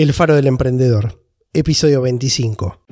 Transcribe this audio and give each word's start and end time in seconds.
El 0.00 0.14
Faro 0.14 0.34
del 0.34 0.46
Emprendedor, 0.46 1.22
episodio 1.52 2.00
25. 2.00 2.86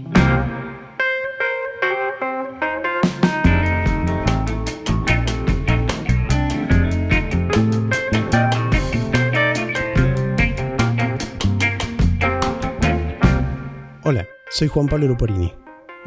Hola, 14.05 14.27
soy 14.51 14.69
Juan 14.69 14.87
Pablo 14.89 15.07
Luporini. 15.07 15.55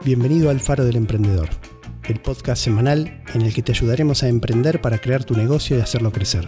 Bienvenido 0.05 0.51
al 0.51 0.59
Faro 0.59 0.85
del 0.85 0.97
Emprendedor, 0.97 1.49
el 2.03 2.19
podcast 2.19 2.63
semanal 2.63 3.23
en 3.33 3.41
el 3.41 3.55
que 3.55 3.63
te 3.63 3.71
ayudaremos 3.71 4.21
a 4.21 4.27
emprender 4.27 4.79
para 4.81 4.99
crear 4.99 5.23
tu 5.23 5.33
negocio 5.33 5.79
y 5.79 5.81
hacerlo 5.81 6.11
crecer 6.11 6.47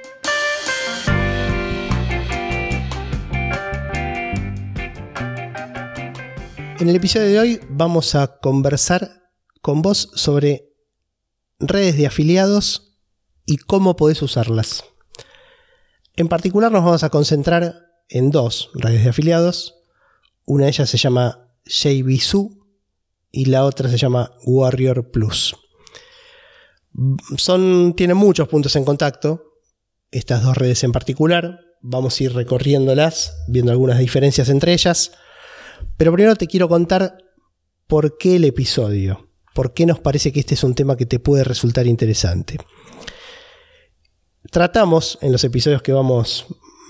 En 6.81 6.89
el 6.89 6.95
episodio 6.95 7.27
de 7.27 7.39
hoy 7.39 7.59
vamos 7.69 8.15
a 8.15 8.39
conversar 8.39 9.29
con 9.61 9.83
vos 9.83 10.09
sobre 10.15 10.73
redes 11.59 11.95
de 11.95 12.07
afiliados 12.07 12.97
y 13.45 13.57
cómo 13.57 13.95
podés 13.95 14.19
usarlas. 14.23 14.83
En 16.15 16.27
particular 16.27 16.71
nos 16.71 16.83
vamos 16.83 17.03
a 17.03 17.11
concentrar 17.11 17.75
en 18.09 18.31
dos 18.31 18.71
redes 18.73 19.03
de 19.03 19.11
afiliados. 19.11 19.75
Una 20.45 20.63
de 20.63 20.71
ellas 20.71 20.89
se 20.89 20.97
llama 20.97 21.51
JVSU 21.65 22.65
y 23.29 23.45
la 23.45 23.63
otra 23.65 23.87
se 23.87 23.99
llama 23.99 24.31
Warrior 24.43 25.11
Plus. 25.11 25.55
Tienen 27.95 28.17
muchos 28.17 28.47
puntos 28.47 28.75
en 28.75 28.85
contacto, 28.85 29.59
estas 30.09 30.41
dos 30.41 30.57
redes 30.57 30.83
en 30.83 30.93
particular. 30.93 31.59
Vamos 31.81 32.19
a 32.19 32.23
ir 32.23 32.33
recorriéndolas, 32.33 33.35
viendo 33.47 33.71
algunas 33.71 33.99
diferencias 33.99 34.49
entre 34.49 34.73
ellas. 34.73 35.11
Pero 35.97 36.13
primero 36.13 36.35
te 36.35 36.47
quiero 36.47 36.67
contar 36.67 37.17
por 37.87 38.17
qué 38.17 38.37
el 38.37 38.45
episodio, 38.45 39.29
por 39.53 39.73
qué 39.73 39.85
nos 39.85 39.99
parece 39.99 40.31
que 40.31 40.39
este 40.39 40.55
es 40.55 40.63
un 40.63 40.75
tema 40.75 40.97
que 40.97 41.05
te 41.05 41.19
puede 41.19 41.43
resultar 41.43 41.87
interesante. 41.87 42.57
Tratamos 44.49 45.17
en 45.21 45.31
los 45.31 45.43
episodios 45.43 45.81
que 45.81 45.93
vamos 45.93 46.45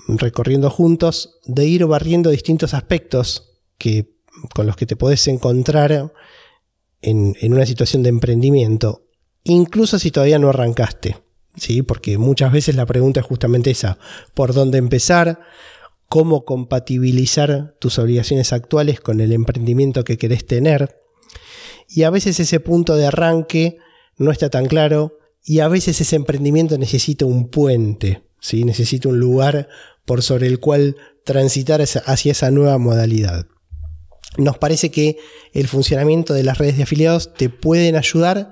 recorriendo 0.08 0.70
juntos 0.70 1.38
de 1.44 1.64
ir 1.66 1.86
barriendo 1.86 2.30
distintos 2.30 2.74
aspectos 2.74 3.60
que, 3.78 4.16
con 4.54 4.66
los 4.66 4.76
que 4.76 4.86
te 4.86 4.96
podés 4.96 5.26
encontrar 5.28 6.12
en, 7.00 7.36
en 7.40 7.52
una 7.52 7.66
situación 7.66 8.02
de 8.02 8.08
emprendimiento, 8.08 9.04
incluso 9.44 9.98
si 9.98 10.10
todavía 10.10 10.38
no 10.38 10.48
arrancaste. 10.48 11.22
¿sí? 11.56 11.82
Porque 11.82 12.18
muchas 12.18 12.52
veces 12.52 12.76
la 12.76 12.86
pregunta 12.86 13.20
es 13.20 13.26
justamente 13.26 13.70
esa, 13.70 13.98
¿por 14.34 14.54
dónde 14.54 14.78
empezar? 14.78 15.40
Cómo 16.12 16.44
compatibilizar 16.44 17.74
tus 17.78 17.98
obligaciones 17.98 18.52
actuales 18.52 19.00
con 19.00 19.22
el 19.22 19.32
emprendimiento 19.32 20.04
que 20.04 20.18
querés 20.18 20.44
tener. 20.46 21.00
Y 21.88 22.02
a 22.02 22.10
veces 22.10 22.38
ese 22.38 22.60
punto 22.60 22.96
de 22.96 23.06
arranque 23.06 23.78
no 24.18 24.30
está 24.30 24.50
tan 24.50 24.66
claro 24.66 25.16
y 25.42 25.60
a 25.60 25.68
veces 25.68 26.02
ese 26.02 26.16
emprendimiento 26.16 26.76
necesita 26.76 27.24
un 27.24 27.48
puente, 27.48 28.24
¿sí? 28.40 28.64
necesita 28.64 29.08
un 29.08 29.20
lugar 29.20 29.70
por 30.04 30.20
sobre 30.22 30.48
el 30.48 30.60
cual 30.60 30.96
transitar 31.24 31.80
hacia 31.80 32.32
esa 32.32 32.50
nueva 32.50 32.76
modalidad. 32.76 33.46
Nos 34.36 34.58
parece 34.58 34.90
que 34.90 35.16
el 35.54 35.66
funcionamiento 35.66 36.34
de 36.34 36.42
las 36.42 36.58
redes 36.58 36.76
de 36.76 36.82
afiliados 36.82 37.32
te 37.32 37.48
pueden 37.48 37.96
ayudar 37.96 38.50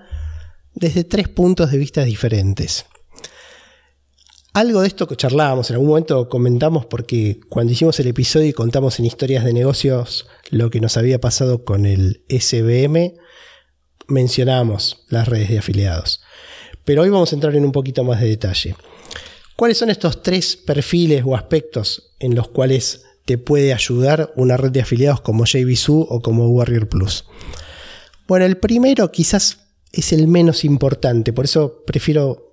desde 0.72 1.04
tres 1.04 1.28
puntos 1.28 1.71
de 1.71 1.77
vista 1.77 2.04
diferentes. 2.04 2.87
Algo 4.53 4.81
de 4.81 4.88
esto 4.88 5.06
que 5.06 5.15
charlábamos, 5.15 5.71
en 5.71 5.75
algún 5.75 5.91
momento 5.91 6.28
comentamos 6.28 6.84
porque 6.87 7.38
cuando 7.49 7.72
hicimos 7.72 8.00
el 8.00 8.09
episodio 8.09 8.49
y 8.49 8.53
contamos 8.53 8.99
en 8.99 9.06
historias 9.06 9.44
de 9.44 9.53
negocios 9.53 10.27
lo 10.50 10.71
que 10.71 10.81
nos 10.81 10.97
había 10.97 11.21
pasado 11.21 11.65
con 11.65 11.87
el 11.87 12.25
SBM, 12.28 13.15
mencionábamos 14.09 15.05
las 15.09 15.28
redes 15.28 15.50
de 15.50 15.59
afiliados. 15.59 16.21
Pero 16.84 17.03
hoy 17.03 17.10
vamos 17.10 17.31
a 17.31 17.37
entrar 17.37 17.55
en 17.55 17.65
un 17.65 17.71
poquito 17.71 18.03
más 18.03 18.21
de 18.21 18.28
detalle. 18.28 18.75
¿Cuáles 19.55 19.78
son 19.78 19.89
estos 19.89 20.21
tres 20.21 20.56
perfiles 20.56 21.22
o 21.25 21.37
aspectos 21.37 22.15
en 22.19 22.34
los 22.34 22.49
cuales 22.49 23.05
te 23.27 23.39
puede 23.39 23.72
ayudar 23.72 24.33
una 24.34 24.56
red 24.56 24.72
de 24.72 24.81
afiliados 24.81 25.21
como 25.21 25.44
JVSU 25.44 26.06
o 26.09 26.22
como 26.22 26.49
Warrior 26.49 26.89
Plus? 26.89 27.25
Bueno, 28.27 28.47
el 28.47 28.56
primero 28.56 29.12
quizás 29.12 29.59
es 29.93 30.12
el 30.12 30.27
menos 30.27 30.65
importante, 30.65 31.33
por 31.33 31.44
eso 31.44 31.84
prefiero 31.87 32.50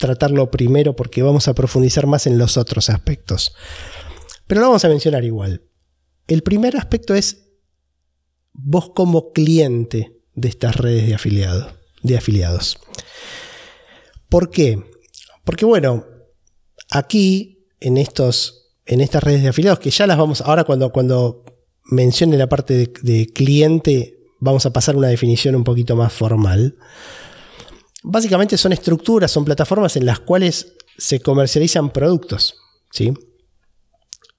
tratarlo 0.00 0.50
primero 0.50 0.96
porque 0.96 1.22
vamos 1.22 1.46
a 1.46 1.54
profundizar 1.54 2.06
más 2.06 2.26
en 2.26 2.38
los 2.38 2.56
otros 2.56 2.90
aspectos. 2.90 3.54
Pero 4.46 4.62
lo 4.62 4.68
vamos 4.68 4.84
a 4.84 4.88
mencionar 4.88 5.24
igual. 5.24 5.62
El 6.26 6.42
primer 6.42 6.76
aspecto 6.76 7.14
es 7.14 7.50
vos 8.52 8.90
como 8.94 9.32
cliente 9.32 10.16
de 10.34 10.48
estas 10.48 10.76
redes 10.76 11.06
de, 11.06 11.14
afiliado, 11.14 11.72
de 12.02 12.16
afiliados. 12.16 12.78
¿Por 14.28 14.50
qué? 14.50 14.82
Porque 15.44 15.64
bueno, 15.64 16.06
aquí 16.90 17.68
en, 17.80 17.96
estos, 17.96 18.74
en 18.86 19.00
estas 19.00 19.22
redes 19.22 19.42
de 19.42 19.48
afiliados, 19.48 19.80
que 19.80 19.90
ya 19.90 20.06
las 20.06 20.18
vamos, 20.18 20.40
ahora 20.40 20.64
cuando, 20.64 20.90
cuando 20.90 21.44
mencione 21.84 22.36
la 22.36 22.48
parte 22.48 22.92
de, 23.02 23.26
cliente, 23.26 24.18
vamos 24.38 24.66
a 24.66 24.72
pasar 24.72 24.96
una 24.96 25.08
definición 25.08 25.56
un 25.56 25.64
poquito 25.64 25.96
más 25.96 26.12
formal. 26.12 26.76
Básicamente 28.02 28.56
son 28.56 28.72
estructuras, 28.72 29.30
son 29.30 29.44
plataformas 29.44 29.96
en 29.96 30.06
las 30.06 30.20
cuales 30.20 30.74
se 30.96 31.20
comercializan 31.20 31.90
productos. 31.90 32.54
¿sí? 32.90 33.12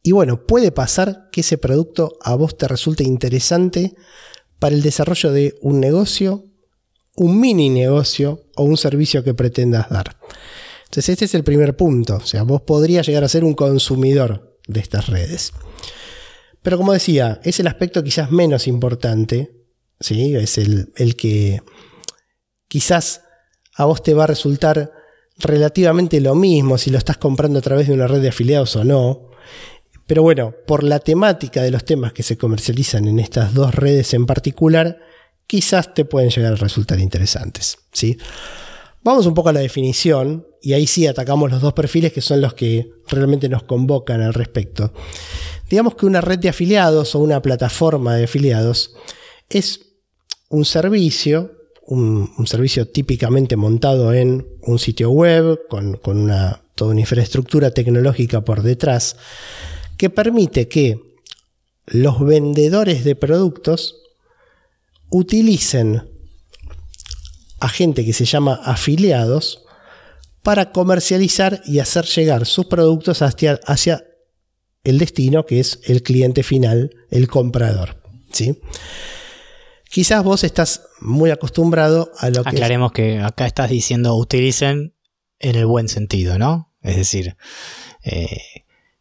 Y 0.04 0.12
bueno, 0.12 0.46
puede 0.46 0.72
pasar 0.72 1.30
que 1.32 1.42
ese 1.42 1.58
producto 1.58 2.18
a 2.22 2.36
vos 2.36 2.58
te 2.58 2.68
resulte 2.68 3.04
interesante 3.04 3.96
para 4.60 4.76
el 4.76 4.82
desarrollo 4.82 5.32
de 5.32 5.58
un 5.62 5.80
negocio, 5.80 6.46
un 7.16 7.40
mini 7.40 7.70
negocio 7.70 8.44
o 8.56 8.64
un 8.64 8.78
servicio 8.78 9.24
que 9.24 9.34
pretendas 9.34 9.90
dar. 9.90 10.18
Entonces 10.86 11.10
este 11.10 11.26
es 11.26 11.36
el 11.36 11.44
primer 11.44 11.76
punto. 11.76 12.18
O 12.18 12.26
sea, 12.26 12.44
vos 12.44 12.64
podrías 12.64 13.06
llegar 13.06 13.24
a 13.24 13.30
ser 13.30 13.44
un 13.44 13.54
consumidor 13.54 14.58
de 14.68 14.80
estas 14.80 15.08
redes. 15.08 15.54
Pero 16.62 16.78
como 16.78 16.94
decía, 16.94 17.40
es 17.44 17.60
el 17.60 17.68
aspecto 17.68 18.04
quizás 18.04 18.32
menos 18.32 18.68
importante. 18.68 19.52
¿sí? 20.00 20.36
Es 20.36 20.58
el, 20.58 20.92
el 20.96 21.16
que 21.16 21.62
quizás 22.68 23.22
a 23.82 23.86
vos 23.86 24.04
te 24.04 24.14
va 24.14 24.26
a 24.26 24.28
resultar 24.28 24.92
relativamente 25.38 26.22
lo 26.22 26.36
mismo 26.36 26.78
si 26.78 26.92
lo 26.92 26.98
estás 26.98 27.18
comprando 27.18 27.60
a 27.60 27.62
través 27.62 27.88
de 27.88 27.94
una 27.94 28.08
red 28.08 28.22
de 28.22 28.30
afiliados 28.30 28.76
o 28.76 28.84
no. 28.84 29.30
Pero 30.06 30.24
bueno, 30.24 30.54
por 30.68 30.84
la 30.84 31.00
temática 31.00 31.62
de 31.62 31.72
los 31.72 31.86
temas 31.86 32.14
que 32.14 32.24
se 32.24 32.38
comercializan 32.38 33.08
en 33.08 33.20
estas 33.20 33.54
dos 33.54 33.74
redes 33.74 34.14
en 34.14 34.26
particular, 34.26 35.00
quizás 35.48 35.94
te 35.94 36.06
pueden 36.06 36.30
llegar 36.30 36.54
a 36.54 36.58
resultar 36.58 37.00
interesantes. 37.00 37.78
¿sí? 37.92 38.18
Vamos 39.04 39.26
un 39.26 39.34
poco 39.34 39.50
a 39.50 39.54
la 39.54 39.62
definición 39.62 40.46
y 40.62 40.74
ahí 40.74 40.86
sí 40.86 41.08
atacamos 41.08 41.50
los 41.50 41.62
dos 41.62 41.74
perfiles 41.74 42.14
que 42.14 42.22
son 42.22 42.42
los 42.42 42.54
que 42.54 42.92
realmente 43.08 43.50
nos 43.50 43.64
convocan 43.64 44.22
al 44.22 44.34
respecto. 44.34 44.94
Digamos 45.70 45.96
que 45.96 46.06
una 46.06 46.22
red 46.22 46.40
de 46.40 46.50
afiliados 46.50 47.16
o 47.16 47.20
una 47.20 47.42
plataforma 47.42 48.16
de 48.16 48.26
afiliados 48.26 48.94
es 49.50 49.88
un 50.50 50.66
servicio 50.66 51.61
un, 51.92 52.48
servicio 52.48 52.88
típicamente 52.88 53.58
montado 53.58 54.14
en 54.14 54.48
un 54.62 54.80
sitio 54.80 55.10
web 55.10 55.60
con, 55.70 56.00
una, 56.06 56.62
toda 56.76 56.92
una 56.92 57.02
infraestructura 57.02 57.72
tecnológica 57.72 58.42
por 58.42 58.64
detrás 58.64 59.18
que 59.98 60.10
permite 60.10 60.70
que 60.70 61.18
los 61.88 62.26
vendedores 62.26 63.04
de 63.04 63.16
productos 63.16 63.98
utilicen 65.10 66.10
a 67.60 67.68
gente 67.68 68.06
que 68.06 68.14
se 68.14 68.24
llama 68.24 68.62
afiliados 68.64 69.66
para 70.44 70.72
comercializar 70.72 71.62
y 71.66 71.80
hacer 71.80 72.06
llegar 72.06 72.46
sus 72.46 72.68
productos 72.68 73.22
hacia, 73.22 73.60
hacia 73.66 74.06
el 74.86 74.98
destino, 74.98 75.46
que 75.46 75.60
es 75.60 75.82
el 75.84 76.04
cliente 76.04 76.42
final, 76.42 76.96
el 77.10 77.28
comprador. 77.28 78.02
¿sí? 78.32 78.62
Quizás 79.92 80.24
vos 80.24 80.46
estás 80.46 80.84
muy 81.02 81.32
acostumbrado 81.32 82.14
a 82.18 82.30
lo 82.30 82.44
que... 82.44 82.50
Aclaremos 82.50 82.94
que 82.94 83.20
acá 83.20 83.46
estás 83.46 83.70
diciendo 83.70 84.16
utilicen 84.16 84.96
en 85.38 85.56
el 85.56 85.66
buen 85.66 85.90
sentido, 85.90 86.40
¿no? 86.40 86.72
Es 86.82 86.96
decir, 86.96 87.36
eh, 88.06 88.38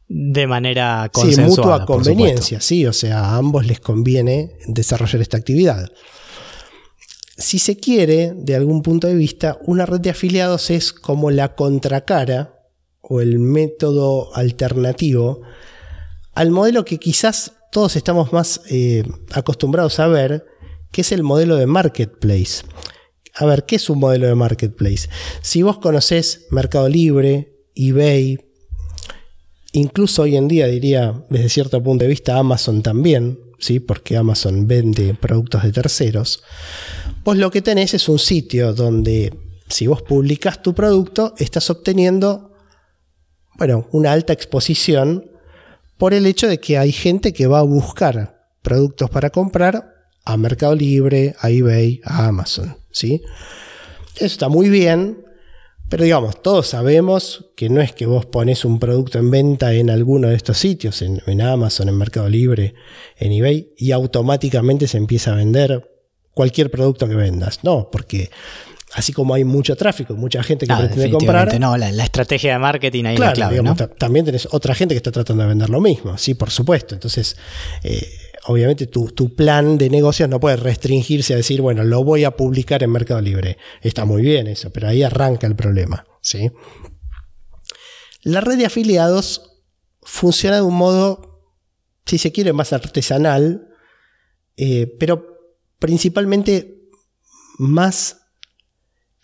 de 0.09 0.47
manera 0.49 1.09
consensuada. 1.13 1.49
Sí, 1.49 1.61
mutua 1.61 1.87
conveniencia, 1.87 2.61
sí, 2.61 2.87
o 2.87 2.93
sea, 2.93 3.21
a 3.21 3.37
ambos 3.37 3.67
les 3.67 3.79
conviene 3.79 4.57
desarrollar 4.67 5.23
esta 5.23 5.37
actividad. 5.37 5.89
Si 7.37 7.61
se 7.61 7.77
quiere, 7.77 8.33
de 8.35 8.57
algún 8.57 8.83
punto 8.83 9.07
de 9.07 9.15
vista, 9.15 9.59
una 9.67 9.87
red 9.87 10.01
de 10.01 10.11
afiliados 10.11 10.71
es 10.71 10.93
como 10.93 11.31
la 11.31 11.55
contracara 11.55 12.65
o 13.01 13.21
el 13.21 13.39
método 13.39 14.35
alternativo 14.35 15.43
al 16.35 16.51
modelo 16.51 16.85
que 16.85 16.99
quizás 16.99 17.53
todos 17.71 17.95
estamos 17.95 18.33
más 18.33 18.63
eh, 18.69 19.05
acostumbrados 19.33 20.01
a 20.01 20.09
ver, 20.09 20.50
que 20.91 21.03
es 21.03 21.13
el 21.13 21.23
modelo 21.23 21.57
de 21.57 21.67
marketplace. 21.67 22.65
A 23.35 23.47
ver, 23.47 23.65
¿qué 23.65 23.77
es 23.77 23.89
un 23.89 24.01
modelo 24.01 24.27
de 24.27 24.35
marketplace? 24.35 25.09
Si 25.41 25.63
vos 25.63 25.79
conocés 25.79 26.47
Mercado 26.51 26.89
Libre, 26.89 27.55
eBay, 27.75 28.39
incluso 29.73 30.23
hoy 30.23 30.37
en 30.37 30.49
día 30.49 30.67
diría 30.67 31.25
desde 31.31 31.49
cierto 31.49 31.83
punto 31.83 32.05
de 32.05 32.11
vista 32.11 32.39
Amazon 32.39 32.83
también, 32.83 33.39
¿sí? 33.59 33.81
porque 33.81 34.17
Amazon 34.17 34.67
vende 34.67 35.15
productos 35.15 35.63
de 35.63 35.73
terceros, 35.73 36.43
vos 37.25 37.37
lo 37.37 37.51
que 37.51 37.63
tenés 37.63 37.95
es 37.95 38.09
un 38.09 38.19
sitio 38.19 38.73
donde 38.73 39.33
si 39.69 39.87
vos 39.87 40.03
publicas 40.03 40.63
tu 40.63 40.75
producto 40.75 41.35
estás 41.39 41.71
obteniendo 41.71 42.51
bueno, 43.57 43.87
una 43.93 44.13
alta 44.13 44.33
exposición 44.33 45.31
por 45.99 46.15
el 46.15 46.27
hecho 46.27 46.49
de 46.49 46.59
que 46.59 46.79
hay 46.79 46.93
gente 46.93 47.33
que 47.33 47.47
va 47.47 47.61
a 47.61 47.63
buscar 47.63 48.49
productos 48.63 49.11
para 49.11 49.31
comprar 49.31 50.00
a 50.25 50.37
Mercado 50.37 50.75
Libre, 50.75 51.35
a 51.41 51.51
eBay, 51.51 52.01
a 52.05 52.27
Amazon. 52.27 52.77
¿sí? 52.91 53.23
Eso 54.17 54.27
está 54.27 54.49
muy 54.49 54.69
bien, 54.69 55.25
pero 55.89 56.05
digamos, 56.05 56.41
todos 56.43 56.69
sabemos 56.69 57.47
que 57.57 57.69
no 57.69 57.81
es 57.81 57.93
que 57.93 58.07
vos 58.07 58.27
pones 58.27 58.65
un 58.65 58.79
producto 58.79 59.19
en 59.19 59.31
venta 59.31 59.73
en 59.73 59.91
alguno 59.91 60.29
de 60.29 60.37
estos 60.37 60.59
sitios, 60.59 61.03
en, 61.03 61.41
Amazon, 61.41 61.89
en 61.89 61.97
Mercado 61.97 62.29
Libre, 62.29 62.75
en 63.19 63.33
eBay, 63.33 63.73
y 63.77 63.93
automáticamente 63.93 64.87
se 64.87 64.99
empieza 64.99 65.33
a 65.33 65.37
vender 65.37 65.91
cualquier 66.33 66.71
producto 66.71 67.09
que 67.09 67.17
vendas. 67.17 67.65
No, 67.65 67.89
porque 67.91 68.31
así 68.95 69.13
como 69.13 69.35
hay 69.35 69.45
mucho 69.45 69.75
tráfico, 69.75 70.15
mucha 70.15 70.43
gente 70.43 70.67
que 70.67 70.75
pretende 70.75 71.11
comprar. 71.11 71.59
No, 71.59 71.77
la, 71.77 71.89
estrategia 72.05 72.53
de 72.53 72.59
marketing 72.61 73.05
ahí 73.07 73.17
la 73.17 73.33
clave. 73.33 73.61
También 73.99 74.25
tenés 74.25 74.47
otra 74.53 74.75
gente 74.75 74.95
que 74.95 74.99
está 74.99 75.11
tratando 75.11 75.43
de 75.43 75.49
vender 75.49 75.71
lo 75.71 75.81
mismo, 75.81 76.17
sí, 76.19 76.35
por 76.35 76.51
supuesto. 76.51 76.95
Entonces, 76.95 77.37
eh, 77.83 78.07
obviamente 78.47 78.87
tu, 78.87 79.35
plan 79.35 79.79
de 79.79 79.91
negocios 79.91 80.29
no 80.29 80.41
puede 80.41 80.57
restringirse 80.57 81.35
a 81.35 81.37
decir, 81.37 81.61
bueno, 81.61 81.85
lo 81.85 82.05
voy 82.05 82.25
a 82.25 82.37
publicar 82.37 82.83
en 82.83 82.91
Mercado 82.91 83.21
Libre. 83.21 83.59
Está 83.83 84.05
muy 84.05 84.23
bien 84.23 84.47
eso, 84.47 84.71
pero 84.71 84.89
ahí 84.89 85.03
arranca 85.03 85.47
el 85.47 85.57
problema. 85.57 86.07
¿sí? 86.21 86.51
La 88.23 88.41
red 88.41 88.59
de 88.59 88.67
afiliados 88.67 89.63
funciona 90.03 90.57
de 90.57 90.63
un 90.63 90.75
modo, 90.75 91.45
si 92.07 92.19
se 92.19 92.33
quiere, 92.33 92.53
más 92.53 92.73
artesanal, 92.73 93.69
eh, 94.57 94.95
pero 94.99 95.27
principalmente 95.79 96.89
más 97.59 98.23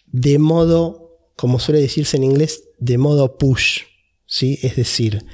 de 0.07 0.39
modo, 0.39 1.31
como 1.37 1.59
suele 1.59 1.81
decirse 1.81 2.17
en 2.17 2.25
inglés, 2.25 2.63
de 2.79 2.99
modo 2.99 3.39
push. 3.39 3.83
¿sí? 4.27 4.59
Es 4.63 4.77
decir, 4.77 5.25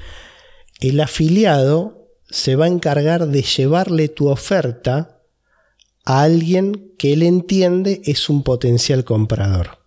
el 0.79 0.99
afiliado 0.99 2.02
se 2.33 2.55
va 2.55 2.65
a 2.65 2.67
encargar 2.67 3.27
de 3.27 3.43
llevarle 3.43 4.09
tu 4.09 4.27
oferta 4.27 5.21
a 6.03 6.23
alguien 6.23 6.91
que 6.97 7.13
él 7.13 7.21
entiende 7.21 8.01
es 8.05 8.27
un 8.27 8.41
potencial 8.41 9.03
comprador. 9.03 9.77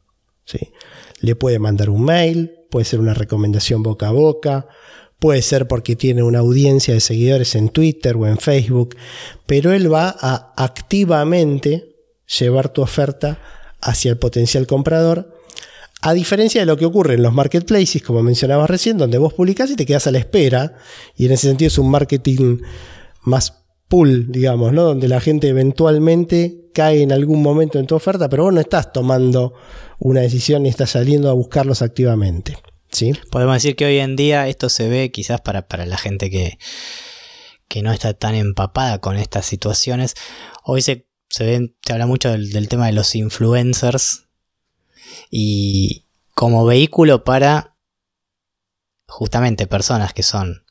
¿sí? 0.45 0.73
Le 1.19 1.35
puede 1.35 1.59
mandar 1.59 1.91
un 1.91 2.05
mail, 2.05 2.53
puede 2.71 2.85
ser 2.85 3.01
una 3.01 3.15
recomendación 3.15 3.83
boca 3.83 4.07
a 4.07 4.13
boca, 4.13 4.69
puede 5.19 5.43
ser 5.43 5.67
porque 5.67 5.97
tiene 5.97 6.23
una 6.23 6.39
audiencia 6.39 6.95
de 6.95 7.01
seguidores 7.01 7.57
en 7.57 7.69
Twitter 7.69 8.15
o 8.15 8.29
en 8.29 8.39
Facebook, 8.39 8.95
pero 9.47 9.73
él 9.73 9.93
va 9.93 10.15
a 10.17 10.53
activamente 10.57 11.97
llevar 12.39 12.69
tu 12.69 12.81
oferta 12.81 13.41
hacia 13.81 14.13
el 14.13 14.19
potencial 14.19 14.69
comprador 14.69 15.36
a 16.03 16.13
diferencia 16.13 16.61
de 16.61 16.67
lo 16.67 16.77
que 16.77 16.85
ocurre 16.85 17.15
en 17.15 17.23
los 17.23 17.33
marketplaces, 17.33 18.03
como 18.03 18.23
mencionabas 18.23 18.69
recién, 18.71 18.99
donde 18.99 19.19
vos 19.19 19.35
publicás 19.35 19.71
y 19.71 19.77
te 19.77 19.87
quedas 19.87 20.07
a 20.07 20.11
la 20.11 20.19
espera, 20.19 20.75
y 21.17 21.27
en 21.27 21.33
ese 21.33 21.49
sentido 21.49 21.69
es 21.69 21.79
un 21.79 21.91
marketing 21.91 22.59
más 23.23 23.65
pull, 23.89 24.31
digamos, 24.31 24.73
¿no? 24.73 24.83
Donde 24.83 25.09
la 25.09 25.21
gente 25.21 25.49
eventualmente 25.49 26.71
cae 26.75 27.03
en 27.03 27.13
algún 27.13 27.43
momento 27.43 27.79
en 27.79 27.87
tu 27.87 27.95
oferta, 27.95 28.29
pero 28.29 28.45
vos 28.45 28.53
no 28.53 28.61
estás 28.61 28.93
tomando 28.93 29.55
una 29.99 30.21
decisión 30.21 30.65
ni 30.65 30.69
estás 30.69 30.91
saliendo 30.91 31.31
a 31.31 31.33
buscarlos 31.33 31.83
activamente. 31.83 32.59
¿sí? 32.91 33.13
Podemos 33.31 33.55
decir 33.55 33.77
que 33.77 33.87
hoy 33.87 33.99
en 33.99 34.17
día 34.17 34.49
esto 34.49 34.69
se 34.69 34.89
ve 34.89 35.11
quizás 35.11 35.41
para, 35.41 35.67
para 35.69 35.87
la 35.87 35.97
gente 35.97 36.31
que, 36.31 36.59
que 37.69 37.83
no 37.83 37.93
está 37.93 38.15
tan 38.15 38.35
empapada 38.35 39.01
con 39.01 39.17
estas 39.17 39.47
situaciones. 39.47 40.15
Hoy 40.65 40.83
se, 40.83 41.09
se, 41.29 41.45
ve, 41.45 41.75
se 41.85 41.93
habla 41.93 42.07
mucho 42.07 42.31
del 42.31 42.69
tema 42.69 42.87
de 42.87 42.93
los 42.93 43.15
influencers, 43.15 44.26
y 45.31 46.07
como 46.35 46.65
vehículo 46.65 47.25
para 47.25 47.77
justamente 49.07 49.67
personas 49.67 50.13
que 50.13 50.23
son 50.23 50.65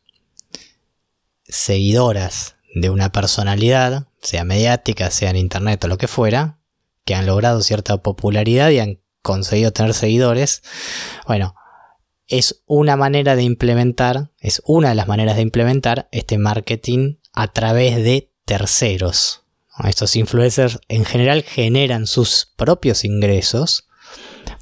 seguidoras 1.43 2.55
de 2.75 2.89
una 2.89 3.11
personalidad, 3.11 4.07
sea 4.21 4.43
mediática, 4.43 5.09
sea 5.11 5.29
en 5.29 5.37
internet 5.37 5.83
o 5.83 5.87
lo 5.87 5.97
que 5.97 6.07
fuera, 6.07 6.59
que 7.05 7.15
han 7.15 7.25
logrado 7.25 7.61
cierta 7.61 7.97
popularidad 7.97 8.69
y 8.69 8.79
han 8.79 8.99
conseguido 9.21 9.71
tener 9.71 9.93
seguidores, 9.93 10.61
bueno, 11.25 11.55
es 12.27 12.61
una 12.65 12.95
manera 12.95 13.35
de 13.35 13.43
implementar, 13.43 14.31
es 14.39 14.61
una 14.65 14.89
de 14.89 14.95
las 14.95 15.07
maneras 15.07 15.35
de 15.35 15.43
implementar 15.43 16.09
este 16.11 16.37
marketing 16.37 17.17
a 17.33 17.47
través 17.47 17.97
de 17.97 18.31
terceros. 18.45 19.43
Estos 19.83 20.15
influencers 20.15 20.79
en 20.87 21.05
general 21.05 21.43
generan 21.43 22.07
sus 22.07 22.53
propios 22.55 23.03
ingresos 23.03 23.87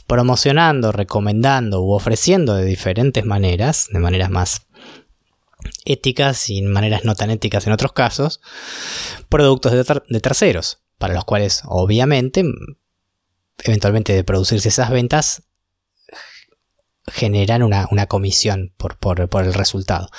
promocionando, 0.07 0.91
recomendando 0.91 1.81
u 1.81 1.94
ofreciendo 1.94 2.56
de 2.56 2.65
diferentes 2.65 3.25
maneras, 3.25 3.88
de 3.91 4.00
maneras 4.00 4.30
más 4.30 4.68
éticas 5.85 6.50
y 6.50 6.62
maneras 6.62 7.03
no 7.06 7.15
tan 7.15 7.30
éticas 7.30 7.68
en 7.68 7.74
otros 7.74 7.94
casos, 7.94 8.41
productos 9.30 9.72
de, 9.72 10.19
terceros, 10.19 10.79
para 10.98 11.13
los 11.13 11.25
cuales 11.25 11.62
obviamente, 11.65 12.43
eventualmente 13.63 14.13
de 14.13 14.24
producirse 14.24 14.69
esas 14.69 14.89
ventas, 14.89 15.43
generan 17.07 17.63
una, 17.63 17.88
comisión 18.07 18.74
por, 18.77 18.98
por, 18.98 19.43
el 19.43 19.53
resultado. 19.53 20.10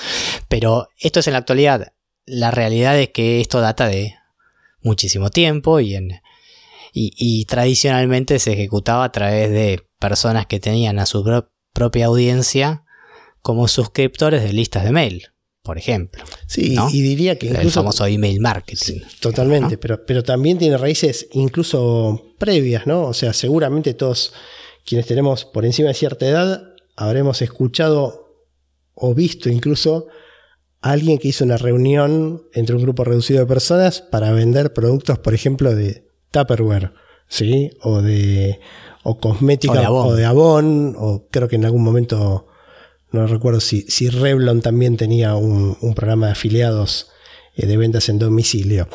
Pero 0.48 0.88
esto 0.98 1.20
es 1.20 1.26
en 1.26 1.32
la 1.32 1.38
actualidad. 1.38 1.92
La 2.26 2.50
realidad 2.50 2.98
es 2.98 3.10
que 3.10 3.40
esto 3.40 3.60
data 3.60 3.86
de 3.86 4.14
muchísimo 4.82 5.30
tiempo 5.30 5.80
y 5.80 5.94
en, 5.94 6.20
y, 6.96 7.44
tradicionalmente 7.46 8.38
se 8.38 8.52
ejecutaba 8.52 9.04
a 9.04 9.12
través 9.12 9.50
de 9.50 9.82
personas 9.98 10.46
que 10.46 10.60
tenían 10.60 11.00
a 11.00 11.06
su 11.06 11.24
propia 11.72 12.06
audiencia 12.06 12.84
como 13.42 13.66
suscriptores 13.66 14.42
de 14.44 14.52
listas 14.52 14.84
de 14.84 14.92
mail, 14.92 15.26
por 15.62 15.76
ejemplo. 15.76 16.22
Sí, 16.46 16.76
y 16.92 17.02
diría 17.02 17.36
que 17.36 17.46
incluso... 17.46 17.66
El 17.66 17.72
famoso 17.72 18.06
email 18.06 18.40
marketing. 18.40 19.00
totalmente, 19.20 19.76
pero, 19.76 20.06
pero 20.06 20.22
también 20.22 20.56
tiene 20.56 20.78
raíces 20.78 21.26
incluso 21.32 22.34
previas, 22.38 22.86
¿no? 22.86 23.02
O 23.02 23.14
sea, 23.14 23.32
seguramente 23.32 23.94
todos 23.94 24.32
quienes 24.86 25.06
tenemos 25.06 25.44
por 25.44 25.64
encima 25.64 25.88
de 25.88 25.94
cierta 25.94 26.26
edad 26.26 26.74
habremos 26.96 27.42
escuchado 27.42 28.46
o 28.94 29.14
visto 29.14 29.48
incluso 29.48 30.06
a 30.80 30.92
alguien 30.92 31.18
que 31.18 31.28
hizo 31.28 31.44
una 31.44 31.56
reunión 31.56 32.44
entre 32.52 32.76
un 32.76 32.82
grupo 32.82 33.02
reducido 33.02 33.40
de 33.40 33.46
personas 33.46 34.00
para 34.00 34.30
vender 34.32 34.72
productos, 34.72 35.18
por 35.18 35.34
ejemplo, 35.34 35.74
de 35.74 36.04
Tupperware, 36.34 36.92
¿sí? 37.28 37.70
O 37.80 38.02
de 38.02 38.58
o 39.04 39.20
cosmética 39.20 39.90
o 39.90 40.16
de 40.16 40.24
Avon, 40.24 40.96
o, 40.98 41.28
creo 41.30 41.46
que 41.46 41.56
en 41.56 41.64
algún 41.64 41.84
momento, 41.84 42.48
no 43.12 43.26
recuerdo 43.26 43.60
si, 43.60 43.82
si 43.82 44.08
Revlon 44.08 44.62
también 44.62 44.96
tenía 44.96 45.36
un, 45.36 45.76
programa 45.94 46.26
de 46.26 46.32
afiliados 46.32 47.10
eh, 47.54 47.66
de 47.66 47.76
ventas 47.76 48.08
en 48.08 48.18
domicilio. 48.18 48.88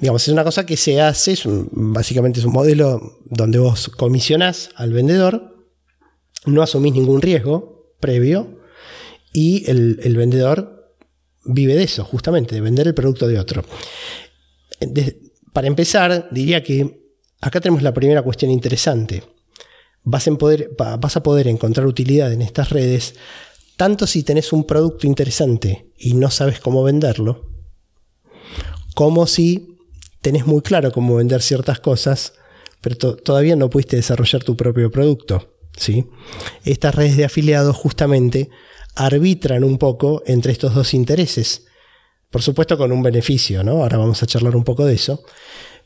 Digamos, 0.00 0.22
es 0.26 0.32
una 0.32 0.44
cosa 0.44 0.64
que 0.64 0.76
se 0.76 1.00
hace, 1.00 1.34
básicamente 1.72 2.40
es 2.40 2.46
un 2.46 2.52
modelo 2.52 3.20
donde 3.26 3.58
vos 3.58 3.88
comisionás 3.88 4.70
al 4.76 4.92
vendedor, 4.92 5.54
no 6.46 6.62
asumís 6.62 6.94
ningún 6.94 7.20
riesgo 7.20 7.94
previo 8.00 8.58
y 9.32 9.68
el, 9.70 10.16
vendedor 10.16 10.96
vive 11.44 11.74
de 11.74 11.84
eso, 11.84 12.04
justamente, 12.04 12.54
de 12.54 12.60
vender 12.60 12.86
el 12.86 12.94
producto 12.94 13.28
de 13.28 13.38
otro 13.38 13.64
para 15.52 15.66
empezar, 15.66 16.28
diría 16.30 16.62
que 16.62 17.12
acá 17.40 17.60
tenemos 17.60 17.82
la 17.82 17.94
primera 17.94 18.22
cuestión 18.22 18.50
interesante. 18.50 19.22
Vas, 20.04 20.26
a 20.26 21.22
poder 21.22 21.48
encontrar 21.48 21.86
utilidad 21.86 22.32
en 22.32 22.42
estas 22.42 22.70
redes 22.70 23.14
tanto 23.76 24.06
si 24.06 24.22
tenés 24.22 24.52
un 24.52 24.64
producto 24.64 25.06
interesante 25.06 25.92
y 25.96 26.14
no 26.14 26.30
sabes 26.30 26.60
cómo 26.60 26.82
venderlo, 26.82 27.50
como 28.94 29.26
si 29.26 29.78
tenés 30.20 30.46
muy 30.46 30.62
claro 30.62 30.92
cómo 30.92 31.16
vender 31.16 31.42
ciertas 31.42 31.80
cosas, 31.80 32.34
pero 32.80 33.16
todavía 33.16 33.56
no 33.56 33.70
pudiste 33.70 33.96
desarrollar 33.96 34.44
tu 34.44 34.56
propio 34.56 34.90
producto. 34.90 35.56
¿sí? 35.76 36.06
Estas 36.64 36.94
redes 36.94 37.16
de 37.16 37.24
afiliados 37.24 37.76
justamente 37.76 38.50
arbitran 38.94 39.64
un 39.64 39.78
poco 39.78 40.22
entre 40.26 40.52
estos 40.52 40.74
dos 40.74 40.94
intereses. 40.94 41.66
Por 42.32 42.40
supuesto 42.40 42.78
con 42.78 42.90
un 42.92 43.02
beneficio, 43.02 43.62
¿no? 43.62 43.82
Ahora 43.82 43.98
vamos 43.98 44.22
a 44.22 44.26
charlar 44.26 44.56
un 44.56 44.64
poco 44.64 44.86
de 44.86 44.94
eso. 44.94 45.22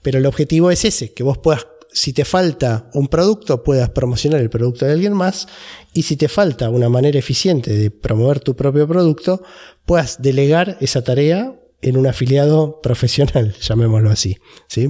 Pero 0.01 0.19
el 0.19 0.27
objetivo 0.27 0.71
es 0.71 0.85
ese, 0.85 1.13
que 1.13 1.25
vos 1.25 1.39
puedas, 1.39 1.67
si 1.93 2.13
te 2.13 2.25
falta 2.25 2.89
un 2.95 3.09
producto, 3.09 3.65
puedas 3.65 3.91
promocionar 3.91 4.41
el 4.41 4.49
producto 4.49 4.87
de 4.87 4.93
alguien 4.93 5.13
más. 5.13 5.49
Y 5.93 6.05
si 6.05 6.17
te 6.17 6.29
falta 6.29 6.71
una 6.71 6.89
manera 6.89 7.19
eficiente 7.19 7.77
de 7.77 7.91
promover 7.91 8.39
tu 8.39 8.55
propio 8.55 8.87
producto, 8.87 9.43
puedas 9.85 10.23
delegar 10.23 10.79
esa 10.81 11.03
tarea 11.03 11.53
en 11.83 11.97
un 11.97 12.07
afiliado 12.07 12.81
profesional, 12.83 13.57
llamémoslo 13.61 14.11
así. 14.11 14.37
¿sí? 14.69 14.89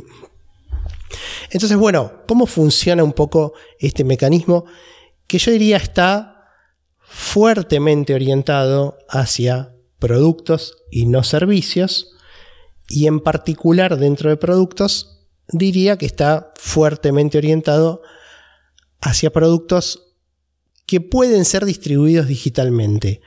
Entonces, 1.51 1.79
bueno, 1.79 2.25
¿cómo 2.29 2.45
funciona 2.45 3.03
un 3.03 3.15
poco 3.15 3.55
este 3.79 4.05
mecanismo? 4.05 4.67
Que 5.27 5.39
yo 5.39 5.53
diría 5.53 5.79
está 5.79 6.51
fuertemente 7.01 8.13
orientado 8.13 8.99
hacia 9.09 9.73
productos 9.99 10.85
y 10.91 11.07
no 11.07 11.23
servicios, 11.23 12.17
y 12.89 13.07
en 13.07 13.21
particular 13.21 13.99
dentro 13.99 14.31
de 14.31 14.37
productos, 14.37 15.27
diría 15.49 15.97
que 15.97 16.07
está 16.07 16.53
fuertemente 16.57 17.39
orientado 17.39 18.03
hacia 19.01 19.33
productos 19.33 20.15
que 20.87 21.01
pueden 21.01 21.45
ser 21.45 21.65
distribuidos 21.65 22.29
digitalmente. 22.29 23.21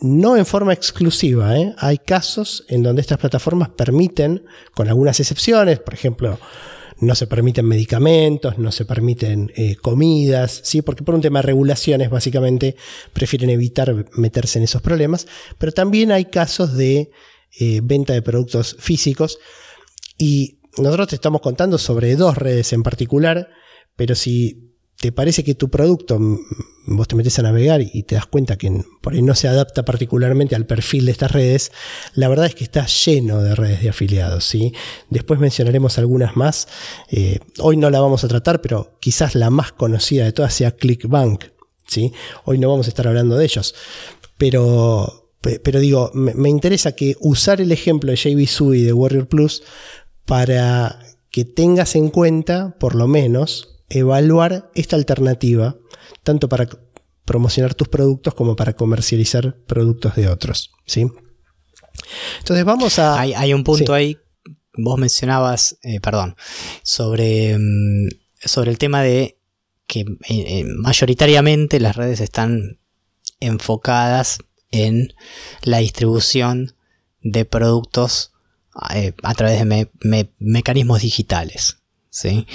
No 0.00 0.36
en 0.36 0.46
forma 0.46 0.72
exclusiva, 0.72 1.56
¿eh? 1.56 1.74
hay 1.78 1.98
casos 1.98 2.64
en 2.68 2.82
donde 2.82 3.00
estas 3.00 3.18
plataformas 3.18 3.70
permiten, 3.70 4.44
con 4.74 4.88
algunas 4.88 5.20
excepciones, 5.20 5.78
por 5.78 5.94
ejemplo, 5.94 6.38
no 6.98 7.14
se 7.14 7.26
permiten 7.26 7.66
medicamentos, 7.66 8.58
no 8.58 8.72
se 8.72 8.84
permiten 8.84 9.52
eh, 9.56 9.76
comidas, 9.76 10.60
¿sí? 10.64 10.82
porque 10.82 11.02
por 11.02 11.14
un 11.14 11.20
tema 11.20 11.40
de 11.40 11.46
regulaciones 11.46 12.10
básicamente 12.10 12.76
prefieren 13.12 13.50
evitar 13.50 14.06
meterse 14.16 14.58
en 14.58 14.64
esos 14.64 14.82
problemas, 14.82 15.26
pero 15.58 15.72
también 15.72 16.12
hay 16.12 16.26
casos 16.26 16.76
de 16.76 17.10
eh, 17.58 17.80
venta 17.82 18.12
de 18.12 18.22
productos 18.22 18.76
físicos 18.78 19.38
y 20.18 20.60
nosotros 20.78 21.08
te 21.08 21.14
estamos 21.16 21.40
contando 21.40 21.78
sobre 21.78 22.16
dos 22.16 22.36
redes 22.36 22.72
en 22.72 22.82
particular, 22.82 23.48
pero 23.96 24.14
si 24.14 24.73
te 25.04 25.12
parece 25.12 25.44
que 25.44 25.54
tu 25.54 25.68
producto, 25.68 26.18
vos 26.86 27.08
te 27.08 27.14
metes 27.14 27.38
a 27.38 27.42
navegar 27.42 27.82
y 27.82 28.04
te 28.04 28.14
das 28.14 28.24
cuenta 28.24 28.56
que 28.56 28.72
por 29.02 29.12
ahí 29.12 29.20
no 29.20 29.34
se 29.34 29.46
adapta 29.48 29.84
particularmente 29.84 30.54
al 30.54 30.64
perfil 30.64 31.04
de 31.04 31.12
estas 31.12 31.30
redes, 31.30 31.72
la 32.14 32.26
verdad 32.28 32.46
es 32.46 32.54
que 32.54 32.64
está 32.64 32.86
lleno 32.86 33.42
de 33.42 33.54
redes 33.54 33.82
de 33.82 33.90
afiliados. 33.90 34.46
¿sí? 34.46 34.72
Después 35.10 35.38
mencionaremos 35.38 35.98
algunas 35.98 36.38
más. 36.38 36.68
Eh, 37.10 37.40
hoy 37.58 37.76
no 37.76 37.90
la 37.90 38.00
vamos 38.00 38.24
a 38.24 38.28
tratar, 38.28 38.62
pero 38.62 38.96
quizás 38.98 39.34
la 39.34 39.50
más 39.50 39.72
conocida 39.72 40.24
de 40.24 40.32
todas 40.32 40.54
sea 40.54 40.70
ClickBank. 40.70 41.48
¿sí? 41.86 42.14
Hoy 42.46 42.56
no 42.56 42.70
vamos 42.70 42.86
a 42.86 42.88
estar 42.88 43.06
hablando 43.06 43.36
de 43.36 43.44
ellos. 43.44 43.74
Pero, 44.38 45.34
pero 45.42 45.80
digo, 45.80 46.12
me, 46.14 46.48
interesa 46.48 46.92
que 46.92 47.18
usar 47.20 47.60
el 47.60 47.72
ejemplo 47.72 48.10
de 48.10 48.16
JB 48.16 48.72
y 48.74 48.82
de 48.84 48.94
Warrior 48.94 49.28
Plus 49.28 49.64
para 50.24 50.98
que 51.30 51.44
tengas 51.44 51.94
en 51.94 52.08
cuenta, 52.08 52.74
por 52.80 52.94
lo 52.94 53.06
menos, 53.06 53.73
evaluar 53.94 54.70
esta 54.74 54.96
alternativa, 54.96 55.76
tanto 56.22 56.48
para 56.48 56.68
promocionar 57.24 57.74
tus 57.74 57.88
productos 57.88 58.34
como 58.34 58.56
para 58.56 58.74
comercializar 58.74 59.56
productos 59.66 60.16
de 60.16 60.28
otros. 60.28 60.72
¿sí? 60.86 61.06
Entonces 62.38 62.64
vamos 62.64 62.98
a... 62.98 63.18
Hay, 63.18 63.54
un 63.54 63.64
punto 63.64 63.94
ahí, 63.94 64.18
vos 64.76 64.98
mencionabas, 64.98 65.78
eh, 65.82 66.00
perdón, 66.00 66.36
sobre, 66.82 67.56
mm, 67.58 68.08
sobre 68.44 68.70
el 68.70 68.78
tema 68.78 69.02
de 69.02 69.38
que 69.86 70.00
eh, 70.00 70.06
eh, 70.28 70.64
mayoritariamente 70.64 71.80
las 71.80 71.96
redes 71.96 72.20
están 72.20 72.80
enfocadas 73.40 74.38
en 74.70 75.14
la 75.62 75.78
distribución 75.78 76.74
de 77.20 77.44
productos 77.44 78.32
a 78.72 79.34
través 79.34 79.60
de 79.60 80.32
mecanismos 80.40 81.00
digitales. 81.00 81.78
¿sí? 82.10 82.46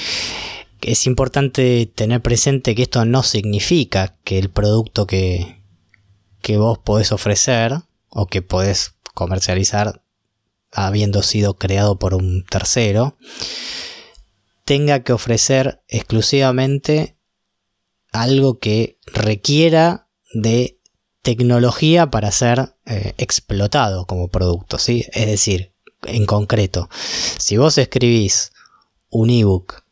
Es 0.82 1.06
importante 1.08 1.86
tener 1.94 2.22
presente 2.22 2.76
que 2.76 2.84
esto 2.84 3.06
no 3.06 3.24
significa 3.24 4.18
que 4.24 4.40
el 4.40 4.50
producto 4.50 5.08
que, 5.08 5.64
que 6.42 6.58
vos 6.58 6.78
podés 6.78 7.12
ofrecer 7.12 7.74
o 8.10 8.28
que 8.28 8.42
podés 8.42 8.96
comercializar 9.14 10.02
habiendo 10.72 11.24
sido 11.24 11.56
creado 11.56 11.98
por 11.98 12.14
un 12.14 12.46
tercero, 12.46 13.18
tenga 14.66 15.04
que 15.04 15.14
ofrecer 15.14 15.82
exclusivamente 15.88 17.18
algo 18.12 18.60
que 18.60 19.00
requiera 19.06 20.08
de 20.34 20.80
tecnología 21.22 22.10
para 22.12 22.32
ser 22.32 22.76
eh, 22.86 23.14
explotado 23.18 24.06
como 24.06 24.30
producto, 24.30 24.78
¿sí? 24.78 25.06
Es 25.12 25.26
decir, 25.26 25.74
en 26.04 26.26
concreto, 26.26 26.90
si 27.38 27.58
vos 27.58 27.78
escribís 27.78 28.52
un 29.10 29.30
ebook 29.30 29.84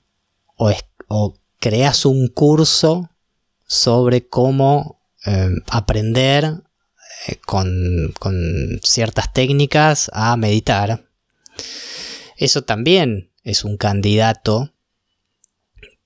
o, 0.57 1.35
creas 1.59 2.05
un 2.05 2.27
curso 2.27 3.09
sobre 3.65 4.27
cómo 4.27 5.01
eh, 5.25 5.49
aprender 5.69 6.61
eh, 7.27 7.35
con, 7.45 8.13
ciertas 8.83 9.33
técnicas 9.33 10.09
a 10.13 10.35
meditar. 10.37 11.05
Eso 12.37 12.63
también 12.63 13.31
es 13.43 13.63
un 13.63 13.77
candidato 13.77 14.73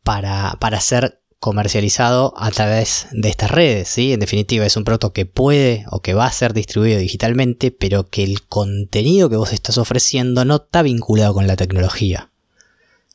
para, 0.03 0.58
para 0.60 0.79
ser 0.79 1.22
comercializado 1.39 2.36
a 2.38 2.51
través 2.51 3.08
de 3.12 3.27
estas 3.27 3.50
redes, 3.50 3.89
¿sí? 3.89 4.13
En 4.13 4.20
definitiva, 4.20 4.65
es 4.65 4.77
un 4.77 4.84
producto 4.84 5.12
que 5.12 5.25
puede 5.25 5.86
o 5.89 6.01
que 6.01 6.13
va 6.13 6.27
a 6.27 6.31
ser 6.31 6.53
distribuido 6.53 7.00
digitalmente, 7.00 7.72
pero 7.72 8.08
que 8.08 8.24
el 8.24 8.43
contenido 8.43 9.27
que 9.27 9.38
vos 9.38 9.51
estás 9.51 9.79
ofreciendo 9.79 10.46
no 10.46 10.58
está 10.58 10.84
vinculado 10.84 11.34
con 11.34 11.48
la 11.48 11.55
tecnología. 11.55 12.31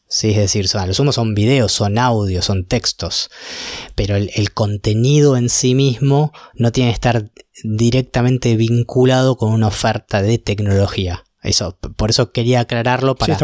Sí, 0.08 0.30
es 0.30 0.36
decir, 0.36 0.68
son, 0.68 0.88
lo 0.88 1.12
son 1.12 1.34
videos, 1.34 1.72
son 1.72 1.98
audios, 1.98 2.44
son 2.44 2.64
textos, 2.64 3.28
pero 3.96 4.14
el, 4.14 4.52
contenido 4.52 5.36
en 5.36 5.48
sí 5.48 5.74
mismo 5.74 6.32
no 6.54 6.70
tiene 6.70 6.90
que 6.90 6.94
estar 6.94 7.30
directamente 7.64 8.54
vinculado 8.54 9.36
con 9.36 9.52
una 9.52 9.66
oferta 9.66 10.22
de 10.22 10.38
tecnología. 10.38 11.24
Eso, 11.42 11.76
por 11.96 12.10
eso 12.10 12.30
quería 12.30 12.60
aclararlo 12.60 13.16
para, 13.16 13.36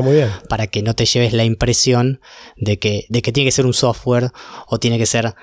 para 0.49 0.67
que 0.69 0.83
no 0.83 0.95
te 0.95 1.05
lleves 1.05 1.33
la 1.33 1.45
impresión 1.45 2.21
de 2.57 2.79
que, 2.79 3.07
de 3.09 3.23
que 3.23 3.33
tiene 3.33 3.49
que 3.49 3.53
ser 3.53 3.67
un 3.67 3.75
software 3.75 4.31
o 4.69 4.79
tiene 4.79 4.99
que 4.99 5.07
ser 5.07 5.35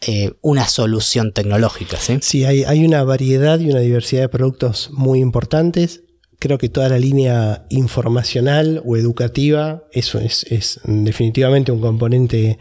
eh, 0.00 0.32
una 0.40 0.68
solución 0.68 1.32
tecnológica. 1.32 1.98
Sí, 1.98 2.18
sí 2.22 2.44
hay, 2.44 2.64
hay, 2.64 2.84
una 2.84 3.04
variedad 3.04 3.60
y 3.60 3.70
una 3.70 3.80
diversidad 3.80 4.22
de 4.22 4.28
productos 4.28 4.90
muy 4.92 5.20
importantes 5.20 6.02
creo 6.42 6.58
que 6.58 6.68
toda 6.68 6.88
la 6.88 6.98
línea 6.98 7.66
informacional 7.68 8.82
o 8.84 8.96
educativa, 8.96 9.84
eso 9.92 10.18
es, 10.18 10.80
definitivamente 10.82 11.70
un 11.70 11.80
componente 11.80 12.58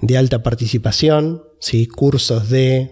de 0.00 0.18
alta 0.18 0.42
participación, 0.42 1.44
¿sí? 1.60 1.86
cursos 1.86 2.50
de 2.50 2.90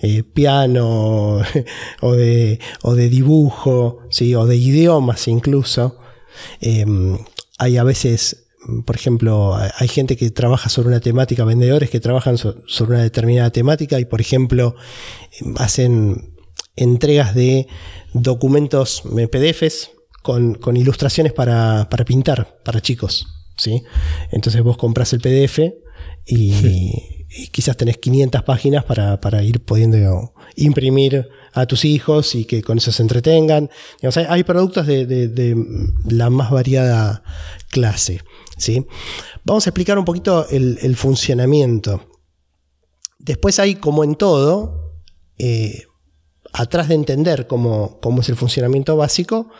eh, 0.00 0.24
piano 0.24 1.40
o 2.00 2.12
de, 2.12 2.58
o 2.82 2.96
de 2.96 3.08
dibujo, 3.08 4.00
¿sí? 4.10 4.34
o 4.34 4.46
de 4.46 4.56
idiomas 4.56 5.28
incluso. 5.28 6.00
Em, 6.60 7.16
hay 7.56 7.76
a 7.76 7.84
veces, 7.84 8.48
por 8.84 8.96
ejemplo, 8.96 9.54
hay 9.54 9.86
gente 9.86 10.16
que 10.16 10.32
trabaja 10.32 10.70
sobre 10.70 10.88
una 10.88 11.00
temática, 11.00 11.44
vendedores 11.44 11.88
que 11.88 12.00
trabajan 12.00 12.36
sobre 12.36 12.94
una 12.94 13.04
determinada 13.04 13.50
temática 13.50 14.00
y, 14.00 14.06
por 14.06 14.20
ejemplo, 14.20 14.74
hacen 15.56 16.27
entregas 16.78 17.34
de 17.34 17.66
documentos 18.12 19.02
PDFs 19.02 19.90
con, 20.22 20.54
con 20.54 20.76
ilustraciones 20.76 21.32
para, 21.32 21.88
para, 21.90 22.04
pintar, 22.04 22.58
para 22.64 22.80
chicos. 22.80 23.26
¿sí? 23.56 23.82
Entonces 24.30 24.62
vos 24.62 24.76
compras 24.76 25.12
el 25.12 25.20
PDF 25.20 25.60
y, 26.26 27.16
quizás 27.52 27.76
tenés 27.76 27.98
500 27.98 28.42
páginas 28.42 28.84
para, 28.84 29.20
para, 29.20 29.42
ir 29.42 29.60
pudiendo 29.64 30.32
imprimir 30.56 31.28
a 31.52 31.66
tus 31.66 31.84
hijos 31.84 32.34
y 32.34 32.46
que 32.46 32.62
con 32.62 32.78
eso 32.78 32.90
se 32.90 33.02
entretengan. 33.02 33.70
hay, 34.28 34.44
productos 34.44 34.86
de, 34.86 35.06
de, 35.06 35.56
la 36.08 36.30
más 36.30 36.50
variada 36.50 37.22
clase. 37.70 38.22
¿sí? 38.56 38.86
Vamos 39.44 39.66
a 39.66 39.70
explicar 39.70 39.98
un 39.98 40.04
poquito 40.04 40.48
el, 40.48 40.78
el 40.82 40.96
funcionamiento. 40.96 42.06
Después 43.18 43.58
hay, 43.58 43.74
como 43.74 44.04
en 44.04 44.14
todo, 44.14 44.94
eh, 45.38 45.84
atrás 46.52 46.88
de 46.88 46.94
entender 46.94 47.46
cómo, 47.46 48.00
es 48.20 48.28
el 48.28 48.36
funcionamiento 48.36 48.96
básico, 48.96 49.50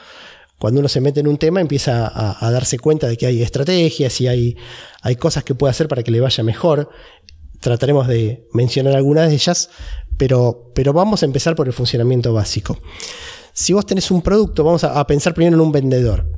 cuando 0.58 0.80
uno 0.80 0.88
se 0.88 1.00
mete 1.00 1.20
en 1.20 1.28
un 1.28 1.38
tema 1.38 1.60
empieza 1.60 2.10
a, 2.12 2.50
darse 2.50 2.78
cuenta 2.78 3.06
de 3.06 3.16
que 3.16 3.26
hay 3.26 3.42
estrategias 3.42 4.20
y 4.20 4.26
hay, 4.26 4.56
hay, 5.02 5.14
cosas 5.14 5.44
que 5.44 5.54
puede 5.54 5.70
hacer 5.70 5.86
para 5.86 6.02
que 6.02 6.10
le 6.10 6.20
vaya 6.20 6.42
mejor. 6.42 6.90
Trataremos 7.60 8.08
de 8.08 8.48
mencionar 8.52 8.96
algunas 8.96 9.28
de 9.28 9.34
ellas, 9.34 9.70
pero, 10.16 10.72
pero 10.74 10.92
vamos 10.92 11.22
a 11.22 11.26
empezar 11.26 11.54
por 11.54 11.68
el 11.68 11.72
funcionamiento 11.72 12.32
básico. 12.32 12.76
Si 13.52 13.72
vos 13.72 13.86
tenés 13.86 14.10
un 14.10 14.20
producto, 14.20 14.64
vamos 14.64 14.82
a, 14.82 14.98
a 14.98 15.06
pensar 15.06 15.32
primero 15.32 15.54
en 15.54 15.60
un 15.60 15.70
vendedor. 15.70 16.28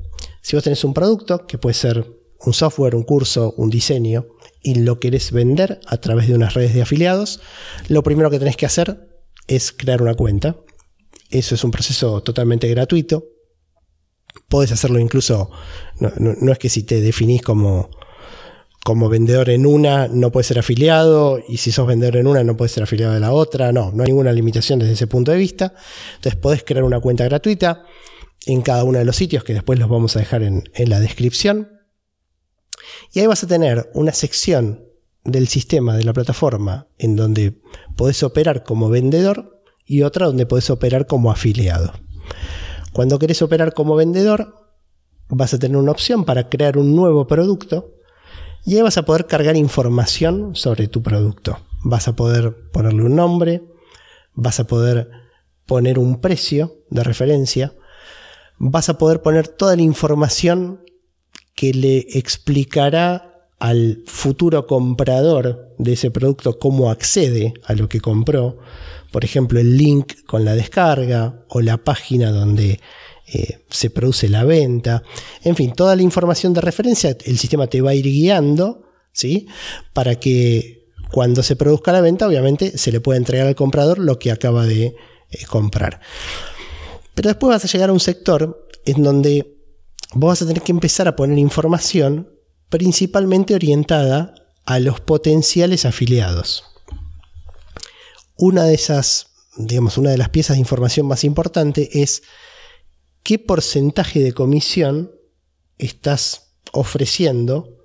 Si 0.42 0.54
vos 0.54 0.64
tenés 0.64 0.84
un 0.84 0.92
producto, 0.92 1.46
que 1.46 1.56
puede 1.56 1.74
ser 1.74 2.06
un 2.44 2.52
software, 2.52 2.94
un 2.94 3.04
curso, 3.04 3.54
un 3.56 3.70
diseño, 3.70 4.26
y 4.62 4.74
lo 4.76 5.00
querés 5.00 5.32
vender 5.32 5.80
a 5.86 5.96
través 5.96 6.28
de 6.28 6.34
unas 6.34 6.52
redes 6.52 6.74
de 6.74 6.82
afiliados, 6.82 7.40
lo 7.88 8.02
primero 8.02 8.30
que 8.30 8.38
tenés 8.38 8.56
que 8.56 8.66
hacer 8.66 9.09
es 9.50 9.72
crear 9.72 10.00
una 10.00 10.14
cuenta. 10.14 10.56
Eso 11.28 11.56
es 11.56 11.64
un 11.64 11.72
proceso 11.72 12.22
totalmente 12.22 12.68
gratuito. 12.68 13.24
Podés 14.48 14.70
hacerlo 14.70 15.00
incluso, 15.00 15.50
no, 15.98 16.52
es 16.52 16.58
que 16.58 16.68
si 16.68 16.84
te 16.84 17.00
definís 17.00 17.42
como, 17.42 17.90
como 18.84 19.08
vendedor 19.08 19.50
en 19.50 19.66
una, 19.66 20.06
no 20.06 20.30
puedes 20.30 20.46
ser 20.46 20.60
afiliado, 20.60 21.40
y 21.48 21.56
si 21.56 21.72
sos 21.72 21.86
vendedor 21.86 22.16
en 22.16 22.28
una, 22.28 22.44
no 22.44 22.56
puedes 22.56 22.70
ser 22.70 22.84
afiliado 22.84 23.12
de 23.12 23.18
la 23.18 23.32
otra. 23.32 23.72
No, 23.72 23.90
no 23.92 24.04
hay 24.04 24.10
ninguna 24.10 24.32
limitación 24.32 24.78
desde 24.78 24.92
ese 24.92 25.08
punto 25.08 25.32
de 25.32 25.38
vista. 25.38 25.74
Entonces 26.14 26.40
podés 26.40 26.62
crear 26.62 26.84
una 26.84 27.00
cuenta 27.00 27.24
gratuita 27.24 27.84
en 28.46 28.62
cada 28.62 28.84
uno 28.84 29.00
de 29.00 29.04
los 29.04 29.16
sitios 29.16 29.42
que 29.42 29.52
después 29.52 29.80
los 29.80 29.88
vamos 29.88 30.14
a 30.14 30.20
dejar 30.20 30.44
en, 30.44 30.62
en 30.74 30.90
la 30.90 31.00
descripción. 31.00 31.72
Y 33.12 33.18
ahí 33.18 33.26
vas 33.26 33.42
a 33.42 33.48
tener 33.48 33.90
una 33.94 34.12
sección 34.12 34.89
del 35.24 35.48
sistema 35.48 35.96
de 35.96 36.04
la 36.04 36.12
plataforma 36.12 36.88
en 36.98 37.16
donde 37.16 37.60
podés 37.96 38.22
operar 38.22 38.64
como 38.64 38.88
vendedor 38.88 39.62
y 39.84 40.02
otra 40.02 40.26
donde 40.26 40.46
podés 40.46 40.70
operar 40.70 41.06
como 41.06 41.30
afiliado. 41.30 41.92
Cuando 42.92 43.18
querés 43.18 43.42
operar 43.42 43.74
como 43.74 43.96
vendedor, 43.96 44.54
vas 45.28 45.54
a 45.54 45.58
tener 45.58 45.76
una 45.76 45.92
opción 45.92 46.24
para 46.24 46.48
crear 46.48 46.78
un 46.78 46.94
nuevo 46.96 47.26
producto 47.26 47.94
y 48.64 48.76
ahí 48.76 48.82
vas 48.82 48.98
a 48.98 49.04
poder 49.04 49.26
cargar 49.26 49.56
información 49.56 50.54
sobre 50.54 50.88
tu 50.88 51.02
producto. 51.02 51.58
Vas 51.82 52.08
a 52.08 52.16
poder 52.16 52.70
ponerle 52.72 53.04
un 53.04 53.16
nombre, 53.16 53.62
vas 54.34 54.60
a 54.60 54.66
poder 54.66 55.10
poner 55.66 55.98
un 55.98 56.20
precio 56.20 56.84
de 56.90 57.04
referencia, 57.04 57.74
vas 58.58 58.88
a 58.88 58.98
poder 58.98 59.22
poner 59.22 59.48
toda 59.48 59.76
la 59.76 59.82
información 59.82 60.82
que 61.54 61.72
le 61.72 62.06
explicará 62.12 63.29
al 63.60 64.02
futuro 64.06 64.66
comprador 64.66 65.74
de 65.78 65.92
ese 65.92 66.10
producto 66.10 66.58
cómo 66.58 66.90
accede 66.90 67.54
a 67.64 67.74
lo 67.74 67.88
que 67.88 68.00
compró. 68.00 68.58
Por 69.12 69.24
ejemplo, 69.24 69.60
el 69.60 69.76
link 69.76 70.24
con 70.26 70.44
la 70.44 70.54
descarga 70.54 71.44
o 71.48 71.60
la 71.60 71.76
página 71.76 72.30
donde 72.30 72.80
eh, 73.32 73.58
se 73.68 73.90
produce 73.90 74.30
la 74.30 74.44
venta. 74.44 75.02
En 75.42 75.56
fin, 75.56 75.72
toda 75.72 75.94
la 75.94 76.02
información 76.02 76.54
de 76.54 76.62
referencia, 76.62 77.16
el 77.24 77.38
sistema 77.38 77.66
te 77.66 77.82
va 77.82 77.90
a 77.90 77.94
ir 77.94 78.06
guiando, 78.06 78.82
¿sí? 79.12 79.46
Para 79.92 80.14
que 80.14 80.88
cuando 81.12 81.42
se 81.42 81.54
produzca 81.54 81.92
la 81.92 82.00
venta, 82.00 82.26
obviamente 82.26 82.78
se 82.78 82.90
le 82.90 83.00
pueda 83.00 83.18
entregar 83.18 83.46
al 83.46 83.54
comprador 83.54 83.98
lo 83.98 84.18
que 84.18 84.32
acaba 84.32 84.64
de 84.64 84.86
eh, 84.86 84.94
comprar. 85.48 86.00
Pero 87.14 87.28
después 87.28 87.50
vas 87.50 87.64
a 87.64 87.68
llegar 87.68 87.90
a 87.90 87.92
un 87.92 88.00
sector 88.00 88.66
en 88.86 89.02
donde 89.02 89.54
vos 90.14 90.28
vas 90.28 90.42
a 90.42 90.46
tener 90.46 90.62
que 90.62 90.72
empezar 90.72 91.08
a 91.08 91.14
poner 91.14 91.36
información 91.36 92.39
principalmente 92.70 93.54
orientada 93.54 94.34
a 94.64 94.78
los 94.78 95.00
potenciales 95.00 95.84
afiliados. 95.84 96.64
Una 98.36 98.64
de 98.64 98.74
esas, 98.74 99.26
digamos, 99.56 99.98
una 99.98 100.10
de 100.10 100.18
las 100.18 100.30
piezas 100.30 100.56
de 100.56 100.60
información 100.60 101.06
más 101.06 101.24
importante 101.24 102.00
es 102.00 102.22
qué 103.22 103.38
porcentaje 103.38 104.20
de 104.20 104.32
comisión 104.32 105.12
estás 105.76 106.54
ofreciendo 106.72 107.76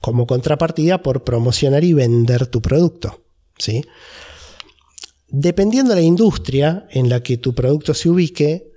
como 0.00 0.26
contrapartida 0.26 1.02
por 1.02 1.24
promocionar 1.24 1.84
y 1.84 1.92
vender 1.92 2.46
tu 2.48 2.60
producto. 2.60 3.24
¿sí? 3.58 3.84
Dependiendo 5.28 5.94
de 5.94 6.00
la 6.00 6.06
industria 6.06 6.86
en 6.90 7.08
la 7.08 7.22
que 7.22 7.38
tu 7.38 7.54
producto 7.54 7.94
se 7.94 8.08
ubique, 8.08 8.72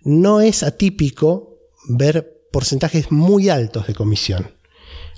no 0.00 0.40
es 0.40 0.62
atípico 0.62 1.58
ver 1.88 2.35
porcentajes 2.52 3.10
muy 3.10 3.48
altos 3.48 3.86
de 3.86 3.94
comisión. 3.94 4.56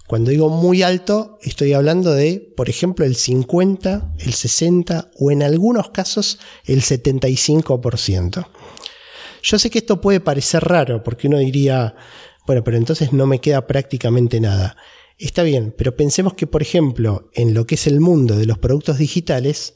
Cuando 0.08 0.30
digo 0.30 0.48
muy 0.48 0.82
alto, 0.82 1.38
estoy 1.42 1.74
hablando 1.74 2.14
de, 2.14 2.52
por 2.56 2.70
ejemplo, 2.70 3.04
el 3.04 3.14
50, 3.14 4.14
el 4.18 4.32
60 4.32 5.10
o 5.18 5.30
en 5.30 5.42
algunos 5.42 5.90
casos 5.90 6.38
el 6.64 6.80
75%. 6.80 8.46
Yo 9.42 9.58
sé 9.58 9.68
que 9.68 9.78
esto 9.78 10.00
puede 10.00 10.20
parecer 10.20 10.64
raro 10.64 11.02
porque 11.02 11.28
uno 11.28 11.38
diría, 11.38 11.94
bueno, 12.46 12.64
pero 12.64 12.78
entonces 12.78 13.12
no 13.12 13.26
me 13.26 13.40
queda 13.40 13.66
prácticamente 13.66 14.40
nada. 14.40 14.78
Está 15.18 15.42
bien, 15.42 15.74
pero 15.76 15.94
pensemos 15.94 16.32
que, 16.32 16.46
por 16.46 16.62
ejemplo, 16.62 17.28
en 17.34 17.52
lo 17.52 17.66
que 17.66 17.74
es 17.74 17.86
el 17.86 18.00
mundo 18.00 18.36
de 18.36 18.46
los 18.46 18.56
productos 18.56 18.96
digitales, 18.96 19.74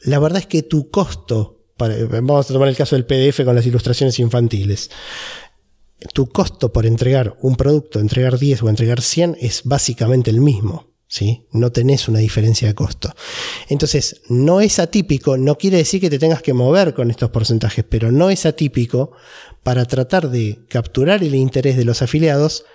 la 0.00 0.18
verdad 0.18 0.40
es 0.40 0.46
que 0.46 0.64
tu 0.64 0.90
costo, 0.90 1.66
vamos 1.78 2.50
a 2.50 2.52
tomar 2.52 2.68
el 2.68 2.76
caso 2.76 2.96
del 2.96 3.06
PDF 3.06 3.44
con 3.44 3.54
las 3.54 3.66
ilustraciones 3.66 4.18
infantiles, 4.18 4.90
tu 6.12 6.28
costo 6.28 6.72
por 6.72 6.86
entregar 6.86 7.36
un 7.40 7.56
producto, 7.56 8.00
entregar 8.00 8.38
10 8.38 8.62
o 8.62 8.68
entregar 8.68 9.00
100 9.00 9.36
es 9.40 9.62
básicamente 9.64 10.30
el 10.30 10.40
mismo. 10.40 10.86
¿Sí? 11.10 11.46
No 11.52 11.72
tenés 11.72 12.06
una 12.08 12.18
diferencia 12.18 12.68
de 12.68 12.74
costo. 12.74 13.14
Entonces, 13.70 14.20
no 14.28 14.60
es 14.60 14.78
atípico, 14.78 15.38
no 15.38 15.56
quiere 15.56 15.78
decir 15.78 16.02
que 16.02 16.10
te 16.10 16.18
tengas 16.18 16.42
que 16.42 16.52
mover 16.52 16.92
con 16.92 17.10
estos 17.10 17.30
porcentajes, 17.30 17.82
pero 17.88 18.12
no 18.12 18.28
es 18.28 18.44
atípico 18.44 19.12
para 19.62 19.86
tratar 19.86 20.28
de 20.28 20.66
capturar 20.68 21.22
el 21.22 21.34
interés 21.34 21.78
de 21.78 21.86
los 21.86 22.02
afiliados, 22.02 22.66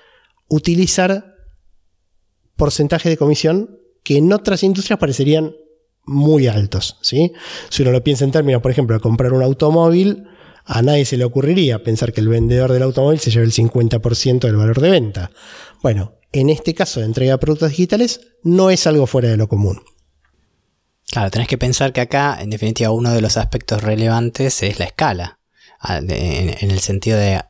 utilizar 0.48 1.36
porcentajes 2.56 3.12
de 3.12 3.18
comisión 3.18 3.80
que 4.04 4.18
en 4.18 4.34
otras 4.34 4.64
industrias 4.64 4.98
parecerían 4.98 5.54
muy 6.06 6.48
altos. 6.48 6.98
¿sí? 7.02 7.34
Si 7.70 7.84
uno 7.84 7.92
lo 7.92 8.04
piensa 8.04 8.26
en 8.26 8.32
términos, 8.32 8.64
por 8.64 8.72
ejemplo, 8.72 8.96
de 8.96 9.02
comprar 9.02 9.34
un 9.34 9.44
automóvil, 9.44 10.26
a 10.66 10.82
nadie 10.82 11.06
se 11.06 11.18
le 11.18 11.26
ocurriría 11.26 11.84
pensar 11.84 12.14
que 12.14 12.22
el 12.22 12.30
vendedor 12.30 12.72
del 12.72 12.84
automóvil 12.84 13.20
se 13.20 13.32
lleve 13.32 13.46
el 13.46 13.52
50% 13.52 14.40
del 14.40 14.56
valor 14.56 14.80
de 14.80 14.90
venta. 14.90 15.32
Bueno, 15.82 16.14
en 16.32 16.50
este 16.50 16.74
caso 16.74 17.00
de 17.00 17.06
entrega 17.06 17.34
de 17.34 17.38
productos 17.38 17.70
digitales 17.70 18.22
no 18.44 18.70
es 18.70 18.88
algo 18.88 19.08
fuera 19.08 19.30
de 19.30 19.38
lo 19.38 19.48
común. 19.48 19.82
Claro, 21.12 21.30
tenés 21.30 21.48
que 21.48 21.58
pensar 21.58 21.94
que 21.94 22.02
acá, 22.02 22.38
en 22.42 22.50
definitiva, 22.50 22.92
uno 22.92 23.12
de 23.12 23.22
los 23.22 23.38
aspectos 23.38 23.84
relevantes 23.84 24.64
es 24.64 24.80
la 24.80 24.86
escala, 24.86 25.40
en 25.88 26.72
el 26.72 26.80
sentido 26.80 27.18
de, 27.18 27.42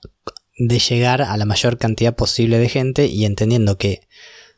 de 0.57 0.79
llegar 0.79 1.21
a 1.21 1.37
la 1.37 1.45
mayor 1.45 1.77
cantidad 1.77 2.15
posible 2.15 2.57
de 2.57 2.67
gente 2.67 3.05
y 3.05 3.25
entendiendo 3.25 3.77
que 3.77 4.07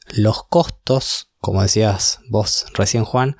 los 0.07 0.43
costos 0.45 1.29
como 1.45 1.61
decías 1.61 2.21
vos 2.27 2.65
recién 2.73 3.05
Juan, 3.05 3.37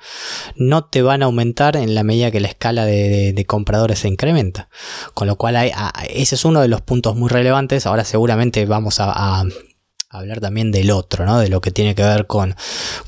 no 0.54 0.84
te 0.84 1.02
van 1.02 1.22
a 1.22 1.24
aumentar 1.24 1.76
en 1.76 1.96
la 1.96 2.04
medida 2.04 2.30
que 2.30 2.38
la 2.38 2.46
escala 2.46 2.84
de, 2.84 3.44
compradores 3.48 3.98
se 3.98 4.06
incrementa. 4.06 4.68
Con 5.12 5.26
lo 5.26 5.34
cual 5.34 5.56
ese 6.08 6.36
es 6.36 6.44
uno 6.44 6.60
de 6.60 6.68
los 6.68 6.82
puntos 6.82 7.16
muy 7.16 7.28
relevantes. 7.28 7.84
Ahora 7.84 8.04
seguramente 8.04 8.64
vamos 8.64 9.00
a 9.00 9.42
hablar 10.18 10.40
también 10.40 10.72
del 10.72 10.90
otro, 10.90 11.26
¿no? 11.26 11.38
De 11.38 11.48
lo 11.48 11.60
que 11.60 11.70
tiene 11.70 11.94
que 11.94 12.02
ver 12.02 12.26
con 12.26 12.54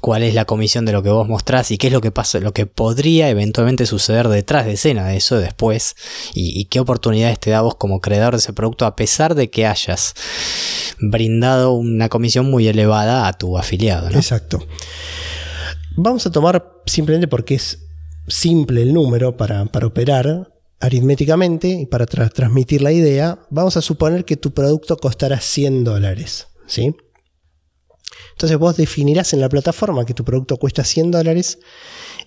cuál 0.01 0.23
es 0.23 0.35
la 0.35 0.44
comisión 0.44 0.85
de 0.85 0.92
lo 0.92 1.03
que 1.03 1.11
vos 1.11 1.29
mostrás 1.29 1.71
y 1.71 1.79
qué 1.79 1.88
es 1.88 1.92
lo 1.92 2.01
que 2.01 2.11
pasa, 2.11 2.40
lo 2.40 2.53
que 2.53 2.66
podría 2.66 3.29
eventualmente 3.29 3.87
suceder 3.87 4.29
detrás 4.29 4.66
de 4.66 4.73
escena 4.73 5.07
de 5.07 5.16
eso 5.16 5.38
después 5.38 5.97
y, 6.35 6.64
qué 6.66 6.81
oportunidades 6.81 7.38
te 7.40 7.51
da 7.51 7.62
vos 7.62 7.77
como 7.77 8.01
creador 8.01 8.35
de 8.35 8.38
ese 8.38 8.53
producto 8.53 8.85
a 8.85 8.94
pesar 8.94 9.35
de 9.35 9.49
que 9.49 9.66
hayas 9.66 10.14
brindado 11.01 11.73
una 11.73 12.09
comisión 12.09 12.51
muy 12.51 12.68
elevada 12.68 13.27
a 13.27 13.33
tu 13.33 13.57
afiliado, 13.57 14.09
Exacto. 14.11 14.66
Vamos 15.97 16.27
a 16.27 16.31
tomar 16.31 16.83
simplemente 16.87 17.27
porque 17.27 17.57
es 17.57 17.81
simple 18.29 18.83
el 18.83 18.92
número 18.92 19.37
para, 19.37 19.62
operar 19.62 20.53
aritméticamente 20.81 21.68
y 21.68 21.87
para 21.87 22.07
transmitir 22.07 22.83
la 22.83 22.92
idea, 22.92 23.40
vamos 23.51 23.77
a 23.77 23.83
suponer 23.83 24.25
que 24.25 24.37
tu 24.37 24.53
producto 24.53 24.97
costará 24.97 25.40
100 25.40 25.85
dólares. 25.85 26.47
¿Sí? 26.68 26.94
Entonces 28.33 28.57
vos 28.57 28.76
definirás 28.76 29.33
en 29.33 29.40
la 29.40 29.48
plataforma 29.48 30.07
que 30.07 30.14
tu 30.14 30.24
producto 30.24 30.57
cuesta 30.59 30.85
100 30.85 31.11
dólares 31.11 31.59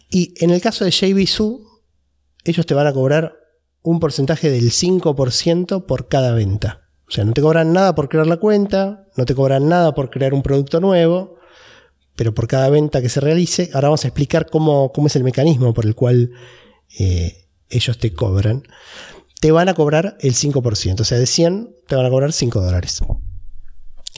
y 0.10 0.34
en 0.44 0.50
el 0.50 0.60
caso 0.60 0.84
de 0.84 0.92
JVSU, 0.92 1.66
ellos 2.44 2.66
te 2.66 2.74
van 2.74 2.88
a 2.88 2.94
cobrar 2.94 3.34
un 3.82 4.00
porcentaje 4.00 4.50
del 4.52 4.72
5% 4.72 5.86
por 5.86 6.08
cada 6.10 6.34
venta. 6.34 6.90
O 7.08 7.12
sea, 7.12 7.24
no 7.24 7.34
te 7.34 7.42
cobran 7.42 7.74
nada 7.74 7.96
por 7.96 8.10
crear 8.10 8.28
la 8.28 8.38
cuenta, 8.38 9.08
no 9.16 9.26
te 9.26 9.36
cobran 9.36 9.68
nada 9.68 9.94
por 9.94 10.10
crear 10.10 10.34
un 10.34 10.44
producto 10.44 10.80
nuevo, 10.80 11.36
pero 12.16 12.34
por 12.34 12.48
cada 12.48 12.70
venta 12.70 13.02
que 13.02 13.10
se 13.10 13.20
realice, 13.20 13.70
ahora 13.74 13.88
vamos 13.88 14.06
a 14.06 14.10
explicar 14.10 14.50
cómo, 14.50 14.92
es 15.06 15.16
el 15.16 15.24
mecanismo 15.24 15.74
por 15.74 15.86
el 15.86 15.96
cual 15.96 16.32
eh, 17.00 17.48
ellos 17.70 17.98
te 17.98 18.14
cobran. 18.14 18.64
Te 19.40 19.52
van 19.52 19.70
a 19.70 19.74
cobrar 19.74 20.18
el 20.20 20.36
5%, 20.36 21.00
o 21.00 21.04
sea, 21.04 21.18
de 21.18 21.26
100 21.26 21.76
te 21.88 21.96
van 21.96 22.06
a 22.06 22.10
cobrar 22.10 22.32
5 22.32 22.62
dólares. 22.62 23.02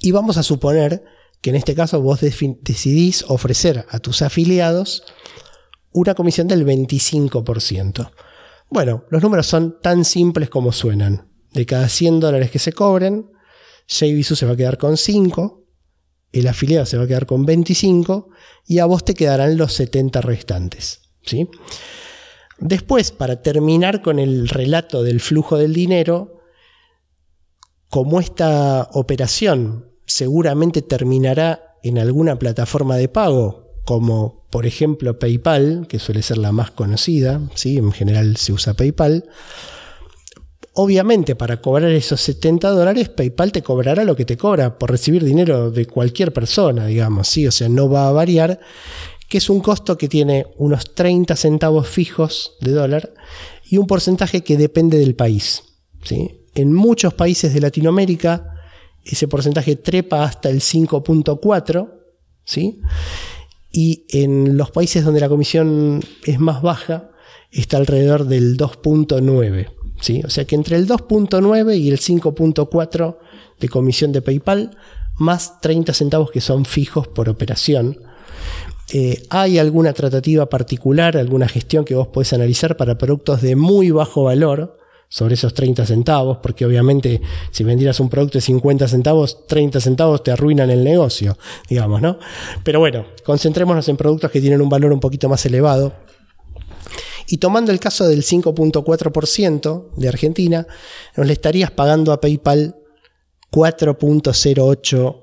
Y 0.04 0.12
vamos 0.12 0.36
a 0.36 0.44
suponer 0.44 1.06
que 1.40 1.52
en 1.52 1.56
este 1.56 1.76
caso 1.76 2.02
vos 2.02 2.20
decidís 2.20 3.24
ofrecer 3.30 3.86
a 3.90 4.00
tus 4.00 4.22
afiliados 4.22 5.06
una 5.94 6.14
comisión 6.14 6.50
del 6.50 6.66
25%. 6.66 8.12
Bueno, 8.70 9.06
los 9.10 9.24
números 9.24 9.48
son 9.48 9.80
tan 9.80 10.04
simples 10.04 10.50
como 10.50 10.74
suenan. 10.74 11.30
De 11.54 11.66
cada 11.66 11.88
100 11.88 12.20
dólares 12.20 12.52
que 12.52 12.60
se 12.60 12.74
cobren, 12.74 13.32
JVSU 13.88 14.36
se 14.36 14.46
va 14.46 14.52
a 14.52 14.56
quedar 14.58 14.78
con 14.78 14.98
5, 14.98 15.64
el 16.34 16.48
afiliado 16.50 16.86
se 16.86 16.98
va 16.98 17.06
a 17.06 17.08
quedar 17.08 17.26
con 17.26 17.46
25 17.46 18.28
y 18.68 18.80
a 18.80 18.86
vos 18.86 19.06
te 19.06 19.14
quedarán 19.14 19.56
los 19.56 19.72
70 19.72 20.20
restantes. 20.20 21.00
¿sí? 21.22 21.48
Después, 22.60 23.14
para 23.14 23.42
terminar 23.42 24.02
con 24.02 24.20
el 24.20 24.50
relato 24.50 25.02
del 25.02 25.22
flujo 25.22 25.58
del 25.58 25.74
dinero, 25.74 26.42
como 27.88 28.20
esta 28.20 28.90
operación 28.92 29.93
seguramente 30.14 30.84
terminará 30.84 31.78
en 31.82 31.98
alguna 31.98 32.38
plataforma 32.38 32.98
de 32.98 33.10
pago, 33.10 33.74
como 33.84 34.46
por 34.52 34.68
ejemplo 34.68 35.18
PayPal, 35.18 35.88
que 35.90 35.98
suele 35.98 36.22
ser 36.22 36.38
la 36.38 36.52
más 36.52 36.70
conocida, 36.70 37.42
¿sí? 37.56 37.78
en 37.78 37.92
general 37.92 38.38
se 38.38 38.54
usa 38.54 38.76
PayPal, 38.76 39.26
Obviamente, 40.76 41.36
para 41.36 41.62
cobrar 41.62 41.92
esos 41.92 42.20
70 42.22 42.72
dólares, 42.72 43.08
PayPal 43.08 43.52
te 43.52 43.62
cobrará 43.62 44.04
lo 44.04 44.16
que 44.16 44.26
te 44.26 44.38
cobra 44.38 44.80
por 44.80 44.90
recibir 44.90 45.24
dinero 45.24 45.70
de 45.70 45.86
cualquier 45.86 46.34
persona, 46.34 46.88
digamos, 46.88 47.28
¿sí? 47.28 47.46
O 47.46 47.52
sea, 47.52 47.70
no 47.70 47.90
va 47.90 48.08
a 48.08 48.12
variar, 48.12 48.60
que 49.30 49.38
es 49.38 49.52
un 49.52 49.60
costo 49.60 50.00
que 50.00 50.08
tiene 50.08 50.48
unos 50.58 50.96
30 50.96 51.36
centavos 51.36 51.88
fijos 51.88 52.58
de 52.60 52.72
dólar 52.72 53.14
y 53.70 53.78
un 53.78 53.86
porcentaje 53.86 54.42
que 54.42 54.58
depende 54.58 54.98
del 54.98 55.14
país, 55.14 55.62
¿sí? 56.04 56.40
En 56.56 56.74
muchos 56.74 57.14
países 57.14 57.54
de 57.54 57.62
Latinoamérica, 57.62 58.53
ese 59.06 59.28
porcentaje 59.28 59.76
trepa 59.76 60.24
hasta 60.24 60.50
el 60.50 60.62
5.4, 60.62 61.92
¿sí? 62.46 62.82
Y 63.72 64.06
en 64.10 64.58
los 64.58 64.72
países 64.72 65.04
donde 65.04 65.20
la 65.20 65.30
comisión 65.30 66.02
es 66.26 66.40
más 66.40 66.62
baja, 66.62 67.10
está 67.52 67.78
alrededor 67.78 68.26
del 68.26 68.58
2.9. 68.58 70.26
O 70.26 70.30
sea 70.30 70.46
que 70.46 70.56
entre 70.56 70.76
el 70.76 70.88
2.9 70.88 71.78
y 71.78 71.90
el 71.90 72.00
5.4 72.00 73.18
de 73.60 73.70
comisión 73.70 74.12
de 74.12 74.22
PayPal, 74.22 74.78
más 75.18 75.62
30 75.62 75.94
centavos 75.94 76.32
que 76.32 76.42
son 76.42 76.66
fijos 76.66 77.08
por 77.08 77.30
operación. 77.30 78.00
Eh, 78.92 79.24
¿Hay 79.30 79.58
alguna 79.60 79.94
tratativa 79.94 80.50
particular, 80.50 81.16
alguna 81.16 81.48
gestión 81.48 81.86
que 81.86 81.96
vos 81.96 82.08
podés 82.08 82.34
analizar 82.34 82.76
para 82.76 82.98
productos 82.98 83.42
de 83.42 83.56
muy 83.56 83.92
bajo 83.92 84.24
valor 84.24 84.78
sobre 85.14 85.36
esos 85.36 85.54
30 85.54 85.86
centavos? 85.86 86.40
Porque 86.42 86.66
obviamente 86.66 87.22
si 87.52 87.64
vendieras 87.64 88.00
un 88.00 88.10
producto 88.10 88.40
de 88.40 88.42
50 88.42 88.88
centavos, 88.88 89.46
30 89.46 89.80
centavos 89.80 90.24
te 90.24 90.32
arruinan 90.32 90.72
el 90.72 90.84
negocio, 90.84 91.38
digamos, 91.70 92.02
¿no? 92.02 92.18
Pero 92.64 92.80
bueno, 92.80 93.06
concentrémonos 93.24 93.88
en 93.90 93.98
productos 93.98 94.32
que 94.32 94.42
tienen 94.42 94.60
un 94.60 94.70
valor 94.70 94.92
un 94.92 95.00
poquito 95.00 95.30
más 95.30 95.46
elevado. 95.46 95.94
Y 97.28 97.38
tomando 97.38 97.72
el 97.72 97.80
caso 97.80 98.08
del 98.08 98.24
5.4% 98.24 99.92
de 99.96 100.08
Argentina, 100.08 100.66
nos 101.16 101.28
le 101.28 101.34
estarías 101.34 101.70
pagando 101.70 102.12
a 102.12 102.20
PayPal 102.20 102.76
4.08 103.52 105.22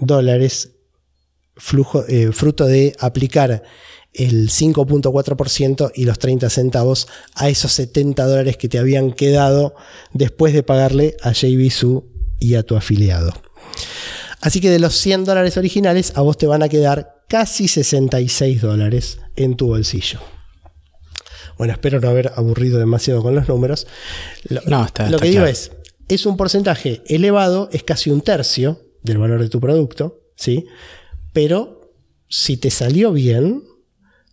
dólares 0.00 0.72
flujo, 1.54 2.02
eh, 2.08 2.32
fruto 2.32 2.64
de 2.64 2.94
aplicar 2.98 3.62
el 4.16 4.48
5.4% 4.48 5.92
y 5.94 6.04
los 6.04 6.18
30 6.18 6.50
centavos 6.50 7.08
a 7.34 7.48
esos 7.48 7.72
70 7.72 8.26
dólares 8.26 8.56
que 8.56 8.68
te 8.68 8.78
habían 8.78 9.12
quedado 9.12 9.74
después 10.12 10.52
de 10.52 10.62
pagarle 10.62 11.16
a 11.22 11.32
JVSU 11.32 12.04
y 12.38 12.54
a 12.54 12.62
tu 12.62 12.76
afiliado. 12.76 13.32
Así 14.40 14.60
que 14.60 14.70
de 14.70 14.78
los 14.78 14.94
100 14.96 15.24
dólares 15.24 15.56
originales 15.56 16.12
a 16.14 16.20
vos 16.20 16.36
te 16.36 16.46
van 16.46 16.62
a 16.62 16.68
quedar 16.68 17.24
casi 17.28 17.68
66 17.68 18.60
dólares 18.60 19.18
en 19.36 19.56
tu 19.56 19.68
bolsillo. 19.68 20.20
Bueno, 21.58 21.72
espero 21.72 22.00
no 22.00 22.08
haber 22.08 22.32
aburrido 22.36 22.78
demasiado 22.78 23.22
con 23.22 23.34
los 23.34 23.48
números. 23.48 23.86
Lo, 24.48 24.60
no, 24.66 24.84
está, 24.84 25.10
lo 25.10 25.18
que 25.18 25.30
digo 25.30 25.46
es, 25.46 25.72
es 26.08 26.26
un 26.26 26.36
porcentaje 26.36 27.02
elevado, 27.06 27.68
es 27.72 27.82
casi 27.82 28.10
un 28.10 28.20
tercio 28.20 28.80
del 29.02 29.18
valor 29.18 29.40
de 29.40 29.48
tu 29.48 29.60
producto, 29.60 30.20
¿sí? 30.36 30.66
Pero 31.32 31.92
si 32.28 32.56
te 32.56 32.70
salió 32.70 33.12
bien, 33.12 33.62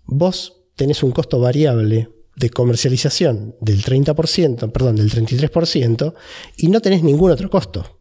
vos 0.06 0.64
tenés 0.76 1.04
un 1.04 1.12
costo 1.12 1.40
variable 1.40 2.10
de 2.36 2.50
comercialización 2.50 3.56
del 3.62 3.84
30%, 3.84 4.72
perdón, 4.72 4.96
del 4.96 5.12
33%, 5.12 6.14
y 6.58 6.68
no 6.68 6.82
tenés 6.82 7.04
ningún 7.04 7.32
otro 7.32 7.50
costo. 7.50 8.00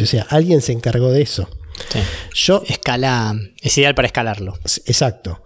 O 0.00 0.06
sea, 0.06 0.26
alguien 0.30 0.60
se 0.60 0.72
encargó 0.72 1.10
de 1.12 1.22
eso. 1.22 1.48
Yo, 2.34 2.62
Escala, 2.66 3.36
es 3.60 3.78
ideal 3.78 3.94
para 3.94 4.06
escalarlo. 4.06 4.54
Exacto. 4.86 5.42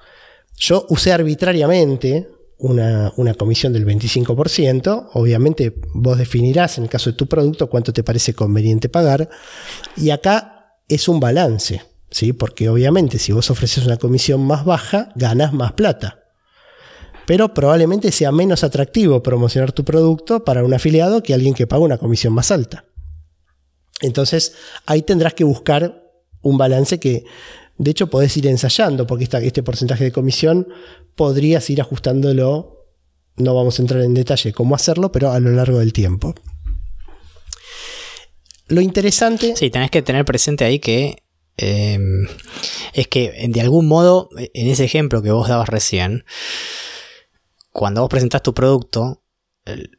Yo 0.57 0.87
usé 0.88 1.12
arbitrariamente 1.12 2.29
una, 2.59 3.35
comisión 3.37 3.72
del 3.72 3.87
25%. 3.87 5.11
Obviamente 5.12 5.74
vos 5.94 6.18
definirás 6.18 6.79
en 6.79 6.85
el 6.85 6.90
caso 6.90 7.11
de 7.11 7.16
tu 7.16 7.27
producto 7.27 7.68
cuánto 7.68 7.92
te 7.92 8.03
parece 8.03 8.35
conveniente 8.35 8.88
pagar. 8.88 9.29
Y 9.96 10.11
acá 10.11 10.77
es 10.88 11.09
un 11.09 11.20
balance, 11.20 11.83
¿sí? 12.10 12.32
porque 12.32 12.68
obviamente 12.68 13.18
si 13.18 13.32
vos 13.32 13.50
ofreces 13.50 13.86
una 13.86 13.96
comisión 13.96 14.40
más 14.46 14.64
baja, 14.64 15.10
ganas 15.14 15.52
más 15.52 15.72
plata. 15.72 16.24
Pero 17.26 17.52
probablemente 17.52 18.10
sea 18.10 18.32
menos 18.32 18.64
atractivo 18.64 19.22
promocionar 19.22 19.72
tu 19.72 19.84
producto 19.84 20.44
para 20.44 20.64
un 20.64 20.72
afiliado 20.72 21.22
que 21.22 21.34
alguien 21.34 21.54
que 21.54 21.66
paga 21.66 21.82
una 21.82 21.98
comisión 21.98 22.32
más 22.32 22.50
alta. 22.50 22.86
Entonces 24.00 24.54
ahí 24.86 25.02
tendrás 25.02 25.34
que 25.34 25.44
buscar 25.44 26.04
un 26.40 26.56
balance 26.56 26.98
que 26.98 27.24
de 27.78 27.92
hecho, 27.92 28.08
podés 28.08 28.36
ir 28.36 28.46
ensayando, 28.48 29.06
porque 29.06 29.24
este 29.24 29.62
porcentaje 29.62 30.04
de 30.04 30.12
comisión 30.12 30.68
podrías 31.14 31.70
ir 31.70 31.80
ajustándolo. 31.80 32.88
No 33.36 33.54
vamos 33.54 33.78
a 33.78 33.82
entrar 33.82 34.02
en 34.02 34.14
detalle 34.14 34.52
cómo 34.52 34.74
hacerlo, 34.74 35.12
pero 35.12 35.30
a 35.30 35.38
lo 35.38 35.50
largo 35.50 35.78
del 35.78 35.92
tiempo. 35.92 36.34
Lo 38.66 38.80
interesante. 38.80 39.54
Sí, 39.56 39.70
tenés 39.70 39.92
que 39.92 40.02
tener 40.02 40.24
presente 40.24 40.64
ahí 40.64 40.80
que. 40.80 41.22
Em, 41.58 42.28
es 42.92 43.08
que 43.08 43.46
de 43.48 43.60
algún 43.60 43.86
modo, 43.86 44.30
en 44.36 44.68
ese 44.68 44.84
ejemplo 44.84 45.22
que 45.22 45.32
vos 45.32 45.48
dabas 45.48 45.68
recién, 45.68 46.24
cuando 47.72 48.00
vos 48.00 48.08
presentás 48.08 48.42
tu 48.42 48.54
producto, 48.54 49.22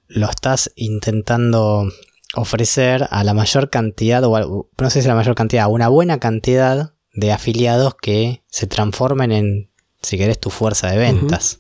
lo 0.07 0.29
estás 0.29 0.71
intentando 0.75 1.91
ofrecer 2.35 3.07
a 3.11 3.23
la 3.23 3.33
mayor 3.33 3.69
cantidad, 3.69 4.23
o 4.23 4.69
no 4.77 4.89
sé 4.89 5.01
si 5.01 5.07
la 5.07 5.15
mayor 5.15 5.35
cantidad, 5.35 5.65
a 5.65 5.67
una 5.67 5.89
buena 5.89 6.19
cantidad 6.19 6.93
de 7.13 7.31
afiliados 7.31 7.95
que 7.95 8.43
se 8.47 8.67
transformen 8.67 9.31
en, 9.31 9.69
si 10.01 10.17
querés, 10.17 10.39
tu 10.39 10.49
fuerza 10.49 10.89
de 10.89 10.97
ventas. 10.97 11.59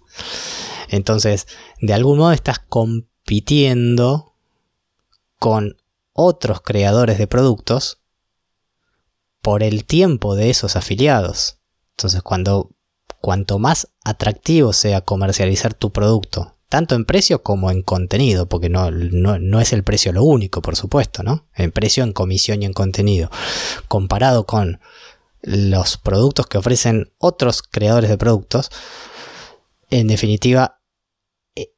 Entonces, 0.89 1.47
de 1.81 1.93
algún 1.93 2.17
modo 2.17 2.31
estás 2.31 2.59
compitiendo 2.59 4.33
con 5.37 5.77
otros 6.13 6.61
creadores 6.61 7.17
de 7.17 7.27
productos 7.27 7.99
por 9.41 9.63
el 9.63 9.85
tiempo 9.85 10.35
de 10.35 10.49
esos 10.49 10.75
afiliados. 10.75 11.59
Entonces, 11.97 12.21
cuando 12.21 12.71
cuanto 13.21 13.59
más 13.59 13.89
atractivo 14.03 14.73
sea 14.73 15.01
comercializar 15.01 15.73
tu 15.73 15.91
producto, 15.91 16.55
tanto 16.69 16.95
en 16.95 17.05
precio 17.05 17.41
como 17.41 17.71
en 17.71 17.81
contenido, 17.81 18.47
porque 18.47 18.69
no, 18.69 18.91
no, 18.91 19.39
no, 19.39 19.59
es 19.59 19.73
el 19.73 19.83
precio 19.83 20.13
lo 20.13 20.23
único, 20.23 20.61
por 20.61 20.75
supuesto, 20.75 21.23
¿no? 21.23 21.47
En 21.55 21.71
precio, 21.71 22.03
en 22.03 22.13
comisión 22.13 22.61
y 22.61 22.65
en 22.65 22.73
contenido. 22.73 23.29
Comparado 23.87 24.45
con 24.45 24.79
los 25.41 25.97
productos 25.97 26.47
que 26.47 26.57
ofrecen 26.57 27.11
otros 27.17 27.63
creadores 27.63 28.09
de 28.09 28.17
productos, 28.17 28.69
en 29.89 30.07
definitiva, 30.07 30.79
eh, 31.55 31.71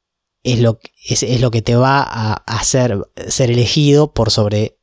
es 0.44 0.60
lo, 0.60 0.80
es, 1.08 1.40
lo 1.40 1.52
que 1.52 1.62
te 1.62 1.76
va 1.76 2.02
a 2.02 2.34
hacer 2.46 3.00
ser 3.30 3.50
elegido 3.50 4.14
por 4.14 4.30
sobre 4.30 4.78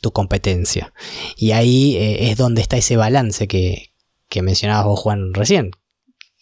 tu 0.00 0.12
competencia. 0.12 0.92
Y 1.36 1.52
ahí 1.52 1.96
eh, 1.96 2.30
es 2.30 2.36
donde 2.36 2.62
está 2.62 2.76
ese 2.76 2.96
balance 2.96 3.48
que, 3.48 3.90
que 4.28 4.42
mencionabas 4.42 4.86
vos, 4.86 5.00
Juan, 5.00 5.34
recién. 5.34 5.72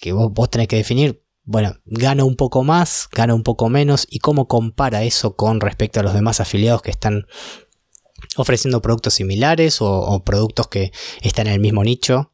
Que 0.01 0.12
vos, 0.12 0.51
tenés 0.51 0.68
que 0.68 0.77
definir, 0.77 1.25
bueno, 1.42 1.75
gana 1.87 2.23
un 2.23 2.37
poco 2.37 2.62
más, 2.62 3.09
gana 3.11 3.35
un 3.35 3.42
poco 3.42 3.68
menos, 3.68 4.07
y 4.09 4.21
cómo 4.21 4.47
compara 4.47 5.03
eso 5.03 5.35
con 5.35 5.61
respecto 5.61 5.99
a 5.99 6.03
los 6.05 6.14
demás 6.14 6.38
afiliados 6.40 6.83
que 6.83 6.90
están 6.90 7.27
ofreciendo 8.37 8.81
productos 8.83 9.14
similares 9.14 9.79
o, 9.81 10.23
productos 10.25 10.68
que 10.68 10.92
están 11.23 11.49
en 11.49 11.55
el 11.55 11.61
mismo 11.61 11.83
nicho. 11.83 12.33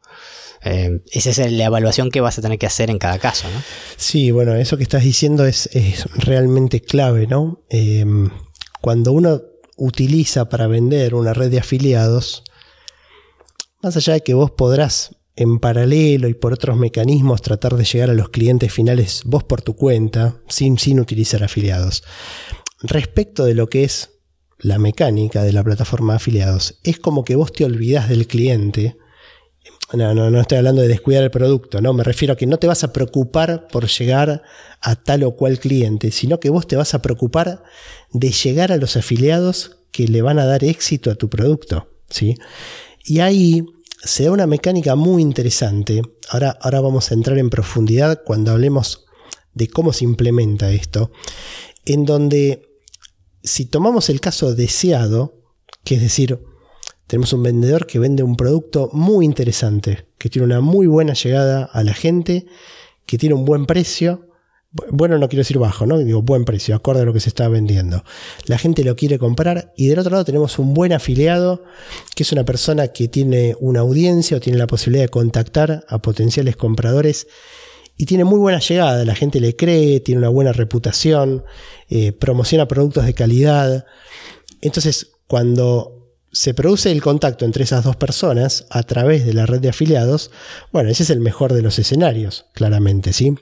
Eh, 0.62 1.02
esa 1.12 1.30
es 1.30 1.52
la 1.52 1.64
evaluación 1.64 2.10
que 2.10 2.22
vas 2.22 2.38
a 2.38 2.42
tener 2.42 2.58
que 2.58 2.66
hacer 2.66 2.90
en 2.90 2.98
cada 2.98 3.18
caso, 3.18 3.48
¿no? 3.50 3.62
Sí, 3.96 4.30
bueno, 4.30 4.54
eso 4.54 4.78
que 4.78 4.82
estás 4.82 5.04
diciendo 5.04 5.44
es, 5.46 5.68
realmente 6.16 6.80
clave, 6.80 7.26
¿no? 7.26 7.64
Em, 7.68 8.30
cuando 8.80 9.12
uno 9.12 9.42
utiliza 9.76 10.48
para 10.48 10.66
vender 10.66 11.14
una 11.14 11.34
red 11.34 11.50
de 11.50 11.58
afiliados, 11.58 12.44
más 13.82 13.96
allá 13.96 14.14
de 14.14 14.20
que 14.22 14.34
vos 14.34 14.50
podrás 14.50 15.16
en 15.36 15.58
paralelo 15.58 16.28
y 16.28 16.34
por 16.34 16.52
otros 16.52 16.76
mecanismos 16.76 17.42
tratar 17.42 17.76
de 17.76 17.84
llegar 17.84 18.10
a 18.10 18.14
los 18.14 18.28
clientes 18.28 18.72
finales 18.72 19.22
vos 19.24 19.44
por 19.44 19.62
tu 19.62 19.74
cuenta, 19.74 20.40
sin, 20.48 20.78
sin 20.78 21.00
utilizar 21.00 21.42
afiliados. 21.42 22.04
Respecto 22.82 23.44
de 23.44 23.54
lo 23.54 23.68
que 23.68 23.84
es 23.84 24.10
la 24.58 24.78
mecánica 24.78 25.42
de 25.42 25.52
la 25.52 25.64
plataforma 25.64 26.12
de 26.12 26.16
afiliados, 26.16 26.78
es 26.84 26.98
como 26.98 27.24
que 27.24 27.36
vos 27.36 27.52
te 27.52 27.64
olvidas 27.64 28.08
del 28.08 28.26
cliente. 28.26 28.96
No, 29.92 30.14
no, 30.14 30.30
no 30.30 30.40
estoy 30.40 30.58
hablando 30.58 30.82
de 30.82 30.88
descuidar 30.88 31.22
el 31.22 31.30
producto, 31.30 31.80
no, 31.80 31.92
me 31.92 32.02
refiero 32.02 32.32
a 32.32 32.36
que 32.36 32.46
no 32.46 32.58
te 32.58 32.66
vas 32.66 32.82
a 32.84 32.92
preocupar 32.92 33.68
por 33.68 33.86
llegar 33.86 34.42
a 34.80 34.96
tal 34.96 35.24
o 35.24 35.36
cual 35.36 35.58
cliente, 35.58 36.10
sino 36.10 36.40
que 36.40 36.50
vos 36.50 36.66
te 36.66 36.74
vas 36.74 36.94
a 36.94 37.02
preocupar 37.02 37.62
de 38.10 38.30
llegar 38.32 38.72
a 38.72 38.76
los 38.76 38.96
afiliados 38.96 39.76
que 39.92 40.08
le 40.08 40.22
van 40.22 40.38
a 40.38 40.46
dar 40.46 40.64
éxito 40.64 41.10
a 41.10 41.14
tu 41.14 41.28
producto, 41.28 41.88
¿sí? 42.08 42.34
Y 43.04 43.20
ahí 43.20 43.64
se 44.02 44.24
da 44.24 44.32
una 44.32 44.46
mecánica 44.46 44.96
muy 44.96 45.22
interesante. 45.22 46.02
Ahora, 46.28 46.58
ahora 46.60 46.80
vamos 46.80 47.10
a 47.10 47.14
entrar 47.14 47.38
en 47.38 47.50
profundidad 47.50 48.22
cuando 48.24 48.52
hablemos 48.52 49.04
de 49.52 49.68
cómo 49.68 49.92
se 49.92 50.04
implementa 50.04 50.72
esto, 50.72 51.12
en 51.84 52.04
donde 52.04 52.80
si 53.42 53.66
tomamos 53.66 54.08
el 54.08 54.20
caso 54.20 54.54
deseado, 54.54 55.34
que 55.84 55.96
es 55.96 56.00
decir, 56.00 56.40
tenemos 57.06 57.32
un 57.32 57.42
vendedor 57.42 57.86
que 57.86 57.98
vende 57.98 58.22
un 58.22 58.36
producto 58.36 58.90
muy 58.92 59.24
interesante, 59.24 60.06
que 60.18 60.28
tiene 60.28 60.46
una 60.46 60.60
muy 60.60 60.86
buena 60.86 61.14
llegada 61.14 61.64
a 61.64 61.82
la 61.84 61.94
gente, 61.94 62.46
que 63.06 63.18
tiene 63.18 63.34
un 63.34 63.44
buen 63.44 63.66
precio, 63.66 64.28
bueno, 64.90 65.18
no 65.18 65.28
quiero 65.28 65.40
decir 65.40 65.58
bajo, 65.58 65.86
¿no? 65.86 65.98
Digo 65.98 66.22
buen 66.22 66.44
precio, 66.44 66.74
acorde 66.74 67.02
a 67.02 67.04
lo 67.04 67.12
que 67.12 67.20
se 67.20 67.28
está 67.28 67.48
vendiendo. 67.48 68.04
La 68.46 68.58
gente 68.58 68.82
lo 68.82 68.96
quiere 68.96 69.18
comprar 69.18 69.72
y 69.76 69.86
del 69.86 70.00
otro 70.00 70.10
lado 70.10 70.24
tenemos 70.24 70.58
un 70.58 70.74
buen 70.74 70.92
afiliado, 70.92 71.62
que 72.16 72.24
es 72.24 72.32
una 72.32 72.44
persona 72.44 72.88
que 72.88 73.06
tiene 73.06 73.54
una 73.60 73.80
audiencia 73.80 74.36
o 74.36 74.40
tiene 74.40 74.58
la 74.58 74.66
posibilidad 74.66 75.04
de 75.04 75.10
contactar 75.10 75.84
a 75.88 76.02
potenciales 76.02 76.56
compradores 76.56 77.28
y 77.96 78.06
tiene 78.06 78.24
muy 78.24 78.40
buena 78.40 78.58
llegada, 78.58 79.04
la 79.04 79.14
gente 79.14 79.38
le 79.38 79.54
cree, 79.54 80.00
tiene 80.00 80.18
una 80.18 80.28
buena 80.28 80.52
reputación, 80.52 81.44
eh, 81.88 82.10
promociona 82.10 82.66
productos 82.66 83.06
de 83.06 83.14
calidad. 83.14 83.86
Entonces, 84.60 85.12
cuando 85.28 85.93
se 86.34 86.52
produce 86.52 86.90
el 86.90 87.00
contacto 87.00 87.44
entre 87.44 87.62
esas 87.62 87.84
dos 87.84 87.94
personas 87.94 88.66
a 88.68 88.82
través 88.82 89.24
de 89.24 89.34
la 89.34 89.46
red 89.46 89.60
de 89.60 89.68
afiliados, 89.68 90.32
bueno, 90.72 90.90
ese 90.90 91.04
es 91.04 91.10
el 91.10 91.20
mejor 91.20 91.52
de 91.52 91.62
los 91.62 91.78
escenarios, 91.78 92.46
claramente, 92.54 93.12
¿sí? 93.12 93.36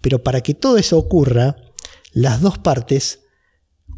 Pero 0.00 0.22
para 0.22 0.40
que 0.40 0.54
todo 0.54 0.78
eso 0.78 0.96
ocurra, 0.96 1.56
las 2.12 2.40
dos 2.40 2.58
partes 2.58 3.24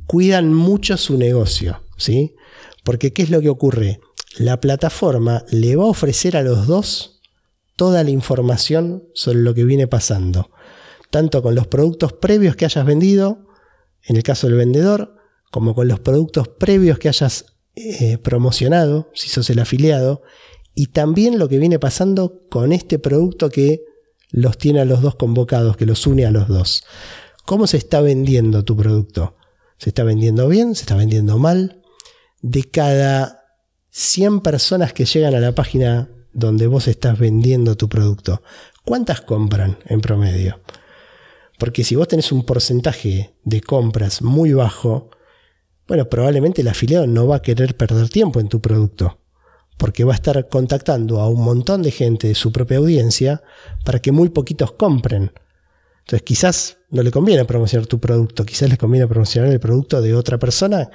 cuidan 0.06 0.54
mucho 0.54 0.96
su 0.96 1.18
negocio, 1.18 1.82
¿sí? 1.98 2.34
Porque 2.82 3.12
¿qué 3.12 3.22
es 3.22 3.30
lo 3.30 3.42
que 3.42 3.50
ocurre? 3.50 4.00
La 4.38 4.58
plataforma 4.58 5.44
le 5.50 5.76
va 5.76 5.84
a 5.84 5.88
ofrecer 5.88 6.36
a 6.38 6.42
los 6.42 6.66
dos 6.66 7.20
toda 7.76 8.04
la 8.04 8.10
información 8.10 9.04
sobre 9.12 9.40
lo 9.40 9.52
que 9.52 9.64
viene 9.64 9.86
pasando, 9.86 10.50
tanto 11.10 11.42
con 11.42 11.54
los 11.54 11.66
productos 11.66 12.14
previos 12.14 12.56
que 12.56 12.64
hayas 12.64 12.86
vendido, 12.86 13.48
en 14.02 14.16
el 14.16 14.22
caso 14.22 14.46
del 14.46 14.56
vendedor, 14.56 15.14
como 15.50 15.74
con 15.74 15.88
los 15.88 16.00
productos 16.00 16.48
previos 16.48 16.98
que 16.98 17.08
hayas 17.08 17.55
eh, 17.76 18.18
promocionado, 18.18 19.10
si 19.14 19.28
sos 19.28 19.50
el 19.50 19.58
afiliado, 19.58 20.22
y 20.74 20.88
también 20.88 21.38
lo 21.38 21.48
que 21.48 21.58
viene 21.58 21.78
pasando 21.78 22.42
con 22.50 22.72
este 22.72 22.98
producto 22.98 23.50
que 23.50 23.82
los 24.30 24.58
tiene 24.58 24.80
a 24.80 24.84
los 24.84 25.02
dos 25.02 25.14
convocados, 25.14 25.76
que 25.76 25.86
los 25.86 26.06
une 26.06 26.26
a 26.26 26.30
los 26.30 26.48
dos. 26.48 26.84
¿Cómo 27.44 27.66
se 27.66 27.76
está 27.76 28.00
vendiendo 28.00 28.64
tu 28.64 28.76
producto? 28.76 29.36
¿Se 29.78 29.90
está 29.90 30.04
vendiendo 30.04 30.48
bien? 30.48 30.74
¿Se 30.74 30.82
está 30.82 30.96
vendiendo 30.96 31.38
mal? 31.38 31.82
De 32.42 32.64
cada 32.64 33.44
100 33.90 34.40
personas 34.40 34.92
que 34.92 35.04
llegan 35.04 35.34
a 35.34 35.40
la 35.40 35.54
página 35.54 36.10
donde 36.32 36.66
vos 36.66 36.88
estás 36.88 37.18
vendiendo 37.18 37.76
tu 37.76 37.88
producto, 37.88 38.42
¿cuántas 38.84 39.22
compran 39.22 39.78
en 39.86 40.00
promedio? 40.02 40.60
Porque 41.58 41.84
si 41.84 41.96
vos 41.96 42.08
tenés 42.08 42.30
un 42.32 42.44
porcentaje 42.44 43.34
de 43.44 43.60
compras 43.62 44.20
muy 44.20 44.52
bajo, 44.52 45.10
bueno, 45.88 46.08
probablemente 46.08 46.62
el 46.62 46.68
afiliado 46.68 47.06
no 47.06 47.26
va 47.26 47.36
a 47.36 47.42
querer 47.42 47.76
perder 47.76 48.08
tiempo 48.08 48.40
en 48.40 48.48
tu 48.48 48.60
producto 48.60 49.18
porque 49.76 50.04
va 50.04 50.12
a 50.12 50.16
estar 50.16 50.48
contactando 50.48 51.20
a 51.20 51.28
un 51.28 51.42
montón 51.42 51.82
de 51.82 51.90
gente 51.90 52.28
de 52.28 52.34
su 52.34 52.50
propia 52.50 52.78
audiencia 52.78 53.42
para 53.84 53.98
que 54.00 54.12
muy 54.12 54.30
poquitos 54.30 54.72
compren. 54.72 55.32
Entonces 56.00 56.22
quizás 56.22 56.78
no 56.90 57.02
le 57.02 57.10
conviene 57.10 57.44
promocionar 57.44 57.86
tu 57.86 58.00
producto, 58.00 58.46
quizás 58.46 58.68
les 58.68 58.78
conviene 58.78 59.06
promocionar 59.06 59.50
el 59.50 59.60
producto 59.60 60.00
de 60.00 60.14
otra 60.14 60.38
persona 60.38 60.90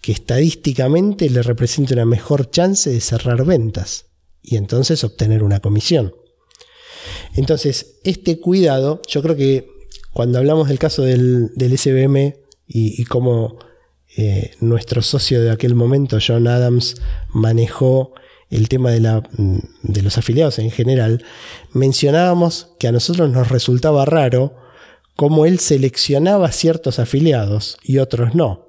que 0.00 0.12
estadísticamente 0.12 1.28
le 1.28 1.42
represente 1.42 1.94
una 1.94 2.04
mejor 2.04 2.50
chance 2.50 2.90
de 2.90 3.00
cerrar 3.00 3.44
ventas 3.44 4.06
y 4.42 4.56
entonces 4.56 5.02
obtener 5.04 5.42
una 5.42 5.60
comisión. 5.60 6.14
Entonces, 7.34 7.96
este 8.04 8.38
cuidado, 8.38 9.02
yo 9.08 9.22
creo 9.22 9.36
que 9.36 9.68
cuando 10.12 10.38
hablamos 10.38 10.68
del 10.68 10.78
caso 10.78 11.02
del, 11.02 11.50
SBM 11.56 12.36
y 12.66 13.04
cómo 13.04 13.58
eh, 14.16 14.52
nuestro 14.60 15.02
socio 15.02 15.42
de 15.42 15.50
aquel 15.50 15.74
momento, 15.74 16.18
John 16.24 16.46
Adams, 16.46 16.96
manejó 17.28 18.14
el 18.50 18.68
tema 18.68 18.90
de, 18.90 19.00
mm, 19.00 19.58
de 19.82 20.02
los 20.02 20.18
afiliados 20.18 20.58
en 20.58 20.70
general, 20.70 21.24
mencionábamos 21.72 22.68
que 22.78 22.88
a 22.88 22.92
nosotros 22.92 23.30
nos 23.30 23.48
resultaba 23.48 24.04
raro 24.04 24.54
cómo 25.16 25.46
él 25.46 25.58
seleccionaba 25.58 26.52
ciertos 26.52 26.98
afiliados 26.98 27.78
y 27.82 27.98
otros 27.98 28.34
no. 28.34 28.68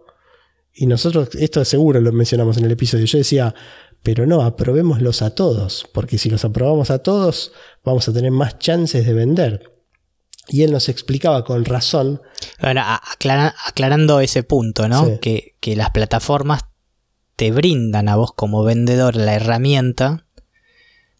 Y 0.73 0.88
nosotros, 0.88 1.29
esto 1.36 1.63
seguro 1.63 2.01
lo 2.01 2.12
mencionamos 2.12 2.58
en 2.58 2.65
el 2.65 2.71
episodio, 2.71 3.05
yo 3.05 3.17
decía, 3.17 3.55
pero 4.03 4.25
no, 4.25 4.41
aprobémoslos 4.43 5.21
a 5.21 5.31
todos, 5.34 5.88
porque 5.93 6.17
si 6.17 6.29
los 6.29 6.45
aprobamos 6.45 6.91
a 6.91 6.99
todos, 6.99 7.53
vamos 7.84 8.08
a 8.08 8.13
tener 8.13 8.31
más 8.31 8.60
chances 8.60 9.05
de 9.05 9.13
vender. 9.13 9.74
Y 10.47 10.63
él 10.63 10.71
nos 10.71 10.89
explicaba 10.89 11.43
con 11.43 11.65
razón. 11.65 12.21
Bueno, 12.62 12.84
aclarando 12.86 14.19
ese 14.19 14.43
punto, 14.43 14.88
¿no? 14.88 15.19
Que, 15.19 15.55
que, 15.60 15.75
las 15.75 15.89
plataformas 15.89 16.65
te 17.36 17.51
brindan 17.51 18.08
a 18.08 18.15
vos 18.15 18.31
como 18.34 18.63
vendedor 18.63 19.15
la 19.15 19.34
herramienta 19.34 20.25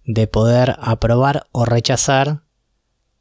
de 0.05 0.27
poder 0.27 0.75
aprobar 0.79 1.47
o 1.51 1.65
rechazar 1.65 2.43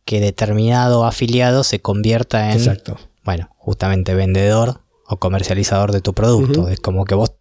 que 0.05 0.21
determinado 0.21 1.05
afiliado 1.05 1.65
se 1.65 1.81
convierta 1.81 2.53
en, 2.53 2.59
Exacto. 2.59 2.99
bueno, 3.25 3.49
justamente 3.57 4.15
vendedor 4.15 4.83
o 5.07 5.19
comercializador 5.19 5.93
de 5.93 6.03
tu 6.03 6.13
producto. 6.13 6.69
Es 6.69 6.81
como 6.81 7.05
que 7.07 7.15
vos 7.15 7.33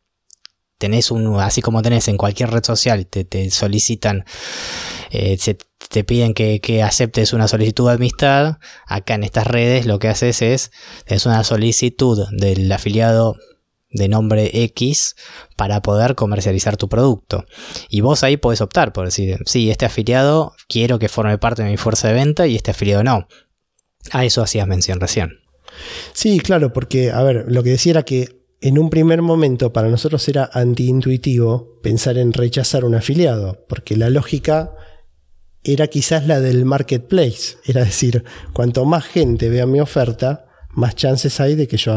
tenés 0.78 1.12
un, 1.12 1.40
así 1.40 1.62
como 1.62 1.82
tenés 1.82 2.08
en 2.08 2.18
cualquier 2.18 2.52
red 2.52 2.64
social, 2.64 3.06
te, 3.08 3.26
te 3.26 3.50
solicitan 3.52 4.26
eh, 5.12 5.38
se 5.38 5.58
te 5.94 6.04
piden 6.04 6.34
que, 6.34 6.82
aceptes 6.84 7.34
una 7.34 7.48
solicitud 7.48 7.88
de 7.88 7.94
amistad, 7.94 8.58
acá 8.88 9.14
en 9.14 9.24
estas 9.24 9.46
redes 9.46 9.86
lo 9.86 10.00
que 10.00 10.08
haces 10.08 10.42
es, 10.42 10.72
es 11.06 11.28
una 11.28 11.44
solicitud 11.44 12.26
del 12.32 12.70
afiliado 12.72 13.36
de 13.92 14.08
nombre 14.08 14.50
X 14.64 15.16
para 15.56 15.84
poder 15.84 16.16
comercializar 16.16 16.78
tu 16.78 16.90
producto. 16.90 17.46
Y 17.90 18.02
vos 18.02 18.24
ahí 18.24 18.38
podés 18.38 18.62
optar 18.62 18.92
por 18.92 19.06
decir, 19.06 19.38
sí, 19.46 19.70
este 19.70 19.86
afiliado 19.86 20.54
quiero 20.68 20.98
que 20.98 21.10
forme 21.10 21.38
parte 21.38 21.62
de 21.62 21.70
mi 21.70 21.78
fuerza 21.78 22.08
de 22.08 22.16
venta 22.16 22.48
y 22.48 22.56
este 22.56 22.72
afiliado 22.72 23.04
no. 23.04 23.28
A 24.10 24.26
eso 24.26 24.42
hacías 24.42 24.68
mención 24.68 25.00
recién. 25.00 25.42
Sí, 26.14 26.40
claro, 26.40 26.74
porque, 26.74 27.12
a 27.12 27.22
ver, 27.22 27.46
lo 27.50 27.62
que 27.62 27.70
decía 27.70 27.92
era 27.92 28.04
que 28.04 28.42
en 28.62 28.80
un 28.80 28.90
primer 28.90 29.22
momento 29.22 29.72
para 29.72 29.90
nosotros 29.90 30.28
era 30.28 30.50
antiintuitivo 30.54 31.80
pensar 31.84 32.18
en 32.18 32.34
rechazar 32.34 32.84
un 32.84 32.96
afiliado, 32.96 33.64
porque 33.70 33.96
la 33.96 34.10
lógica 34.10 34.74
era 35.64 35.88
quizás 35.88 36.28
la 36.28 36.40
del 36.40 36.66
marketplace. 36.66 37.58
Era 37.66 37.84
decir, 37.84 38.24
cuanto 38.54 38.86
más 38.86 39.06
gente 39.06 39.50
vea 39.50 39.66
mi 39.66 39.80
oferta, 39.80 40.46
más 40.72 40.96
chances 40.96 41.40
hay 41.40 41.56
de 41.56 41.68
que 41.68 41.78
yo 41.78 41.94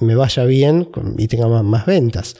me 0.00 0.14
vaya 0.14 0.44
bien 0.44 0.90
y 1.18 1.28
tenga 1.28 1.46
más, 1.62 1.86
ventas. 1.86 2.36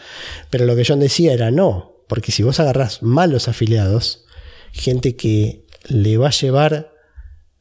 Pero 0.50 0.66
lo 0.66 0.74
que 0.76 0.84
John 0.86 1.00
decía 1.00 1.32
era 1.32 1.50
no, 1.50 2.02
porque 2.08 2.32
si 2.32 2.42
vos 2.42 2.60
agarrás 2.60 3.02
malos 3.02 3.48
afiliados, 3.48 4.24
gente 4.72 5.16
que 5.16 5.64
le 5.86 6.16
va 6.16 6.28
a 6.28 6.32
llevar 6.32 6.92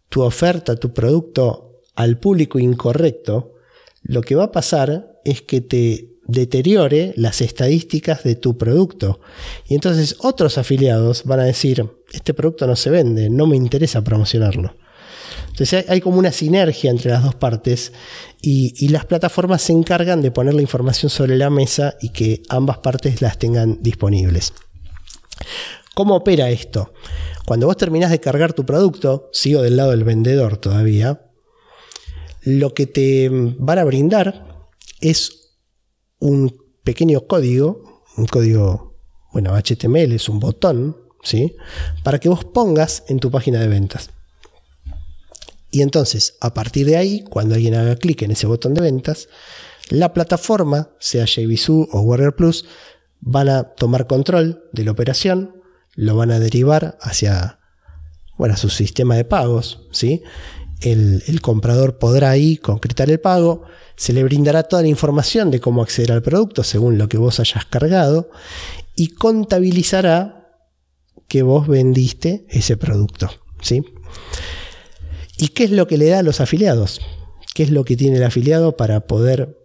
tu 0.09 0.21
oferta, 0.21 0.75
tu 0.75 0.93
producto 0.93 1.81
al 1.95 2.17
público 2.17 2.59
incorrecto, 2.59 3.53
lo 4.01 4.21
que 4.21 4.35
va 4.35 4.45
a 4.45 4.51
pasar 4.51 5.19
es 5.23 5.41
que 5.41 5.61
te 5.61 6.13
deteriore 6.25 7.13
las 7.17 7.41
estadísticas 7.41 8.23
de 8.23 8.35
tu 8.35 8.57
producto. 8.57 9.19
Y 9.67 9.75
entonces 9.75 10.15
otros 10.19 10.57
afiliados 10.57 11.23
van 11.25 11.41
a 11.41 11.45
decir, 11.45 11.89
este 12.13 12.33
producto 12.33 12.67
no 12.67 12.75
se 12.75 12.89
vende, 12.89 13.29
no 13.29 13.47
me 13.47 13.57
interesa 13.57 14.03
promocionarlo. 14.03 14.75
Entonces 15.49 15.85
hay, 15.87 16.01
como 16.01 16.17
una 16.17 16.31
sinergia 16.31 16.89
entre 16.89 17.11
las 17.11 17.23
dos 17.23 17.35
partes 17.35 17.93
y, 18.41 18.87
las 18.87 19.05
plataformas 19.05 19.61
se 19.61 19.73
encargan 19.73 20.21
de 20.21 20.31
poner 20.31 20.53
la 20.53 20.61
información 20.61 21.09
sobre 21.09 21.37
la 21.37 21.49
mesa 21.49 21.95
y 22.01 22.09
que 22.09 22.41
ambas 22.49 22.79
partes 22.79 23.21
las 23.21 23.37
tengan 23.37 23.77
disponibles. 23.81 24.53
¿Cómo 25.93 26.15
opera 26.15 26.49
esto? 26.49 26.93
Cuando 27.45 27.67
vos 27.67 27.77
terminás 27.77 28.09
de 28.09 28.19
cargar 28.19 28.53
tu 28.53 28.65
producto, 28.65 29.29
sigo 29.31 29.61
del 29.61 29.77
lado 29.77 29.91
del 29.91 30.03
vendedor 30.03 30.57
todavía, 30.57 31.29
lo 32.41 32.73
que 32.73 32.87
te 32.87 33.29
van 33.31 33.79
a 33.79 33.83
brindar 33.83 34.67
es 35.01 35.55
un 36.19 36.55
pequeño 36.83 37.27
código, 37.27 38.03
un 38.17 38.25
código, 38.25 38.97
bueno, 39.31 39.55
HTML 39.55 40.13
es 40.13 40.29
un 40.29 40.39
botón, 40.39 41.02
¿sí? 41.23 41.55
Para 42.03 42.19
que 42.19 42.29
vos 42.29 42.45
pongas 42.45 43.03
en 43.07 43.19
tu 43.19 43.31
página 43.31 43.59
de 43.59 43.67
ventas. 43.67 44.11
Y 45.71 45.81
entonces, 45.81 46.35
a 46.39 46.53
partir 46.53 46.85
de 46.85 46.97
ahí, 46.97 47.23
cuando 47.23 47.55
alguien 47.55 47.73
haga 47.73 47.95
clic 47.95 48.21
en 48.21 48.31
ese 48.31 48.45
botón 48.45 48.75
de 48.75 48.81
ventas, 48.81 49.27
la 49.89 50.13
plataforma, 50.13 50.89
sea 50.99 51.25
JVZoo 51.25 51.89
o 51.91 52.01
Warrior 52.01 52.35
Plus, 52.35 52.65
van 53.21 53.49
a 53.49 53.63
tomar 53.63 54.05
control 54.05 54.65
de 54.71 54.85
la 54.85 54.91
operación, 54.91 55.63
lo 55.95 56.15
van 56.15 56.31
a 56.31 56.39
derivar 56.39 56.97
hacia 57.01 57.59
bueno, 58.37 58.57
su 58.57 58.69
sistema 58.69 59.15
de 59.15 59.25
pagos, 59.25 59.87
¿sí? 59.91 60.21
El, 60.81 61.23
el 61.27 61.41
comprador 61.41 61.97
podrá 61.97 62.31
ahí 62.31 62.57
concretar 62.57 63.09
el 63.09 63.19
pago, 63.19 63.63
se 63.95 64.11
le 64.11 64.23
brindará 64.23 64.63
toda 64.63 64.81
la 64.81 64.89
información 64.89 65.49
de 65.49 65.59
cómo 65.59 65.81
acceder 65.81 66.11
al 66.11 66.21
producto 66.21 66.63
según 66.63 66.97
lo 66.97 67.07
que 67.07 67.17
vos 67.17 67.39
hayas 67.39 67.65
cargado 67.65 68.29
y 68.95 69.09
contabilizará 69.09 70.42
que 71.33 71.41
vos 71.41 71.67
vendiste 71.67 72.45
ese 72.47 72.77
producto. 72.77 73.27
¿sí? 73.59 73.83
¿Y 75.35 75.47
qué 75.47 75.63
es 75.63 75.71
lo 75.71 75.87
que 75.87 75.97
le 75.97 76.05
da 76.09 76.19
a 76.19 76.21
los 76.21 76.39
afiliados? 76.39 77.01
¿Qué 77.55 77.63
es 77.63 77.71
lo 77.71 77.85
que 77.85 77.97
tiene 77.97 78.17
el 78.17 78.23
afiliado 78.23 78.77
para 78.77 79.07
poder 79.07 79.57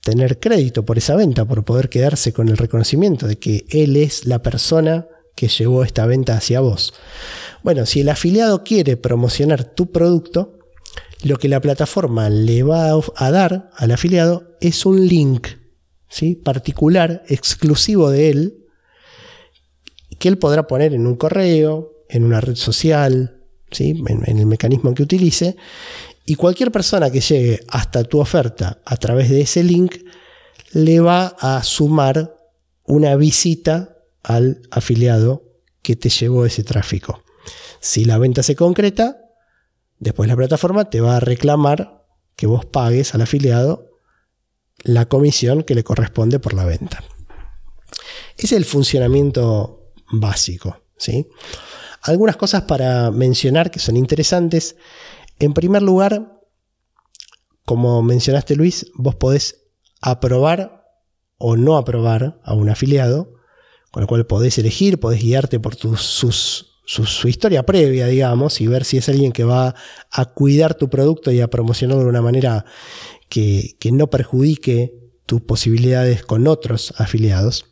tener 0.00 0.40
crédito 0.40 0.84
por 0.84 0.98
esa 0.98 1.14
venta, 1.14 1.44
por 1.44 1.64
poder 1.64 1.88
quedarse 1.88 2.32
con 2.32 2.48
el 2.48 2.56
reconocimiento 2.56 3.28
de 3.28 3.38
que 3.38 3.64
él 3.68 3.94
es 3.94 4.26
la 4.26 4.42
persona 4.42 5.06
que 5.36 5.46
llevó 5.46 5.84
esta 5.84 6.04
venta 6.04 6.36
hacia 6.36 6.58
vos? 6.58 6.94
Bueno, 7.62 7.86
si 7.86 8.00
el 8.00 8.08
afiliado 8.08 8.64
quiere 8.64 8.96
promocionar 8.96 9.62
tu 9.62 9.92
producto, 9.92 10.58
lo 11.22 11.36
que 11.36 11.48
la 11.48 11.60
plataforma 11.60 12.28
le 12.28 12.64
va 12.64 12.90
a 12.90 13.30
dar 13.30 13.70
al 13.76 13.92
afiliado 13.92 14.56
es 14.60 14.84
un 14.84 15.06
link 15.06 15.46
¿sí? 16.08 16.34
particular, 16.34 17.22
exclusivo 17.28 18.10
de 18.10 18.30
él, 18.30 18.63
que 20.14 20.28
él 20.28 20.38
podrá 20.38 20.66
poner 20.66 20.94
en 20.94 21.06
un 21.06 21.16
correo, 21.16 22.04
en 22.08 22.24
una 22.24 22.40
red 22.40 22.56
social, 22.56 23.42
¿sí? 23.70 24.02
en, 24.06 24.38
el 24.38 24.46
mecanismo 24.46 24.94
que 24.94 25.02
utilice, 25.02 25.56
y 26.26 26.36
cualquier 26.36 26.72
persona 26.72 27.10
que 27.10 27.20
llegue 27.20 27.60
hasta 27.68 28.04
tu 28.04 28.20
oferta 28.20 28.80
a 28.84 28.96
través 28.96 29.30
de 29.30 29.42
ese 29.42 29.62
link 29.62 29.96
le 30.72 31.00
va 31.00 31.36
a 31.38 31.62
sumar 31.62 32.36
una 32.86 33.16
visita 33.16 33.96
al 34.22 34.62
afiliado 34.70 35.42
que 35.82 35.96
te 35.96 36.08
llevó 36.08 36.46
ese 36.46 36.64
tráfico. 36.64 37.22
Si 37.80 38.04
la 38.04 38.18
venta 38.18 38.42
se 38.42 38.56
concreta, 38.56 39.18
después 39.98 40.28
la 40.28 40.36
plataforma 40.36 40.88
te 40.88 41.00
va 41.00 41.18
a 41.18 41.20
reclamar 41.20 42.06
que 42.36 42.46
vos 42.46 42.64
pagues 42.64 43.14
al 43.14 43.20
afiliado 43.20 43.90
la 44.82 45.06
comisión 45.06 45.62
que 45.62 45.74
le 45.74 45.84
corresponde 45.84 46.38
por 46.38 46.54
la 46.54 46.64
venta. 46.64 47.04
Ese 48.36 48.46
es 48.46 48.52
el 48.52 48.64
funcionamiento 48.64 49.83
básico. 50.20 50.82
¿sí? 50.96 51.28
Algunas 52.02 52.36
cosas 52.36 52.62
para 52.62 53.10
mencionar 53.10 53.70
que 53.70 53.78
son 53.78 53.96
interesantes. 53.96 54.76
En 55.38 55.54
primer 55.54 55.82
lugar, 55.82 56.40
como 57.64 58.02
mencionaste 58.02 58.56
Luis, 58.56 58.86
vos 58.94 59.14
podés 59.14 59.62
aprobar 60.00 60.84
o 61.38 61.56
no 61.56 61.76
aprobar 61.76 62.40
a 62.44 62.54
un 62.54 62.68
afiliado, 62.68 63.34
con 63.90 64.02
lo 64.02 64.06
cual 64.06 64.26
podés 64.26 64.58
elegir, 64.58 65.00
podés 65.00 65.22
guiarte 65.22 65.60
por 65.60 65.76
tus, 65.76 66.02
sus 66.02 66.74
su, 66.84 67.28
historia 67.28 67.64
previa, 67.64 68.06
digamos, 68.06 68.60
y 68.60 68.66
ver 68.66 68.84
si 68.84 68.98
es 68.98 69.08
alguien 69.08 69.32
que 69.32 69.44
va 69.44 69.74
a 70.10 70.24
cuidar 70.26 70.74
tu 70.74 70.90
producto 70.90 71.32
y 71.32 71.40
a 71.40 71.48
promocionarlo 71.48 72.02
de 72.02 72.10
una 72.10 72.22
manera 72.22 72.66
que, 73.28 73.76
que 73.80 73.90
no 73.90 74.10
perjudique 74.10 74.94
tus 75.26 75.40
posibilidades 75.40 76.24
con 76.24 76.46
otros 76.46 76.92
afiliados. 76.98 77.66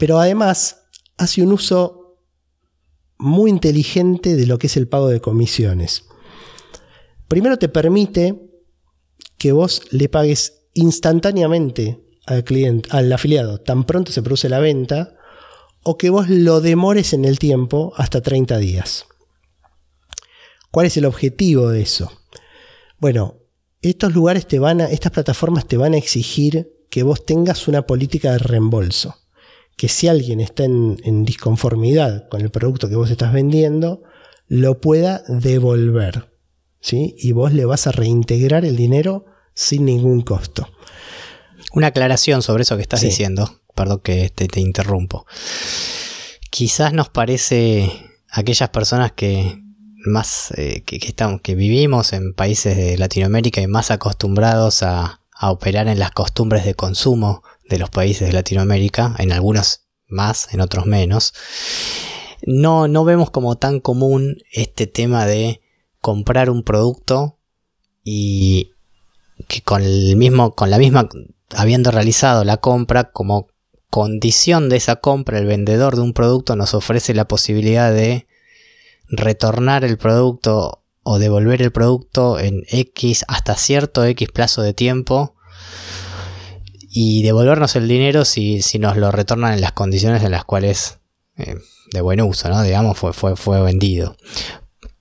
Pero 0.00 0.18
además 0.18 0.86
hace 1.18 1.42
un 1.42 1.52
uso 1.52 2.16
muy 3.18 3.50
inteligente 3.50 4.34
de 4.34 4.46
lo 4.46 4.58
que 4.58 4.66
es 4.66 4.78
el 4.78 4.88
pago 4.88 5.08
de 5.08 5.20
comisiones. 5.20 6.06
Primero 7.28 7.58
te 7.58 7.68
permite 7.68 8.34
que 9.36 9.52
vos 9.52 9.82
le 9.90 10.08
pagues 10.08 10.62
instantáneamente 10.72 12.02
al 12.24 12.44
cliente, 12.44 12.88
al 12.92 13.12
afiliado, 13.12 13.60
tan 13.60 13.84
pronto 13.84 14.10
se 14.10 14.22
produce 14.22 14.48
la 14.48 14.58
venta, 14.58 15.18
o 15.82 15.98
que 15.98 16.08
vos 16.08 16.30
lo 16.30 16.62
demores 16.62 17.12
en 17.12 17.26
el 17.26 17.38
tiempo 17.38 17.92
hasta 17.96 18.22
30 18.22 18.56
días. 18.56 19.04
¿Cuál 20.70 20.86
es 20.86 20.96
el 20.96 21.04
objetivo 21.04 21.68
de 21.68 21.82
eso? 21.82 22.10
Bueno, 22.98 23.36
estos 23.82 24.14
lugares 24.14 24.46
te 24.46 24.58
van 24.58 24.80
a, 24.80 24.86
estas 24.86 25.12
plataformas 25.12 25.66
te 25.66 25.76
van 25.76 25.92
a 25.92 25.98
exigir 25.98 26.86
que 26.88 27.02
vos 27.02 27.26
tengas 27.26 27.68
una 27.68 27.82
política 27.82 28.32
de 28.32 28.38
reembolso. 28.38 29.19
Que 29.80 29.88
si 29.88 30.08
alguien 30.08 30.40
está 30.40 30.64
en, 30.64 31.24
disconformidad 31.24 32.28
con 32.28 32.42
el 32.42 32.50
producto 32.50 32.90
que 32.90 32.96
vos 32.96 33.10
estás 33.10 33.32
vendiendo, 33.32 34.02
lo 34.46 34.80
pueda 34.80 35.22
devolver. 35.26 36.30
¿sí? 36.80 37.14
Y 37.18 37.32
vos 37.32 37.54
le 37.54 37.64
vas 37.64 37.86
a 37.86 37.92
reintegrar 37.92 38.66
el 38.66 38.76
dinero 38.76 39.24
sin 39.54 39.86
ningún 39.86 40.20
costo. 40.20 40.68
Una 41.72 41.86
aclaración 41.86 42.42
sobre 42.42 42.64
eso 42.64 42.76
que 42.76 42.82
estás 42.82 43.00
diciendo 43.00 43.60
perdón 43.74 44.00
que 44.00 44.28
te, 44.28 44.60
interrumpo. 44.60 45.26
Quizás 46.50 46.92
nos 46.92 47.08
parece 47.08 47.90
aquellas 48.30 48.68
personas 48.68 49.12
que 49.12 49.58
más 50.04 50.52
eh, 50.56 50.82
que, 50.84 50.96
estamos, 50.96 51.40
que 51.40 51.54
vivimos 51.54 52.12
en 52.12 52.34
países 52.34 52.76
de 52.76 52.98
Latinoamérica 52.98 53.62
y 53.62 53.66
más 53.66 53.90
acostumbrados 53.90 54.82
a, 54.82 55.22
a, 55.32 55.50
operar 55.50 55.88
en 55.88 55.98
las 55.98 56.10
costumbres 56.10 56.66
de 56.66 56.74
consumo 56.74 57.42
de 57.70 57.78
los 57.78 57.88
países 57.88 58.26
de 58.28 58.34
Latinoamérica, 58.34 59.14
en 59.18 59.32
algunos 59.32 59.86
más, 60.08 60.52
en 60.52 60.60
otros 60.60 60.84
menos, 60.86 61.32
no, 62.42 62.88
no 62.88 63.04
vemos 63.04 63.30
como 63.30 63.56
tan 63.56 63.80
común 63.80 64.36
este 64.52 64.86
tema 64.86 65.24
de 65.24 65.62
comprar 66.00 66.50
un 66.50 66.64
producto 66.64 67.38
y 68.02 68.72
que 69.48 69.62
con 69.62 69.82
el 69.82 70.16
mismo, 70.16 70.54
con 70.54 70.70
la 70.70 70.78
misma, 70.78 71.08
habiendo 71.56 71.90
realizado 71.90 72.44
la 72.44 72.58
compra, 72.58 73.12
como 73.12 73.48
condición 73.88 74.68
de 74.68 74.76
esa 74.76 74.96
compra, 74.96 75.38
el 75.38 75.46
vendedor 75.46 75.94
de 75.94 76.02
un 76.02 76.12
producto 76.12 76.56
nos 76.56 76.74
ofrece 76.74 77.14
la 77.14 77.26
posibilidad 77.26 77.92
de 77.92 78.26
retornar 79.08 79.84
el 79.84 79.96
producto 79.96 80.82
o 81.02 81.18
devolver 81.18 81.62
el 81.62 81.72
producto 81.72 82.38
en 82.38 82.64
X 82.68 83.24
hasta 83.28 83.54
cierto 83.56 84.04
X 84.04 84.28
plazo 84.32 84.62
de 84.62 84.74
tiempo 84.74 85.34
y 86.92 87.22
devolvernos 87.22 87.76
el 87.76 87.86
dinero 87.86 88.24
si, 88.24 88.60
nos 88.78 88.96
lo 88.96 89.12
retornan 89.12 89.54
en 89.54 89.60
las 89.60 89.72
condiciones 89.72 90.22
en 90.24 90.32
las 90.32 90.44
cuales 90.44 90.98
eh, 91.36 91.56
de 91.92 92.00
buen 92.00 92.20
uso, 92.20 92.48
¿no? 92.48 92.62
digamos, 92.62 92.98
fue, 92.98 93.12
fue, 93.12 93.36
fue 93.36 93.62
vendido. 93.62 94.16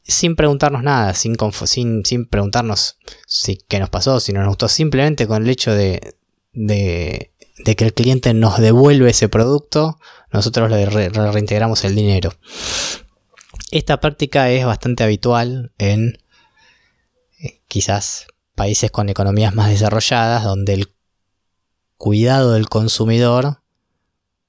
Sin 0.04 0.36
preguntarnos 0.36 0.84
nada, 0.84 1.14
sin, 1.14 1.36
sin, 1.66 2.06
sin 2.06 2.28
preguntarnos 2.28 2.98
si, 3.28 3.58
qué 3.68 3.80
nos 3.80 3.90
pasó, 3.90 4.20
si 4.20 4.34
no 4.34 4.40
nos 4.40 4.50
gustó, 4.50 4.68
simplemente 4.68 5.28
con 5.28 5.44
el 5.44 5.50
hecho 5.50 5.74
de, 5.74 6.16
de 6.54 7.34
de 7.60 7.76
que 7.76 7.86
el 7.86 7.94
cliente 7.94 8.34
nos 8.34 8.58
devuelve 8.58 9.10
ese 9.10 9.30
producto, 9.30 10.00
nosotros 10.32 10.70
le 10.70 10.86
reintegramos 10.86 11.84
el 11.84 11.96
dinero. 11.96 12.34
Esta 13.72 14.00
práctica 14.00 14.50
es 14.50 14.66
bastante 14.66 15.04
habitual 15.04 15.74
en 15.78 16.18
eh, 17.40 17.62
quizás 17.68 18.28
países 18.56 18.92
con 18.92 19.10
economías 19.10 19.54
más 19.54 19.70
desarrolladas, 19.70 20.44
donde 20.44 20.74
el 20.74 20.94
cuidado 22.00 22.54
del 22.54 22.70
consumidor 22.70 23.62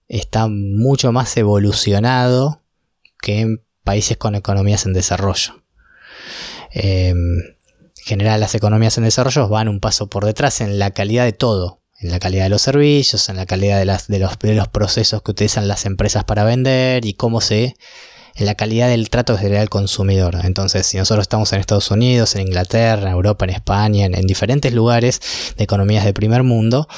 está 0.06 0.46
mucho 0.48 1.10
más 1.10 1.36
evolucionado 1.36 2.62
que 3.20 3.40
en 3.40 3.64
países 3.82 4.16
con 4.16 4.36
economías 4.36 4.86
en 4.86 4.92
desarrollo. 4.92 5.64
Em, 6.70 7.16
en 7.16 8.04
general 8.04 8.40
las 8.40 8.54
economías 8.54 8.96
en 8.98 9.04
desarrollo 9.04 9.48
van 9.48 9.68
un 9.68 9.80
paso 9.80 10.08
por 10.08 10.24
detrás 10.24 10.60
en 10.60 10.78
la 10.78 10.92
calidad 10.92 11.24
de 11.24 11.32
todo, 11.32 11.82
en 11.98 12.10
la 12.10 12.20
calidad 12.20 12.44
de 12.44 12.50
los 12.50 12.62
servicios, 12.62 13.28
en 13.28 13.36
la 13.36 13.46
calidad 13.46 13.78
de, 13.78 13.84
los, 13.84 14.38
de 14.38 14.54
los 14.54 14.68
procesos 14.68 15.20
que 15.22 15.32
utilizan 15.32 15.66
las 15.66 15.86
empresas 15.86 16.22
para 16.22 16.44
vender 16.44 17.04
y 17.04 17.14
cómo 17.14 17.40
se 17.40 17.76
en 18.34 18.46
la 18.46 18.54
calidad 18.54 18.88
del 18.88 19.10
trato 19.10 19.34
que 19.34 19.42
se 19.42 19.48
le 19.48 19.56
da 19.56 19.62
al 19.62 19.68
consumidor. 19.68 20.36
Entonces, 20.44 20.86
si 20.86 20.96
nosotros 20.98 21.24
estamos 21.24 21.52
en 21.52 21.60
Estados 21.60 21.90
Unidos, 21.90 22.34
en 22.34 22.42
Inglaterra, 22.42 23.08
en 23.08 23.14
Europa, 23.14 23.44
en 23.44 23.50
España, 23.50 24.06
en, 24.06 24.26
diferentes 24.26 24.72
lugares 24.72 25.20
de 25.56 25.64
economías 25.64 26.04
de 26.04 26.12
primer 26.12 26.42
mundo, 26.42 26.88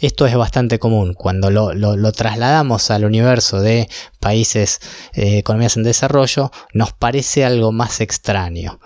esto 0.00 0.26
es 0.26 0.36
bastante 0.36 0.78
común. 0.78 1.14
Cuando 1.14 1.50
lo, 1.50 2.12
trasladamos 2.12 2.90
al 2.90 3.04
universo 3.04 3.60
de 3.60 3.88
países, 4.20 4.80
eh, 5.14 5.38
economías 5.38 5.76
en 5.76 5.82
desarrollo, 5.82 6.50
nos 6.72 6.92
parece 6.92 7.44
algo 7.44 7.72
más 7.72 8.00
extraño. 8.00 8.78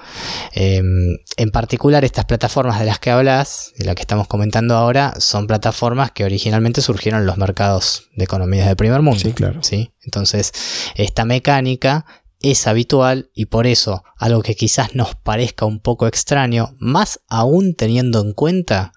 Em, 0.52 1.18
en 1.36 1.50
particular, 1.50 2.04
estas 2.04 2.24
plataformas 2.24 2.78
de 2.78 2.86
las 2.86 2.98
que 2.98 3.10
hablas, 3.10 3.72
de 3.76 3.84
las 3.84 3.94
que 3.94 4.02
estamos 4.02 4.26
comentando 4.26 4.76
ahora, 4.76 5.14
son 5.18 5.46
plataformas 5.46 6.10
que 6.12 6.24
originalmente 6.24 6.80
surgieron 6.80 7.20
en 7.20 7.26
los 7.26 7.36
mercados 7.36 8.08
de 8.14 8.24
economías 8.24 8.68
de 8.68 8.76
primer 8.76 9.02
mundo. 9.02 9.20
Sí, 9.20 9.32
claro. 9.32 9.62
¿sí? 9.62 9.92
Entonces, 10.02 10.52
esta 10.94 11.24
mecánica 11.24 11.95
es 12.40 12.66
habitual 12.66 13.31
y 13.35 13.46
por 13.46 13.66
eso 13.66 14.05
algo 14.16 14.43
que 14.43 14.55
quizás 14.55 14.95
nos 14.95 15.14
parezca 15.14 15.64
un 15.64 15.80
poco 15.80 16.07
extraño, 16.07 16.74
más 16.78 17.20
aún 17.28 17.74
teniendo 17.74 18.20
en 18.20 18.32
cuenta 18.32 18.93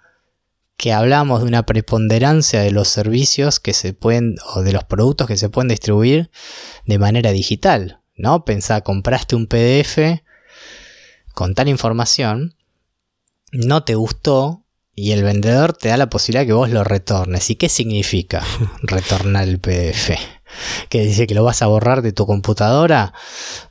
que 0.78 0.94
hablamos 0.94 1.42
de 1.42 1.48
una 1.48 1.66
preponderancia 1.66 2.62
de 2.62 2.72
los 2.72 2.88
servicios 2.88 3.60
que 3.60 3.74
se 3.74 3.94
pueden 3.94 4.38
o 4.56 4.62
de 4.62 4.72
los 4.72 4.86
productos 4.86 5.28
que 5.28 5.36
se 5.36 5.50
pueden 5.50 5.68
distribuir 5.68 6.32
de 6.86 6.98
manera 6.98 7.32
digital, 7.32 8.02
¿no? 8.16 8.46
Pensá, 8.46 8.82
compraste 8.82 9.36
un 9.36 9.48
PDF 9.48 10.22
con 11.34 11.54
tal 11.54 11.68
información, 11.68 12.56
no 13.52 13.84
te 13.84 13.96
gustó 13.96 14.66
y 14.96 15.12
el 15.12 15.24
vendedor 15.24 15.74
te 15.74 15.90
da 15.90 15.98
la 15.98 16.10
posibilidad 16.10 16.46
que 16.46 16.54
vos 16.54 16.70
lo 16.70 16.84
retornes. 16.84 17.50
¿Y 17.50 17.56
qué 17.56 17.70
significa 17.70 18.44
retornar 18.82 19.48
el 19.48 19.60
PDF? 19.60 20.12
Que 20.90 21.02
dice 21.02 21.28
que 21.28 21.36
lo 21.36 21.44
vas 21.44 21.62
a 21.62 21.68
borrar 21.68 22.02
de 22.02 22.14
tu 22.14 22.26
computadora, 22.26 23.14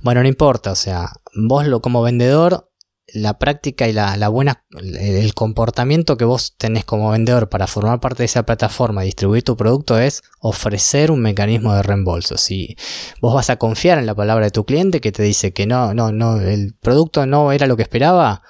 bueno, 0.00 0.22
no 0.22 0.28
importa, 0.28 0.72
o 0.72 0.76
sea, 0.76 1.12
vos 1.34 1.66
lo 1.66 1.80
como 1.80 2.02
vendedor 2.02 2.68
la 3.12 3.38
práctica 3.38 3.88
y 3.88 3.92
la, 3.92 4.28
buena, 4.28 4.64
el 4.80 5.32
comportamiento 5.32 6.16
que 6.16 6.24
vos 6.24 6.56
tenés 6.58 6.84
como 6.84 7.10
vendedor 7.10 7.48
para 7.48 7.66
formar 7.66 8.00
parte 8.00 8.22
de 8.22 8.26
esa 8.26 8.44
plataforma 8.44 9.02
y 9.02 9.06
distribuir 9.06 9.42
tu 9.42 9.56
producto 9.56 9.98
es 9.98 10.22
ofrecer 10.40 11.10
un 11.10 11.20
mecanismo 11.20 11.72
de 11.74 11.82
reembolso. 11.82 12.36
Si 12.36 12.76
vos 13.20 13.34
vas 13.34 13.48
a 13.48 13.56
confiar 13.56 13.98
en 13.98 14.06
la 14.06 14.14
palabra 14.14 14.46
de 14.46 14.50
tu 14.50 14.64
cliente 14.64 15.00
que 15.00 15.12
te 15.12 15.22
dice 15.22 15.52
que 15.52 15.66
no, 15.66 15.94
no, 15.94 16.12
no, 16.12 16.40
el 16.40 16.74
producto 16.74 17.24
no 17.24 17.50
era 17.52 17.66
lo 17.66 17.76
que 17.76 17.82
esperaba, 17.82 18.42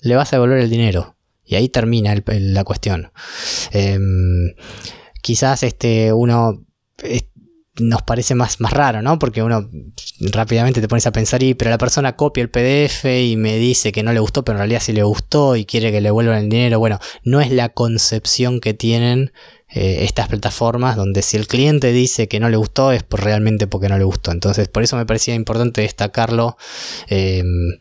le 0.00 0.14
vas 0.14 0.32
a 0.32 0.36
devolver 0.36 0.58
el 0.58 0.70
dinero. 0.70 1.16
Y 1.44 1.54
ahí 1.54 1.68
termina 1.68 2.14
la 2.26 2.64
cuestión. 2.64 3.12
Em, 3.70 4.54
quizás 5.22 5.62
este, 5.62 6.12
uno 6.12 6.64
nos 7.78 8.02
parece 8.02 8.34
más, 8.34 8.60
más 8.60 8.72
raro, 8.72 9.02
¿no? 9.02 9.18
Porque 9.18 9.42
uno 9.42 9.68
rápidamente 10.20 10.80
te 10.80 10.88
pones 10.88 11.06
a 11.06 11.12
pensar, 11.12 11.42
y 11.42 11.54
pero 11.54 11.70
la 11.70 11.78
persona 11.78 12.16
copia 12.16 12.42
el 12.42 12.50
PDF 12.50 13.04
y 13.04 13.36
me 13.36 13.56
dice 13.56 13.92
que 13.92 14.02
no 14.02 14.12
le 14.12 14.20
gustó, 14.20 14.44
pero 14.44 14.56
en 14.56 14.60
realidad 14.60 14.80
sí 14.80 14.92
le 14.92 15.02
gustó 15.02 15.56
y 15.56 15.64
quiere 15.64 15.92
que 15.92 16.00
le 16.00 16.10
vuelvan 16.10 16.38
el 16.38 16.48
dinero. 16.48 16.78
Bueno, 16.78 16.98
no 17.24 17.40
es 17.40 17.50
la 17.50 17.68
concepción 17.70 18.60
que 18.60 18.74
tienen 18.74 19.32
eh, 19.68 20.04
estas 20.04 20.28
plataformas 20.28 20.96
donde 20.96 21.22
si 21.22 21.36
el 21.36 21.48
cliente 21.48 21.92
dice 21.92 22.28
que 22.28 22.38
no 22.38 22.48
le 22.48 22.56
gustó 22.56 22.92
es 22.92 23.02
por, 23.02 23.22
realmente 23.22 23.66
porque 23.66 23.88
no 23.88 23.98
le 23.98 24.04
gustó. 24.04 24.30
Entonces, 24.32 24.68
por 24.68 24.82
eso 24.82 24.96
me 24.96 25.06
parecía 25.06 25.34
importante 25.34 25.82
destacarlo. 25.82 26.56
Em, 27.08 27.78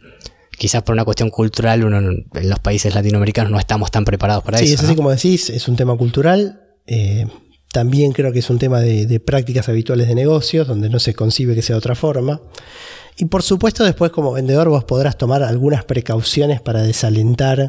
quizás 0.57 0.83
por 0.83 0.93
una 0.93 1.05
cuestión 1.05 1.29
cultural, 1.29 1.83
uno 1.85 1.99
en 1.99 2.49
los 2.49 2.59
países 2.59 2.95
latinoamericanos 2.95 3.51
no 3.51 3.59
estamos 3.59 3.91
tan 3.91 4.03
preparados 4.03 4.43
para 4.43 4.57
eso. 4.57 4.65
Sí, 4.65 4.73
es 4.73 4.83
así 4.83 4.95
como 4.95 5.11
decís, 5.11 5.49
es 5.49 5.67
un 5.67 5.75
tema 5.75 5.95
cultural. 5.95 6.61
Eh, 6.87 7.27
también 7.75 8.13
creo 8.13 8.31
que 8.31 8.39
es 8.39 8.49
un 8.49 8.57
tema 8.57 8.79
de, 8.79 9.19
prácticas 9.19 9.67
habituales 9.67 10.07
de 10.07 10.15
negocios, 10.15 10.65
donde 10.65 10.89
no 10.89 10.97
se 10.97 11.13
concibe 11.13 11.55
que 11.55 11.61
sea 11.61 11.73
de 11.73 11.79
otra 11.79 11.93
forma. 11.93 12.39
Y 13.17 13.25
por 13.25 13.43
supuesto 13.43 13.83
después 13.83 14.11
como 14.11 14.31
vendedor 14.31 14.69
vos 14.69 14.85
podrás 14.85 15.17
tomar 15.17 15.43
algunas 15.43 15.83
precauciones 15.83 16.61
para 16.61 16.83
desalentar 16.83 17.59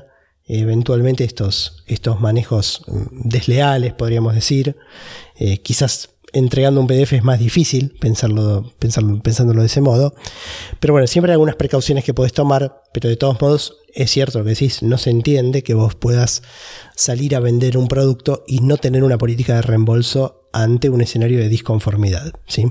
eh, 0.46 0.60
eventualmente 0.60 1.24
estos, 1.24 1.82
estos 1.88 2.20
manejos 2.20 2.84
mm, 2.86 3.28
desleales, 3.28 3.94
podríamos 3.94 4.32
decir. 4.32 4.76
Eh, 5.34 5.60
quizás 5.62 6.10
entregando 6.32 6.80
un 6.80 6.86
PDF 6.86 7.14
es 7.14 7.24
más 7.24 7.40
difícil 7.40 7.96
pensarlo, 7.98 8.74
pensarlo, 8.78 9.20
pensándolo 9.20 9.62
de 9.62 9.66
ese 9.66 9.80
modo. 9.80 10.14
Pero 10.78 10.94
bueno, 10.94 11.08
siempre 11.08 11.32
hay 11.32 11.34
algunas 11.34 11.56
precauciones 11.56 12.04
que 12.04 12.14
podés 12.14 12.32
tomar, 12.32 12.80
pero 12.92 13.08
de 13.08 13.16
todos 13.16 13.40
modos 13.40 13.76
es 13.96 14.10
cierto 14.10 14.38
lo 14.38 14.44
que 14.44 14.50
decís, 14.50 14.82
no 14.82 14.98
se 14.98 15.08
entiende 15.08 15.62
que 15.62 15.72
vos 15.72 15.94
puedas 15.94 16.42
salir 16.94 17.34
a 17.34 17.40
vender 17.40 17.78
un 17.78 17.88
producto 17.88 18.44
y 18.46 18.60
no 18.60 18.76
tener 18.76 19.02
una 19.02 19.16
política 19.16 19.54
de 19.54 19.62
reembolso 19.62 20.50
ante 20.52 20.90
un 20.90 21.00
escenario 21.00 21.38
de 21.38 21.48
disconformidad. 21.48 22.34
¿sí? 22.46 22.66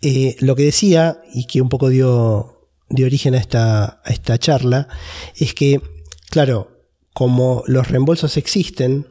Eh, 0.00 0.36
lo 0.38 0.54
que 0.54 0.62
decía, 0.62 1.20
y 1.34 1.46
que 1.46 1.60
un 1.60 1.68
poco 1.68 1.88
dio, 1.88 2.68
origen 3.04 3.34
a 3.34 3.38
esta, 3.38 4.00
a 4.04 4.10
esta 4.10 4.38
charla, 4.38 4.86
es 5.34 5.54
que, 5.54 5.82
claro, 6.30 6.70
como 7.12 7.64
los 7.66 7.88
reembolsos 7.88 8.36
existen, 8.36 9.08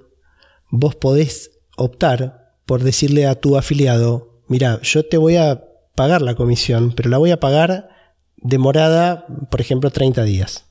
vos 0.70 0.96
podés 0.96 1.52
optar 1.76 2.56
por 2.66 2.84
decirle 2.84 3.28
a 3.28 3.36
tu 3.36 3.58
afiliado, 3.58 4.42
mira, 4.48 4.80
yo 4.82 5.06
te 5.06 5.18
voy 5.18 5.36
a 5.36 5.66
pagar 5.94 6.22
la 6.22 6.36
comisión, 6.36 6.94
pero 6.96 7.10
la 7.10 7.18
voy 7.18 7.32
a 7.32 7.40
pagar 7.42 7.97
demorada, 8.38 9.26
por 9.50 9.62
ejemplo, 9.62 9.92
30 9.92 10.24
días. 10.24 10.66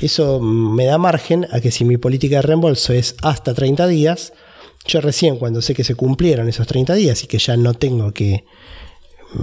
Eso 0.00 0.40
me 0.40 0.86
da 0.86 0.98
margen 0.98 1.46
a 1.52 1.60
que 1.60 1.70
si 1.70 1.84
mi 1.84 1.98
política 1.98 2.36
de 2.36 2.42
reembolso 2.42 2.92
es 2.92 3.16
hasta 3.22 3.54
30 3.54 3.86
días, 3.86 4.32
yo 4.86 5.00
recién 5.00 5.36
cuando 5.36 5.60
sé 5.60 5.74
que 5.74 5.84
se 5.84 5.94
cumplieron 5.94 6.48
esos 6.48 6.66
30 6.66 6.94
días 6.94 7.22
y 7.22 7.26
que 7.26 7.38
ya 7.38 7.56
no 7.56 7.74
tengo 7.74 8.12
que, 8.12 8.44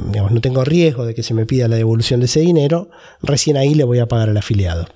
digamos, 0.09 0.31
no 0.31 0.41
tengo 0.41 0.63
riesgo 0.63 1.05
de 1.05 1.13
que 1.13 1.21
se 1.21 1.35
me 1.35 1.45
pida 1.45 1.67
la 1.67 1.75
devolución 1.75 2.19
de 2.19 2.25
ese 2.25 2.39
dinero, 2.39 2.89
recién 3.21 3.55
ahí 3.55 3.75
le 3.75 3.83
voy 3.83 3.99
a 3.99 4.07
pagar 4.07 4.29
al 4.29 4.37
afiliado. 4.37 4.87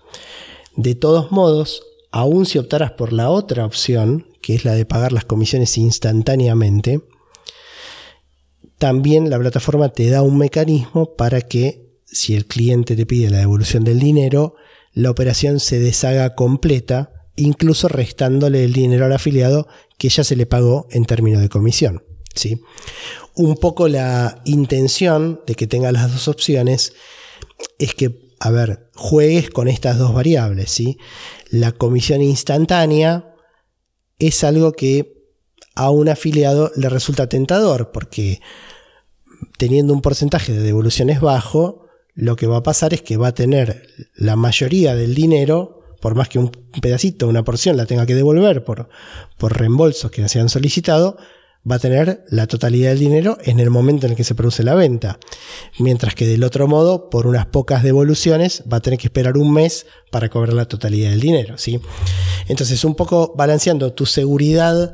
De 0.75 0.95
todos 0.95 1.31
modos, 1.31 1.83
aun 2.11 2.47
si 2.47 2.57
optaras 2.57 2.91
por 2.91 3.13
la 3.13 3.29
otra 3.29 3.65
opción, 3.65 4.25
que 4.41 4.55
es 4.55 4.65
la 4.65 4.73
de 4.73 4.85
pagar 4.85 5.11
las 5.11 5.25
comisiones 5.25 5.77
instantáneamente, 5.77 7.01
también 8.79 9.29
la 9.29 9.37
plataforma 9.37 9.89
te 9.89 10.09
da 10.09 10.23
un 10.23 10.39
mecanismo 10.39 11.13
para 11.13 11.41
que 11.41 11.80
si 12.12 12.36
el 12.36 12.45
cliente 12.45 12.95
te 12.95 13.05
pide 13.05 13.30
la 13.30 13.39
devolución 13.39 13.84
del 13.84 13.99
dinero, 13.99 14.55
la 14.93 15.09
operación 15.09 15.59
se 15.59 15.80
deshaga 15.80 16.36
completa, 16.36 17.12
incluso 17.36 17.88
restándole 17.88 18.66
el 18.66 18.74
dinero 18.74 19.05
al 19.05 19.14
afiliado 19.14 19.68
que 19.97 20.09
ya 20.09 20.24
se 20.24 20.36
le 20.36 20.45
pagó 20.45 20.88
en 20.91 21.05
términos 21.05 21.41
de 21.41 21.49
comisión. 21.49 22.03
¿sí? 22.36 22.62
Un 23.36 23.55
poco 23.55 23.88
la 23.88 24.41
intención 24.45 25.41
de 25.47 25.55
que 25.55 25.68
tenga 25.68 25.91
las 25.91 26.12
dos 26.12 26.28
opciones 26.28 26.93
es 27.80 27.95
que, 27.95 28.34
a 28.39 28.49
ver, 28.49 28.89
juegues 28.95 29.49
con 29.49 29.68
estas 29.70 29.97
dos 29.97 30.14
variables. 30.14 30.70
¿sí? 30.70 30.97
La 31.49 31.72
comisión 31.72 32.22
instantánea 32.22 33.34
es 34.20 34.43
algo 34.43 34.74
que 34.74 35.22
a 35.76 35.89
un 35.89 36.09
afiliado 36.09 36.72
le 36.76 36.89
resulta 36.89 37.30
tentador 37.30 37.91
porque 37.91 38.41
teniendo 39.57 39.93
un 39.93 40.01
porcentaje 40.01 40.51
de 40.51 40.62
devoluciones 40.62 41.22
bajo, 41.22 41.88
lo 42.14 42.36
que 42.36 42.47
va 42.47 42.57
a 42.57 42.64
pasar 42.64 42.93
es 42.93 43.01
que 43.01 43.18
va 43.18 43.30
a 43.30 43.34
tener 43.34 43.88
la 44.16 44.36
mayoría 44.36 44.95
del 44.95 45.16
dinero, 45.16 45.95
por 46.01 46.16
más 46.16 46.30
que 46.30 46.39
un 46.39 46.49
pedacito, 46.82 47.28
una 47.28 47.43
porción 47.43 47.78
la 47.78 47.86
tenga 47.86 48.05
que 48.05 48.16
devolver 48.16 48.64
por, 48.64 48.89
por 49.38 49.57
reembolsos 49.57 50.12
que 50.12 50.28
se 50.28 50.39
han 50.39 50.49
solicitado, 50.49 51.18
va 51.70 51.76
a 51.76 51.80
tener 51.80 52.26
la 52.30 52.47
totalidad 52.47 52.89
del 52.89 52.99
dinero 52.99 53.38
en 53.43 53.59
el 53.59 53.70
momento 53.70 54.05
en 54.05 54.14
el 54.14 54.18
que 54.18 54.24
se 54.24 54.36
produce 54.36 54.64
la 54.64 54.74
venta. 54.74 55.20
Mientras 55.78 56.16
que 56.16 56.28
del 56.28 56.43
otro 56.43 56.68
modo, 56.68 57.09
por 57.09 57.28
unas 57.28 57.45
pocas 57.45 57.84
devoluciones, 57.84 58.64
va 58.72 58.78
a 58.78 58.82
tener 58.82 58.97
que 58.97 59.07
esperar 59.07 59.38
un 59.38 59.53
mes 59.53 59.86
para 60.12 60.30
cobrar 60.30 60.53
la 60.53 60.68
totalidad 60.68 61.12
del 61.12 61.20
dinero. 61.20 61.57
¿sí? 61.57 61.80
Entonces, 62.47 62.84
un 62.84 62.95
poco 62.95 63.34
balanceando 63.36 63.93
tu 63.93 64.05
seguridad 64.05 64.93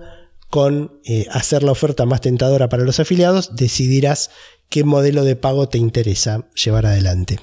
con 0.50 1.00
eh, 1.04 1.28
hacer 1.32 1.64
la 1.64 1.72
oferta 1.72 2.06
más 2.06 2.22
tentadora 2.22 2.70
para 2.70 2.84
los 2.84 3.00
afiliados, 3.00 3.56
decidirás 3.56 4.30
qué 4.70 4.84
modelo 4.84 5.24
de 5.24 5.36
pago 5.36 5.70
te 5.70 5.78
interesa 5.78 6.48
llevar 6.54 6.86
adelante. 6.86 7.40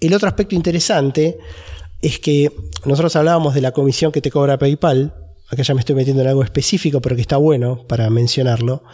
El 0.00 0.14
otro 0.14 0.28
aspecto 0.28 0.54
interesante 0.54 1.38
es 2.02 2.18
que 2.18 2.52
nosotros 2.84 3.16
hablábamos 3.16 3.54
de 3.54 3.60
la 3.60 3.72
comisión 3.72 4.12
que 4.12 4.20
te 4.20 4.30
cobra 4.30 4.58
PayPal, 4.58 5.14
acá 5.48 5.62
ya 5.62 5.74
me 5.74 5.80
estoy 5.80 5.94
metiendo 5.94 6.22
en 6.22 6.28
algo 6.28 6.42
específico, 6.42 7.00
pero 7.00 7.16
que 7.16 7.22
está 7.22 7.36
bueno 7.36 7.86
para 7.86 8.10
mencionarlo. 8.10 8.84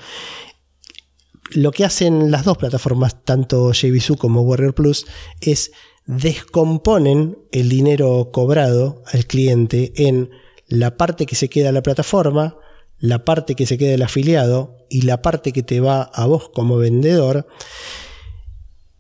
Lo 1.51 1.71
que 1.71 1.85
hacen 1.85 2.31
las 2.31 2.45
dos 2.45 2.57
plataformas, 2.57 3.25
tanto 3.25 3.73
JVSU 3.73 4.17
como 4.17 4.43
Warrior 4.43 4.75
Plus, 4.75 5.07
es 5.41 5.73
descomponen 6.07 7.39
el 7.53 7.69
dinero 7.69 8.31
cobrado 8.33 9.03
al 9.13 9.27
cliente 9.27 9.93
en 9.97 10.31
la 10.67 10.97
parte 10.97 11.27
que 11.27 11.37
se 11.37 11.49
queda 11.49 11.69
en 11.69 11.75
la 11.75 11.83
plataforma, 11.83 12.57
la 13.03 13.25
parte 13.25 13.57
que 13.57 13.67
se 13.67 13.77
queda 13.77 13.95
el 13.95 14.03
afiliado 14.03 14.87
y 14.89 15.03
la 15.03 15.23
parte 15.23 15.53
que 15.53 15.65
te 15.65 15.81
va 15.81 16.03
a 16.03 16.25
vos 16.27 16.51
como 16.55 16.79
vendedor. 16.79 17.49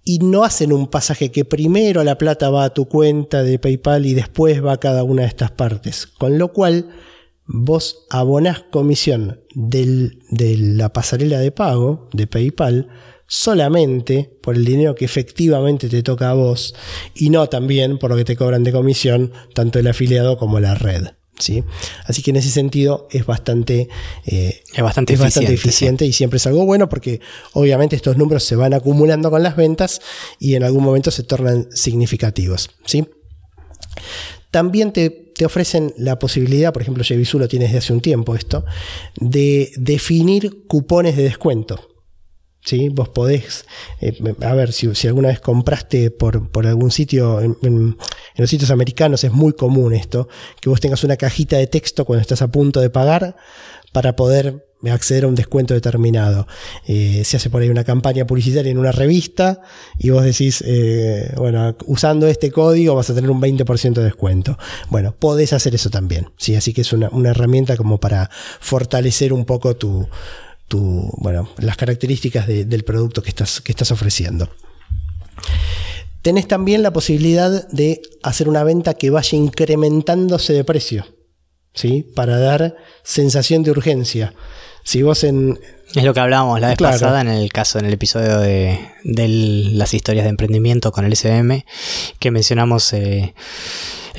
Y 0.03 0.19
no 0.19 0.43
hacen 0.43 0.73
un 0.73 0.89
pasaje 0.89 1.31
que 1.31 1.45
primero 1.45 2.03
la 2.03 2.19
plata 2.19 2.51
va 2.51 2.65
a 2.65 2.75
tu 2.75 2.87
cuenta 2.87 3.45
de 3.45 3.61
PayPal 3.61 4.05
y 4.05 4.15
después 4.15 4.63
va 4.63 4.73
a 4.73 4.81
cada 4.81 5.05
una 5.05 5.23
de 5.23 5.29
estas 5.29 5.53
partes. 5.53 6.09
Con 6.09 6.37
lo 6.37 6.53
cual 6.53 6.89
vos 7.47 8.05
abonás 8.11 8.65
comisión 8.73 9.41
de 9.55 10.11
la 10.35 10.93
pasarela 10.93 11.39
de 11.39 11.53
pago 11.53 12.09
de 12.13 12.27
PayPal 12.27 12.89
solamente 13.29 14.37
por 14.43 14.57
el 14.57 14.65
dinero 14.65 14.97
que 14.97 15.05
efectivamente 15.05 15.89
te 15.89 16.03
toca 16.03 16.31
a 16.31 16.35
vos 16.35 16.75
y 17.15 17.31
no 17.31 17.49
también 17.49 17.99
por 17.99 18.11
lo 18.11 18.17
que 18.17 18.25
te 18.25 18.37
cobran 18.37 18.65
de 18.65 18.73
comisión 18.73 19.33
tanto 19.55 19.79
el 19.79 19.87
afiliado 19.87 20.37
como 20.39 20.59
la 20.59 20.75
red. 20.75 21.07
Así 22.07 22.23
que 22.23 22.31
en 22.31 22.37
ese 22.37 22.51
sentido 22.51 23.09
es 23.11 23.27
bastante, 23.27 23.89
eh, 24.27 24.63
es 24.73 24.83
bastante 24.83 25.15
eficiente, 25.15 26.07
y 26.07 26.13
siempre 26.13 26.37
es 26.37 26.47
algo 26.47 26.65
bueno 26.65 26.89
porque 26.89 27.21
obviamente 27.53 27.97
estos 27.97 28.17
números 28.17 28.45
se 28.45 28.55
van 28.55 28.75
acumulando 28.75 29.31
con 29.31 29.43
las 29.43 29.57
ventas 29.57 30.01
y 30.39 30.55
en 30.55 30.63
algún 30.63 30.85
momento 30.85 31.11
se 31.11 31.23
tornan 31.25 31.69
significativos. 31.73 32.71
¿sí? 32.85 33.09
También 34.51 34.93
te, 34.93 35.21
ofrecen 35.45 35.93
la 35.97 36.21
posibilidad, 36.21 36.73
por 36.73 36.83
ejemplo, 36.83 37.03
Jevisu 37.03 37.37
lo 37.37 37.49
tiene 37.49 37.65
desde 37.65 37.79
hace 37.79 37.93
un 37.93 38.01
tiempo 38.01 38.37
esto, 38.37 38.65
de 39.17 39.73
definir 39.77 40.69
cupones 40.69 41.17
de 41.17 41.25
descuento. 41.25 41.92
¿Sí? 42.65 42.89
Vos 42.89 43.09
podés, 43.09 43.67
eh, 44.01 44.17
a 44.41 44.55
ver, 44.55 44.73
si, 44.73 44.89
alguna 45.07 45.29
vez 45.29 45.41
compraste 45.41 46.11
por, 46.11 46.49
algún 46.67 46.91
sitio, 46.91 47.41
en, 47.41 47.97
los 48.37 48.51
sitios 48.51 48.71
americanos 48.71 49.25
es 49.25 49.33
muy 49.33 49.53
común 49.53 49.95
esto, 49.95 50.29
que 50.61 50.69
vos 50.69 50.81
tengas 50.81 51.05
una 51.05 51.17
cajita 51.17 51.57
de 51.57 51.67
texto 51.67 52.05
cuando 52.05 52.23
estás 52.23 52.43
a 52.43 52.49
punto 52.49 52.81
de 52.81 52.91
pagar 52.91 53.37
para 53.93 54.17
poder 54.17 54.67
acceder 54.91 55.25
a 55.25 55.29
un 55.29 55.35
descuento 55.35 55.75
determinado. 55.75 56.47
Eh, 56.87 57.23
se 57.25 57.37
hace 57.37 57.51
por 57.51 57.63
ahí 57.63 57.69
una 57.69 57.85
campaña 57.85 58.27
publicitaria 58.27 58.73
en 58.73 58.79
una 58.79 58.91
revista 58.91 59.61
y 59.99 60.11
vos 60.11 60.25
decís, 60.25 60.65
eh, 60.67 61.33
bueno, 61.37 61.77
usando 61.87 62.27
este 62.27 62.51
código 62.51 62.95
vas 62.95 63.11
a 63.11 63.15
tener 63.15 63.31
un 63.31 63.41
20% 63.41 63.93
de 63.95 64.05
descuento. 64.05 64.59
Bueno, 64.89 65.15
podés 65.17 65.53
hacer 65.53 65.75
eso 65.75 65.91
también, 65.91 66.31
¿sí? 66.37 66.57
Así 66.57 66.73
que 66.73 66.81
es 66.81 66.93
una, 66.93 67.11
una 67.11 67.31
herramienta 67.31 67.77
como 67.77 68.01
para 68.01 68.31
fortalecer 68.61 69.33
un 69.33 69.45
poco 69.45 69.77
tu, 69.77 70.09
bueno, 70.71 71.49
las 71.59 71.77
características 71.77 72.47
del 72.47 72.85
producto 72.85 73.23
que 73.23 73.29
estás, 73.29 73.61
que 73.61 73.73
estás 73.73 73.91
ofreciendo. 73.91 74.49
tenés 76.23 76.49
también 76.49 76.83
la 76.83 76.93
posibilidad 76.93 77.69
de 77.69 78.01
hacer 78.23 78.49
una 78.49 78.65
venta 78.65 78.95
que 78.95 79.11
vaya 79.11 79.37
incrementándose 79.37 80.53
de 80.53 80.65
precio, 80.65 81.07
¿sí? 81.75 82.11
Para 82.15 82.39
dar 82.39 82.77
sensación 83.03 83.63
de 83.63 83.71
urgencia. 83.73 84.35
Si 84.85 85.03
vos 85.03 85.25
en... 85.25 85.59
Es 85.95 86.05
lo 86.05 86.15
que 86.15 86.21
hablábamos 86.21 86.61
la 86.61 86.69
vez 86.69 86.79
pasada 86.79 87.21
en 87.21 87.29
el 87.29 87.53
caso, 87.53 87.79
en 87.79 87.85
el 87.85 87.93
episodio 87.93 88.39
de, 88.39 88.79
las 89.05 89.93
historias 89.93 90.25
de 90.25 90.31
emprendimiento 90.31 90.91
con 90.91 91.05
el 91.05 91.13
SM, 91.13 91.67
que 92.19 92.31
mencionamos, 92.31 92.93
eh, 92.95 93.35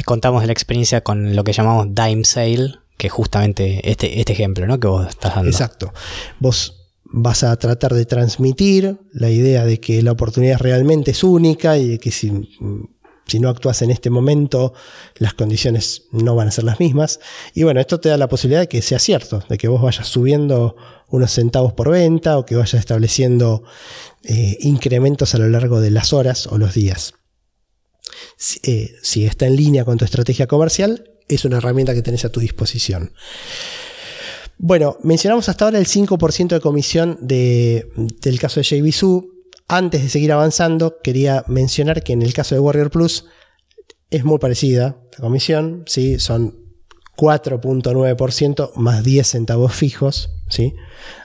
contamos 0.05 0.41
de 0.41 0.47
la 0.47 0.53
experiencia 0.53 1.01
con 1.01 1.35
lo 1.35 1.43
que 1.43 1.51
llamamos 1.51 1.87
Dime 1.89 2.23
Sale, 2.25 2.82
que 2.97 3.09
justamente 3.09 3.89
este, 3.89 4.19
este 4.19 4.33
ejemplo 4.33 4.65
¿no? 4.67 4.79
que 4.79 4.87
vos 4.87 5.07
estás 5.07 5.35
dando. 5.35 5.49
Exacto. 5.49 5.93
Vos 6.39 6.83
vas 7.13 7.43
a 7.43 7.55
tratar 7.57 7.93
de 7.93 8.05
transmitir 8.05 8.97
la 9.11 9.29
idea 9.29 9.65
de 9.65 9.79
que 9.79 10.01
la 10.01 10.11
oportunidad 10.11 10.57
realmente 10.59 11.11
es 11.11 11.23
única 11.23 11.77
y 11.77 11.87
de 11.87 11.99
que 11.99 12.11
si, 12.11 12.49
si, 13.27 13.39
no 13.39 13.49
actúas 13.49 13.83
en 13.83 13.91
este 13.91 14.09
momento, 14.09 14.73
las 15.17 15.35
condiciones 15.35 16.07
no 16.11 16.35
van 16.35 16.47
a 16.47 16.51
ser 16.51 16.63
las 16.63 16.79
mismas. 16.79 17.19
Y 17.53 17.63
bueno, 17.63 17.79
esto 17.79 17.99
te 17.99 18.09
da 18.09 18.17
la 18.17 18.27
posibilidad 18.27 18.61
de 18.61 18.67
que 18.67 18.81
sea 18.81 18.97
cierto, 18.97 19.43
de 19.47 19.57
que 19.59 19.67
vos 19.67 19.81
vayas 19.81 20.07
subiendo 20.07 20.75
unos 21.09 21.31
centavos 21.31 21.73
por 21.73 21.91
venta 21.91 22.39
o 22.39 22.45
que 22.45 22.55
vayas 22.55 22.73
estableciendo 22.73 23.63
eh, 24.23 24.57
incrementos 24.61 25.35
a 25.35 25.37
lo 25.37 25.47
largo 25.49 25.81
de 25.81 25.91
las 25.91 26.13
horas 26.13 26.47
o 26.47 26.57
los 26.57 26.73
días. 26.73 27.13
Si, 28.37 28.59
eh, 28.63 28.95
si 29.03 29.25
está 29.25 29.45
en 29.45 29.55
línea 29.55 29.85
con 29.85 29.99
tu 29.99 30.05
estrategia 30.05 30.47
comercial, 30.47 31.12
es 31.27 31.45
una 31.45 31.57
herramienta 31.57 31.93
que 31.93 32.01
tenés 32.01 32.25
a 32.25 32.31
tu 32.31 32.39
disposición. 32.39 33.11
Bueno, 34.57 34.97
mencionamos 35.03 35.49
hasta 35.49 35.65
ahora 35.65 35.79
el 35.79 35.87
5% 35.87 36.47
de 36.49 36.59
comisión 36.59 37.17
del 37.21 38.39
caso 38.39 38.59
de 38.59 38.63
JVSU. 38.63 39.31
Antes 39.67 40.03
de 40.03 40.09
seguir 40.09 40.31
avanzando, 40.31 40.97
quería 41.01 41.43
mencionar 41.47 42.03
que 42.03 42.13
en 42.13 42.21
el 42.21 42.33
caso 42.33 42.55
de 42.55 42.61
Warrior 42.61 42.91
Plus 42.91 43.25
es 44.09 44.23
muy 44.23 44.37
parecida 44.37 44.97
la 45.13 45.17
comisión, 45.17 45.83
¿sí? 45.87 46.19
son 46.19 46.63
4.9% 47.17 48.73
más 48.75 49.03
10 49.03 49.27
centavos 49.27 49.73
fijos. 49.73 50.31
¿sí? 50.49 50.75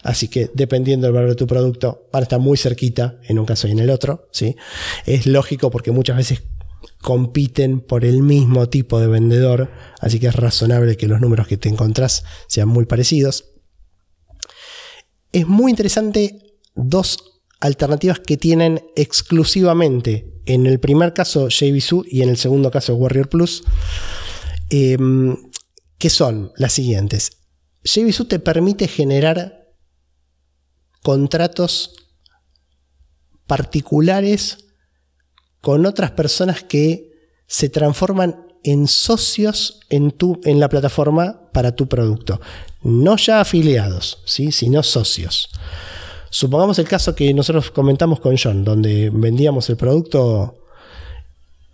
Así 0.02 0.28
que 0.28 0.50
dependiendo 0.54 1.06
del 1.06 1.14
valor 1.14 1.30
de 1.30 1.36
tu 1.36 1.46
producto, 1.46 2.08
van 2.12 2.22
a 2.22 2.24
estar 2.24 2.40
muy 2.40 2.56
cerquita 2.56 3.18
en 3.24 3.38
un 3.38 3.46
caso 3.46 3.68
y 3.68 3.72
en 3.72 3.78
el 3.78 3.90
otro. 3.90 4.28
¿sí? 4.32 4.56
Es 5.06 5.26
lógico 5.26 5.70
porque 5.70 5.90
muchas 5.90 6.16
veces 6.16 6.42
compiten 7.00 7.80
por 7.80 8.04
el 8.04 8.22
mismo 8.22 8.68
tipo 8.68 9.00
de 9.00 9.06
vendedor, 9.06 9.70
así 10.00 10.18
que 10.18 10.26
es 10.26 10.34
razonable 10.34 10.96
que 10.96 11.06
los 11.06 11.20
números 11.20 11.46
que 11.46 11.56
te 11.56 11.68
encontrás 11.68 12.24
sean 12.48 12.68
muy 12.68 12.86
parecidos. 12.86 13.52
Es 15.32 15.46
muy 15.46 15.70
interesante 15.70 16.58
dos 16.74 17.42
alternativas 17.60 18.20
que 18.20 18.36
tienen 18.36 18.82
exclusivamente 18.96 20.42
en 20.46 20.66
el 20.66 20.80
primer 20.80 21.12
caso 21.12 21.48
JVSU 21.48 22.04
y 22.08 22.22
en 22.22 22.30
el 22.30 22.36
segundo 22.36 22.70
caso 22.70 22.94
Warrior 22.94 23.28
Plus, 23.28 23.64
em, 24.70 25.36
que 25.98 26.10
son 26.10 26.52
las 26.56 26.72
siguientes. 26.72 27.32
JVSU 27.84 28.24
te 28.26 28.38
permite 28.38 28.88
generar 28.88 29.68
contratos 31.02 31.94
particulares 33.46 34.67
con 35.68 35.84
otras 35.84 36.12
personas 36.12 36.62
que 36.62 37.12
se 37.46 37.68
transforman 37.68 38.46
en 38.64 38.88
socios 38.88 39.80
en, 39.90 40.12
tu, 40.12 40.40
en 40.44 40.60
la 40.60 40.70
plataforma 40.70 41.42
para 41.52 41.76
tu 41.76 41.86
producto. 41.86 42.40
No 42.80 43.18
ya 43.18 43.42
afiliados, 43.42 44.22
¿sí? 44.24 44.50
sino 44.50 44.82
socios. 44.82 45.50
Supongamos 46.30 46.78
el 46.78 46.88
caso 46.88 47.14
que 47.14 47.34
nosotros 47.34 47.70
comentamos 47.70 48.18
con 48.18 48.38
John, 48.42 48.64
donde 48.64 49.10
vendíamos 49.12 49.68
el 49.68 49.76
producto, 49.76 50.56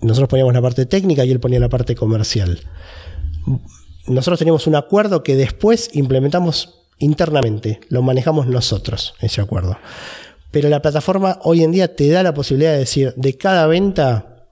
nosotros 0.01 0.28
poníamos 0.28 0.55
la 0.55 0.62
parte 0.62 0.86
técnica 0.86 1.24
y 1.24 1.30
él 1.30 1.38
ponía 1.38 1.61
la 1.61 1.68
parte 1.68 1.95
comercial. 1.95 2.62
Nosotros 4.09 4.40
teníamos 4.40 4.66
un 4.66 4.74
acuerdo 4.74 5.22
que 5.22 5.36
después 5.36 5.90
implementamos 5.92 6.80
internamente, 6.99 7.78
lo 7.90 8.03
manejamos 8.03 8.49
nosotros, 8.49 9.14
ese 9.20 9.40
acuerdo. 9.40 9.78
Pero 10.55 10.69
la 10.69 10.81
plataforma 10.81 11.41
hoy 11.43 11.65
en 11.65 11.73
día 11.73 11.97
te 11.97 12.09
da 12.11 12.23
la 12.23 12.33
posibilidad 12.33 12.71
de 12.71 12.79
decir, 12.79 13.13
de 13.17 13.37
cada 13.37 13.67
venta, 13.67 14.47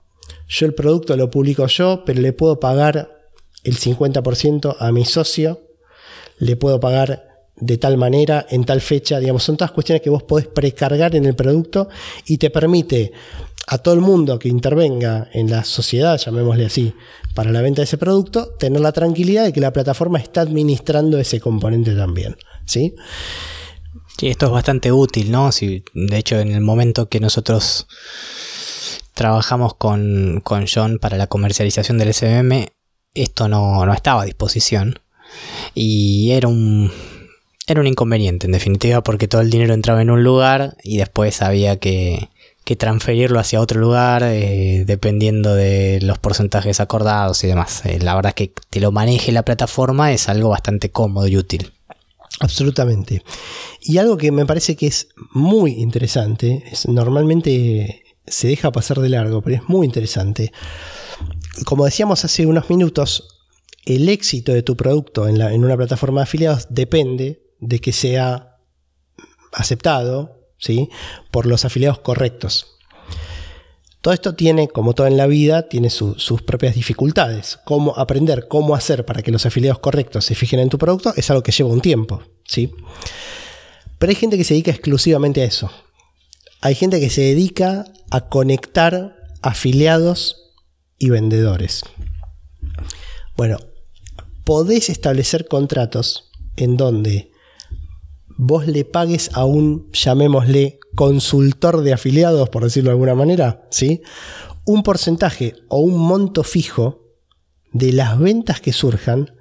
yo 0.48 0.66
el 0.66 0.74
producto 0.74 1.16
lo 1.16 1.30
publico 1.30 1.68
yo, 1.68 2.02
pero 2.04 2.20
le 2.20 2.32
puedo 2.32 2.58
pagar 2.58 3.20
el 3.62 3.78
50% 3.78 4.78
a 4.80 4.90
mi 4.90 5.04
socio, 5.04 5.60
le 6.38 6.56
puedo 6.56 6.80
pagar 6.80 7.46
de 7.54 7.78
tal 7.78 7.98
manera, 7.98 8.44
en 8.50 8.64
tal 8.64 8.80
fecha, 8.80 9.20
digamos, 9.20 9.44
son 9.44 9.56
todas 9.56 9.70
cuestiones 9.70 10.02
que 10.02 10.10
vos 10.10 10.24
podés 10.24 10.48
precargar 10.48 11.14
en 11.14 11.24
el 11.24 11.36
producto 11.36 11.88
y 12.26 12.38
te 12.38 12.50
permite 12.50 13.12
a 13.68 13.78
todo 13.78 13.94
el 13.94 14.00
mundo 14.00 14.40
que 14.40 14.48
intervenga 14.48 15.28
en 15.32 15.52
la 15.52 15.62
sociedad, 15.62 16.18
llamémosle 16.18 16.66
así, 16.66 16.94
para 17.32 17.52
la 17.52 17.62
venta 17.62 17.80
de 17.80 17.84
ese 17.84 17.96
producto, 17.96 18.56
tener 18.58 18.80
la 18.80 18.90
tranquilidad 18.90 19.44
de 19.44 19.52
que 19.52 19.60
la 19.60 19.72
plataforma 19.72 20.18
está 20.18 20.40
administrando 20.40 21.20
ese 21.20 21.38
componente 21.38 21.94
también, 21.94 22.34
¿sí? 22.66 22.96
Sí, 24.18 24.28
esto 24.28 24.46
es 24.46 24.52
bastante 24.52 24.92
útil, 24.92 25.30
¿no? 25.30 25.52
Si, 25.52 25.84
de 25.94 26.16
hecho, 26.16 26.38
en 26.38 26.52
el 26.52 26.60
momento 26.60 27.08
que 27.08 27.20
nosotros 27.20 27.86
trabajamos 29.14 29.74
con, 29.74 30.42
John 30.72 30.98
para 30.98 31.16
la 31.16 31.26
comercialización 31.26 31.98
del 31.98 32.14
SBM, 32.14 32.68
esto 33.14 33.48
no, 33.48 33.92
estaba 33.92 34.22
a 34.22 34.26
disposición. 34.26 35.00
Y 35.74 36.32
era 36.32 36.48
un, 36.48 36.92
era 37.66 37.80
un 37.80 37.86
inconveniente, 37.86 38.46
en 38.46 38.52
definitiva, 38.52 39.02
porque 39.02 39.28
todo 39.28 39.40
el 39.40 39.50
dinero 39.50 39.74
entraba 39.74 40.02
en 40.02 40.10
un 40.10 40.22
lugar 40.22 40.76
y 40.82 40.98
después 40.98 41.42
había 41.42 41.78
que, 41.78 42.28
transferirlo 42.78 43.38
hacia 43.38 43.60
otro 43.60 43.78
lugar 43.78 44.22
eh, 44.22 44.84
dependiendo 44.86 45.54
de 45.54 45.98
los 46.00 46.18
porcentajes 46.18 46.80
acordados 46.80 47.44
y 47.44 47.48
demás. 47.48 47.84
Eh, 47.84 47.98
la 48.00 48.14
verdad 48.14 48.30
es 48.30 48.34
que 48.34 48.52
te 48.70 48.80
lo 48.80 48.92
maneje 48.92 49.30
la 49.30 49.42
plataforma 49.42 50.10
es 50.10 50.30
algo 50.30 50.48
bastante 50.48 50.90
cómodo 50.90 51.28
y 51.28 51.36
útil. 51.36 51.71
Absolutamente. 52.42 53.22
Y 53.80 53.98
algo 53.98 54.16
que 54.16 54.32
me 54.32 54.44
parece 54.44 54.74
que 54.74 54.88
es 54.88 55.10
muy 55.30 55.74
interesante, 55.74 56.64
es, 56.70 56.88
normalmente 56.88 58.02
se 58.26 58.48
deja 58.48 58.72
pasar 58.72 58.98
de 58.98 59.08
largo, 59.08 59.42
pero 59.42 59.56
es 59.56 59.68
muy 59.68 59.86
interesante. 59.86 60.52
Como 61.64 61.84
decíamos 61.84 62.24
hace 62.24 62.44
unos 62.46 62.68
minutos, 62.68 63.38
el 63.84 64.08
éxito 64.08 64.52
de 64.52 64.64
tu 64.64 64.76
producto 64.76 65.28
en, 65.28 65.64
una 65.64 65.76
plataforma 65.76 66.20
de 66.20 66.24
afiliados 66.24 66.66
depende 66.68 67.44
de 67.60 67.78
que 67.78 67.92
sea 67.92 68.56
aceptado 69.52 70.48
¿sí? 70.58 70.88
por 71.30 71.46
los 71.46 71.64
afiliados 71.64 72.00
correctos. 72.00 72.76
Todo 74.02 74.12
esto 74.14 74.34
tiene, 74.34 74.66
como 74.66 74.94
todo 74.94 75.06
en 75.06 75.16
la 75.16 75.28
vida, 75.28 75.68
tiene 75.68 75.88
sus 75.88 76.42
propias 76.42 76.74
dificultades. 76.74 77.60
Cómo 77.64 77.96
aprender 77.96 78.48
cómo 78.48 78.74
hacer 78.74 79.04
para 79.06 79.22
que 79.22 79.30
los 79.30 79.46
afiliados 79.46 79.78
correctos 79.78 80.24
se 80.24 80.34
fijen 80.34 80.58
en 80.58 80.68
tu 80.68 80.76
producto 80.76 81.14
es 81.16 81.30
algo 81.30 81.44
que 81.44 81.52
lleva 81.52 81.70
un 81.70 81.80
tiempo, 81.80 82.20
¿sí? 82.44 82.72
Pero 83.98 84.10
hay 84.10 84.16
gente 84.16 84.36
que 84.36 84.42
se 84.42 84.54
dedica 84.54 84.72
exclusivamente 84.72 85.42
a 85.42 85.44
eso. 85.44 85.70
Hay 86.60 86.74
gente 86.74 86.98
que 86.98 87.10
se 87.10 87.20
dedica 87.20 87.84
a 88.10 88.28
conectar 88.28 89.14
afiliados 89.40 90.52
y 90.98 91.10
vendedores. 91.10 91.82
Bueno, 93.36 93.58
podés 94.44 94.90
establecer 94.90 95.46
contratos 95.46 96.32
en 96.56 96.76
donde 96.76 97.30
vos 98.36 98.66
le 98.66 98.84
pagues 98.84 99.30
a 99.34 99.44
un, 99.44 99.92
llamémosle, 99.92 100.80
consultor 100.94 101.82
de 101.82 101.92
afiliados, 101.92 102.48
por 102.48 102.64
decirlo 102.64 102.90
de 102.90 102.94
alguna 102.94 103.14
manera, 103.14 103.66
¿sí? 103.70 104.02
un 104.64 104.82
porcentaje 104.82 105.54
o 105.68 105.78
un 105.78 105.98
monto 105.98 106.44
fijo 106.44 107.02
de 107.72 107.92
las 107.92 108.18
ventas 108.18 108.60
que 108.60 108.72
surjan 108.72 109.34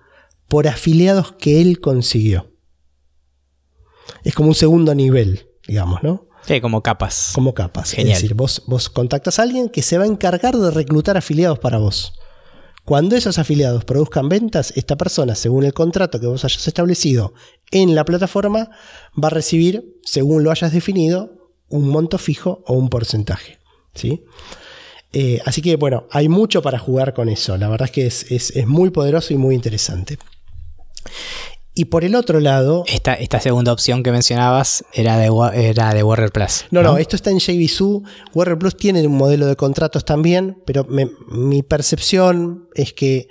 por 0.48 0.68
afiliados 0.68 1.34
que 1.34 1.62
él 1.62 1.80
consiguió. 1.80 2.52
Es 4.24 4.36
como 4.36 4.50
un 4.50 4.56
segundo 4.56 4.94
nivel, 4.96 5.50
digamos, 5.68 6.04
¿no? 6.04 6.28
Sí, 6.46 6.60
como 6.60 6.82
capas. 6.82 7.32
Como 7.36 7.54
capas. 7.54 7.94
Es 7.98 8.06
decir, 8.06 8.34
vos, 8.34 8.64
vos 8.66 8.90
contactas 8.90 9.38
a 9.38 9.44
alguien 9.44 9.70
que 9.70 9.84
se 9.84 9.98
va 9.98 10.06
a 10.06 10.08
encargar 10.08 10.58
de 10.58 10.72
reclutar 10.72 11.18
afiliados 11.18 11.60
para 11.60 11.78
vos. 11.78 12.14
Cuando 12.84 13.16
esos 13.16 13.38
afiliados 13.38 13.86
produzcan 13.86 14.28
ventas, 14.28 14.74
esta 14.76 14.98
persona, 14.98 15.36
según 15.36 15.66
el 15.66 15.74
contrato 15.74 16.20
que 16.20 16.26
vos 16.26 16.44
hayas 16.44 16.68
establecido 16.68 17.34
en 17.70 17.94
la 17.94 18.06
plataforma, 18.06 18.72
va 19.24 19.28
a 19.28 19.32
recibir, 19.32 20.00
según 20.04 20.44
lo 20.44 20.50
hayas 20.50 20.74
definido, 20.74 21.41
un 21.72 21.88
monto 21.90 22.18
fijo 22.18 22.64
o 22.68 22.74
un 22.74 22.90
porcentaje. 22.90 23.58
¿sí? 23.94 24.24
Eh, 25.14 25.42
así 25.46 25.62
que 25.62 25.76
bueno, 25.76 26.08
hay 26.12 26.30
mucho 26.30 26.62
para 26.62 26.80
jugar 26.80 27.14
con 27.14 27.30
eso. 27.30 27.58
La 27.58 27.70
verdad 27.70 27.90
es 27.92 27.92
que 27.92 28.36
es, 28.36 28.68
muy 28.68 28.92
poderoso 28.92 29.34
y 29.34 29.38
muy 29.38 29.56
interesante. 29.56 30.18
Y 31.74 31.86
por 31.86 32.04
el 32.04 32.16
otro 32.16 32.40
lado. 32.40 32.84
Esta, 32.88 33.14
esta 33.14 33.40
segunda 33.40 33.72
opción 33.72 34.04
que 34.04 34.12
mencionabas 34.12 34.84
era 34.94 35.18
de, 35.18 35.30
era 35.54 35.94
de 35.94 36.04
Warrior 36.04 36.32
Plus. 36.32 36.66
No, 36.70 36.84
no, 36.84 36.98
esto 36.98 37.16
está 37.16 37.32
en 37.32 37.40
JVSU. 37.40 38.04
Warrior 38.34 38.60
Plus 38.60 38.78
tiene 38.78 39.06
un 39.08 39.16
modelo 39.16 39.46
de 39.48 39.56
contratos 39.56 40.04
también, 40.06 40.62
pero 40.66 40.86
mi 40.86 41.64
percepción 41.64 42.68
es 42.76 42.94
que 42.94 43.30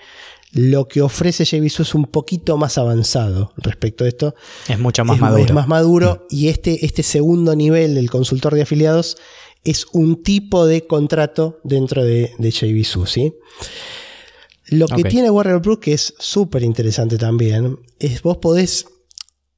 lo 0.53 0.89
que 0.89 1.01
ofrece 1.01 1.45
JVSU 1.45 1.83
es 1.83 1.95
un 1.95 2.07
poquito 2.07 2.57
más 2.57 2.77
avanzado 2.79 3.53
respecto 3.57 4.05
a 4.05 4.09
esto. 4.09 4.35
Es 4.69 4.79
mucho 4.79 5.05
más 5.05 5.21
maduro. 5.21 5.45
Es 5.45 5.53
más 5.53 5.69
maduro 5.69 6.27
mm. 6.31 6.35
y 6.35 6.49
este, 6.49 6.85
este 6.85 7.03
segundo 7.03 7.55
nivel 7.55 7.95
del 7.95 8.11
consultor 8.11 8.55
de 8.55 8.63
afiliados 8.63 9.17
es 9.63 9.87
un 9.93 10.23
tipo 10.23 10.67
de 10.67 10.87
contrato 10.87 11.61
dentro 11.65 12.05
de, 12.05 12.33
de 12.39 12.51
JVSU, 12.51 13.07
¿sí? 13.07 13.35
Lo 14.67 14.87
que 14.87 15.03
tiene 15.03 15.31
Warrior 15.31 15.61
Plus, 15.61 15.79
que 15.81 15.93
es 15.93 16.15
súper 16.19 16.63
interesante 16.63 17.19
también, 17.19 17.79
es 17.99 18.23
vos 18.23 18.39
podés 18.39 18.87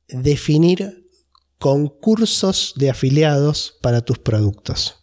definir 0.08 1.10
concursos 1.58 2.72
de 2.76 2.90
afiliados 2.90 3.76
para 3.82 4.00
tus 4.00 4.18
productos. 4.18 4.96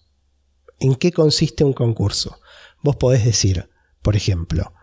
¿En 0.80 0.96
qué 0.96 1.12
consiste 1.12 1.64
un 1.64 1.74
concurso? 1.74 2.40
Vos 2.82 2.96
podés 2.96 3.24
decir, 3.24 3.70
por 4.02 4.16
ejemplo, 4.16 4.74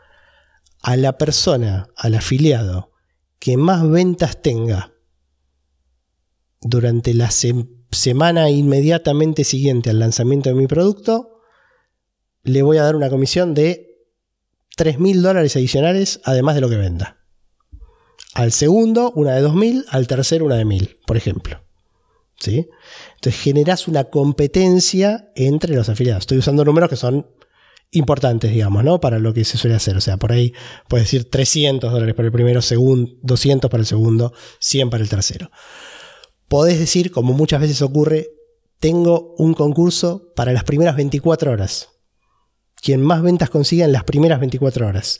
a 0.82 0.96
la 0.96 1.18
persona, 1.18 1.88
al 1.96 2.14
afiliado, 2.14 2.92
que 3.38 3.56
más 3.56 3.88
ventas 3.88 4.40
tenga 4.42 4.92
durante 6.60 7.14
la 7.14 7.30
semana 7.30 8.50
inmediatamente 8.50 9.44
siguiente 9.44 9.90
al 9.90 9.98
lanzamiento 9.98 10.48
de 10.48 10.56
mi 10.56 10.66
producto, 10.66 11.40
le 12.42 12.62
voy 12.62 12.78
a 12.78 12.82
dar 12.82 12.96
una 12.96 13.10
comisión 13.10 13.54
de 13.54 13.86
3 14.76 14.98
mil 14.98 15.22
dólares 15.22 15.56
adicionales 15.56 16.20
además 16.24 16.54
de 16.54 16.60
lo 16.60 16.68
que 16.68 16.76
venda. 16.76 17.16
Al 18.34 18.52
segundo, 18.52 19.12
una 19.12 19.34
de 19.34 19.42
2.000, 19.42 19.86
al 19.88 20.06
tercero, 20.06 20.44
una 20.44 20.56
de 20.56 20.66
1.000, 20.66 20.98
por 21.06 21.16
ejemplo. 21.16 21.62
¿Sí? 22.38 22.68
Entonces 23.14 23.40
generas 23.40 23.88
una 23.88 24.04
competencia 24.04 25.32
entre 25.34 25.74
los 25.74 25.88
afiliados. 25.88 26.24
Estoy 26.24 26.38
usando 26.38 26.62
números 26.62 26.90
que 26.90 26.96
son 26.96 27.26
importantes, 27.90 28.52
digamos, 28.52 28.84
¿no? 28.84 29.00
Para 29.00 29.18
lo 29.18 29.32
que 29.32 29.44
se 29.44 29.56
suele 29.56 29.76
hacer. 29.76 29.96
O 29.96 30.00
sea, 30.00 30.16
por 30.16 30.32
ahí 30.32 30.52
puedes 30.88 31.06
decir 31.06 31.30
300 31.30 31.92
dólares 31.92 32.14
para 32.14 32.26
el 32.26 32.32
primero, 32.32 32.60
200 32.60 33.70
para 33.70 33.80
el 33.80 33.86
segundo, 33.86 34.32
100 34.60 34.90
para 34.90 35.02
el 35.02 35.08
tercero. 35.08 35.50
Podés 36.48 36.78
decir, 36.78 37.10
como 37.10 37.32
muchas 37.32 37.60
veces 37.60 37.82
ocurre, 37.82 38.28
tengo 38.78 39.34
un 39.38 39.54
concurso 39.54 40.32
para 40.36 40.52
las 40.52 40.64
primeras 40.64 40.96
24 40.96 41.50
horas. 41.50 41.88
Quien 42.76 43.00
más 43.00 43.22
ventas 43.22 43.50
consiga 43.50 43.84
en 43.84 43.92
las 43.92 44.04
primeras 44.04 44.38
24 44.38 44.86
horas. 44.86 45.18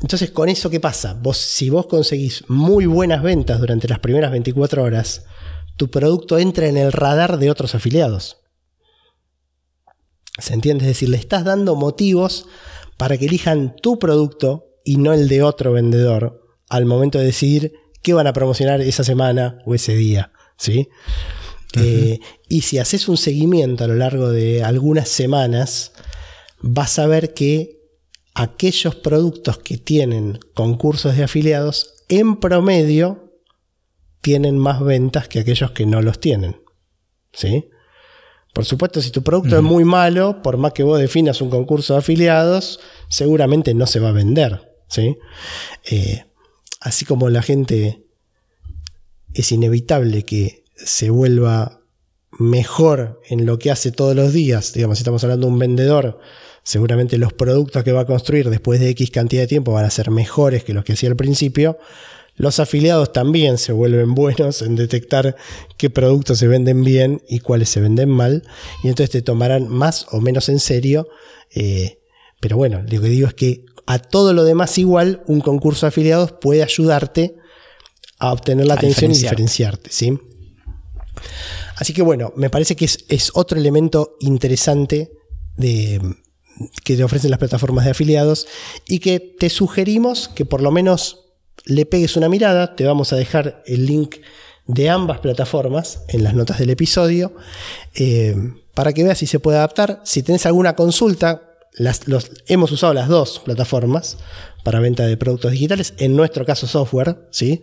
Entonces, 0.00 0.30
con 0.30 0.48
eso, 0.48 0.70
¿qué 0.70 0.78
pasa? 0.78 1.14
Vos, 1.14 1.38
si 1.38 1.70
vos 1.70 1.86
conseguís 1.86 2.44
muy 2.48 2.86
buenas 2.86 3.22
ventas 3.22 3.58
durante 3.58 3.88
las 3.88 3.98
primeras 3.98 4.30
24 4.30 4.84
horas, 4.84 5.24
tu 5.76 5.90
producto 5.90 6.38
entra 6.38 6.68
en 6.68 6.76
el 6.76 6.92
radar 6.92 7.38
de 7.38 7.50
otros 7.50 7.74
afiliados. 7.74 8.36
¿Se 10.38 10.54
entiende? 10.54 10.84
Es 10.84 10.88
decir, 10.88 11.08
le 11.08 11.16
estás 11.16 11.44
dando 11.44 11.74
motivos 11.74 12.46
para 12.96 13.16
que 13.18 13.26
elijan 13.26 13.74
tu 13.76 13.98
producto 13.98 14.66
y 14.84 14.96
no 14.96 15.12
el 15.12 15.28
de 15.28 15.42
otro 15.42 15.72
vendedor 15.72 16.42
al 16.68 16.84
momento 16.86 17.18
de 17.18 17.24
decidir 17.24 17.72
qué 18.02 18.14
van 18.14 18.26
a 18.26 18.32
promocionar 18.32 18.80
esa 18.80 19.04
semana 19.04 19.58
o 19.66 19.74
ese 19.74 19.96
día. 19.96 20.32
¿sí? 20.56 20.88
Eh, 21.74 22.20
y 22.48 22.62
si 22.62 22.78
haces 22.78 23.08
un 23.08 23.16
seguimiento 23.16 23.84
a 23.84 23.88
lo 23.88 23.94
largo 23.94 24.30
de 24.30 24.62
algunas 24.62 25.08
semanas, 25.08 25.92
vas 26.60 26.98
a 26.98 27.06
ver 27.06 27.34
que 27.34 27.78
aquellos 28.34 28.94
productos 28.94 29.58
que 29.58 29.78
tienen 29.78 30.38
concursos 30.54 31.16
de 31.16 31.24
afiliados, 31.24 32.04
en 32.08 32.36
promedio, 32.36 33.34
tienen 34.20 34.58
más 34.58 34.80
ventas 34.82 35.28
que 35.28 35.40
aquellos 35.40 35.72
que 35.72 35.86
no 35.86 36.02
los 36.02 36.20
tienen. 36.20 36.60
¿Sí? 37.32 37.68
Por 38.58 38.64
supuesto, 38.64 39.00
si 39.00 39.12
tu 39.12 39.22
producto 39.22 39.56
es 39.56 39.62
muy 39.62 39.84
malo, 39.84 40.42
por 40.42 40.56
más 40.56 40.72
que 40.72 40.82
vos 40.82 40.98
definas 40.98 41.40
un 41.40 41.48
concurso 41.48 41.92
de 41.92 42.00
afiliados, 42.00 42.80
seguramente 43.08 43.72
no 43.72 43.86
se 43.86 44.00
va 44.00 44.08
a 44.08 44.12
vender. 44.12 44.74
¿sí? 44.88 45.16
Eh, 45.88 46.24
así 46.80 47.04
como 47.04 47.28
la 47.28 47.40
gente 47.40 48.02
es 49.32 49.52
inevitable 49.52 50.24
que 50.24 50.64
se 50.74 51.08
vuelva 51.10 51.82
mejor 52.32 53.20
en 53.28 53.46
lo 53.46 53.60
que 53.60 53.70
hace 53.70 53.92
todos 53.92 54.16
los 54.16 54.32
días, 54.32 54.72
digamos, 54.72 54.98
si 54.98 55.02
estamos 55.02 55.22
hablando 55.22 55.46
de 55.46 55.52
un 55.52 55.60
vendedor 55.60 56.18
seguramente 56.68 57.16
los 57.16 57.32
productos 57.32 57.82
que 57.82 57.92
va 57.92 58.02
a 58.02 58.06
construir 58.06 58.50
después 58.50 58.78
de 58.78 58.90
X 58.90 59.10
cantidad 59.10 59.40
de 59.40 59.46
tiempo 59.46 59.72
van 59.72 59.86
a 59.86 59.90
ser 59.90 60.10
mejores 60.10 60.64
que 60.64 60.74
los 60.74 60.84
que 60.84 60.92
hacía 60.92 61.08
al 61.08 61.16
principio. 61.16 61.78
Los 62.38 62.60
afiliados 62.60 63.12
también 63.12 63.58
se 63.58 63.72
vuelven 63.72 64.14
buenos 64.14 64.62
en 64.62 64.76
detectar 64.76 65.36
qué 65.76 65.90
productos 65.90 66.38
se 66.38 66.48
venden 66.48 66.84
bien 66.84 67.22
y 67.28 67.40
cuáles 67.40 67.68
se 67.68 67.80
venden 67.80 68.08
mal. 68.08 68.44
Y 68.82 68.88
entonces 68.88 69.10
te 69.10 69.22
tomarán 69.22 69.68
más 69.68 70.06
o 70.12 70.20
menos 70.20 70.48
en 70.48 70.60
serio. 70.60 71.08
Eh, 71.54 71.98
pero 72.40 72.56
bueno, 72.56 72.82
lo 72.82 73.02
que 73.02 73.08
digo 73.08 73.28
es 73.28 73.34
que 73.34 73.66
a 73.86 73.98
todo 73.98 74.32
lo 74.32 74.44
demás 74.44 74.78
igual, 74.78 75.22
un 75.26 75.40
concurso 75.40 75.86
de 75.86 75.88
afiliados 75.88 76.32
puede 76.32 76.62
ayudarte 76.62 77.36
a 78.18 78.32
obtener 78.32 78.66
la 78.66 78.74
atención 78.74 79.10
y 79.10 79.18
diferenciarte. 79.18 79.90
¿sí? 79.90 80.18
Así 81.76 81.92
que 81.92 82.02
bueno, 82.02 82.32
me 82.36 82.50
parece 82.50 82.76
que 82.76 82.84
es, 82.84 83.04
es 83.08 83.30
otro 83.34 83.58
elemento 83.58 84.16
interesante 84.20 85.10
de, 85.56 86.00
que 86.84 86.96
te 86.96 87.04
ofrecen 87.04 87.30
las 87.30 87.38
plataformas 87.38 87.84
de 87.84 87.92
afiliados 87.92 88.46
y 88.86 88.98
que 89.00 89.20
te 89.20 89.50
sugerimos 89.50 90.28
que 90.28 90.44
por 90.44 90.60
lo 90.60 90.70
menos 90.70 91.27
le 91.68 91.86
pegues 91.86 92.16
una 92.16 92.28
mirada. 92.28 92.74
Te 92.74 92.84
vamos 92.84 93.12
a 93.12 93.16
dejar 93.16 93.62
el 93.66 93.86
link 93.86 94.16
de 94.66 94.90
ambas 94.90 95.20
plataformas 95.20 96.02
en 96.08 96.24
las 96.24 96.34
notas 96.34 96.58
del 96.58 96.70
episodio 96.70 97.32
eh, 97.94 98.36
para 98.74 98.92
que 98.92 99.04
veas 99.04 99.18
si 99.18 99.26
se 99.26 99.38
puede 99.38 99.58
adaptar. 99.58 100.00
Si 100.04 100.22
tenés 100.22 100.46
alguna 100.46 100.74
consulta, 100.74 101.42
las, 101.74 102.00
hemos 102.46 102.72
usado 102.72 102.94
las 102.94 103.08
dos 103.08 103.40
plataformas 103.44 104.18
para 104.64 104.80
venta 104.80 105.06
de 105.06 105.16
productos 105.16 105.52
digitales, 105.52 105.94
en 105.98 106.16
nuestro 106.16 106.44
caso 106.44 106.66
software, 106.66 107.28
¿sí? 107.30 107.62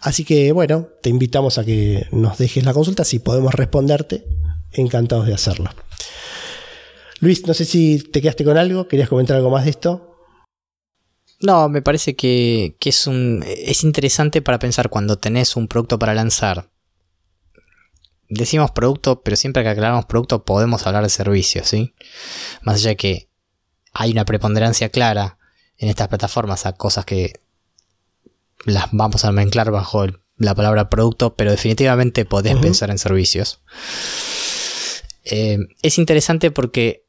Así 0.00 0.24
que 0.24 0.52
bueno, 0.52 0.88
te 1.02 1.10
invitamos 1.10 1.58
a 1.58 1.64
que 1.64 2.06
nos 2.12 2.38
dejes 2.38 2.64
la 2.64 2.72
consulta, 2.72 3.04
si 3.04 3.18
podemos 3.18 3.54
responderte, 3.54 4.24
encantados 4.72 5.26
de 5.26 5.34
hacerlo. 5.34 5.70
Luis, 7.20 7.46
no 7.46 7.54
sé 7.54 7.64
si 7.64 7.98
te 7.98 8.22
quedaste 8.22 8.44
con 8.44 8.56
algo, 8.56 8.88
¿querías 8.88 9.08
comentar 9.08 9.36
algo 9.36 9.50
más 9.50 9.64
de 9.64 9.70
esto? 9.70 10.07
No, 11.40 11.68
me 11.68 11.82
parece 11.82 12.16
que, 12.16 12.76
es, 12.80 13.06
un, 13.06 13.44
es 13.46 13.84
interesante 13.84 14.42
para 14.42 14.58
pensar 14.58 14.88
cuando 14.88 15.18
tenés 15.18 15.54
un 15.56 15.68
producto 15.68 15.98
para 15.98 16.14
lanzar. 16.14 16.68
Decimos 18.28 18.72
producto, 18.72 19.22
pero 19.22 19.36
siempre 19.36 19.62
que 19.62 19.68
aclaramos 19.68 20.06
producto 20.06 20.44
podemos 20.44 20.86
hablar 20.86 21.04
de 21.04 21.08
servicios, 21.08 21.68
¿sí? 21.68 21.94
Más 22.62 22.76
allá 22.76 22.90
de 22.90 22.96
que 22.96 23.28
hay 23.92 24.10
una 24.10 24.24
preponderancia 24.24 24.90
clara 24.90 25.38
en 25.76 25.88
estas 25.88 26.08
plataformas 26.08 26.66
a 26.66 26.72
cosas 26.72 27.04
que 27.04 27.40
las 28.64 28.86
vamos 28.92 29.24
a 29.24 29.32
mezclar 29.32 29.70
bajo 29.70 30.06
la 30.36 30.54
palabra 30.54 30.90
producto, 30.90 31.36
pero 31.36 31.52
definitivamente 31.52 32.24
podés 32.24 32.56
pensar 32.56 32.90
en 32.90 32.98
servicios. 32.98 33.60
Eh, 35.24 35.58
es 35.82 35.98
interesante 35.98 36.50
porque 36.50 37.04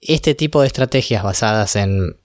este 0.00 0.34
tipo 0.34 0.60
de 0.60 0.68
estrategias 0.68 1.22
basadas 1.22 1.76
en 1.76 2.21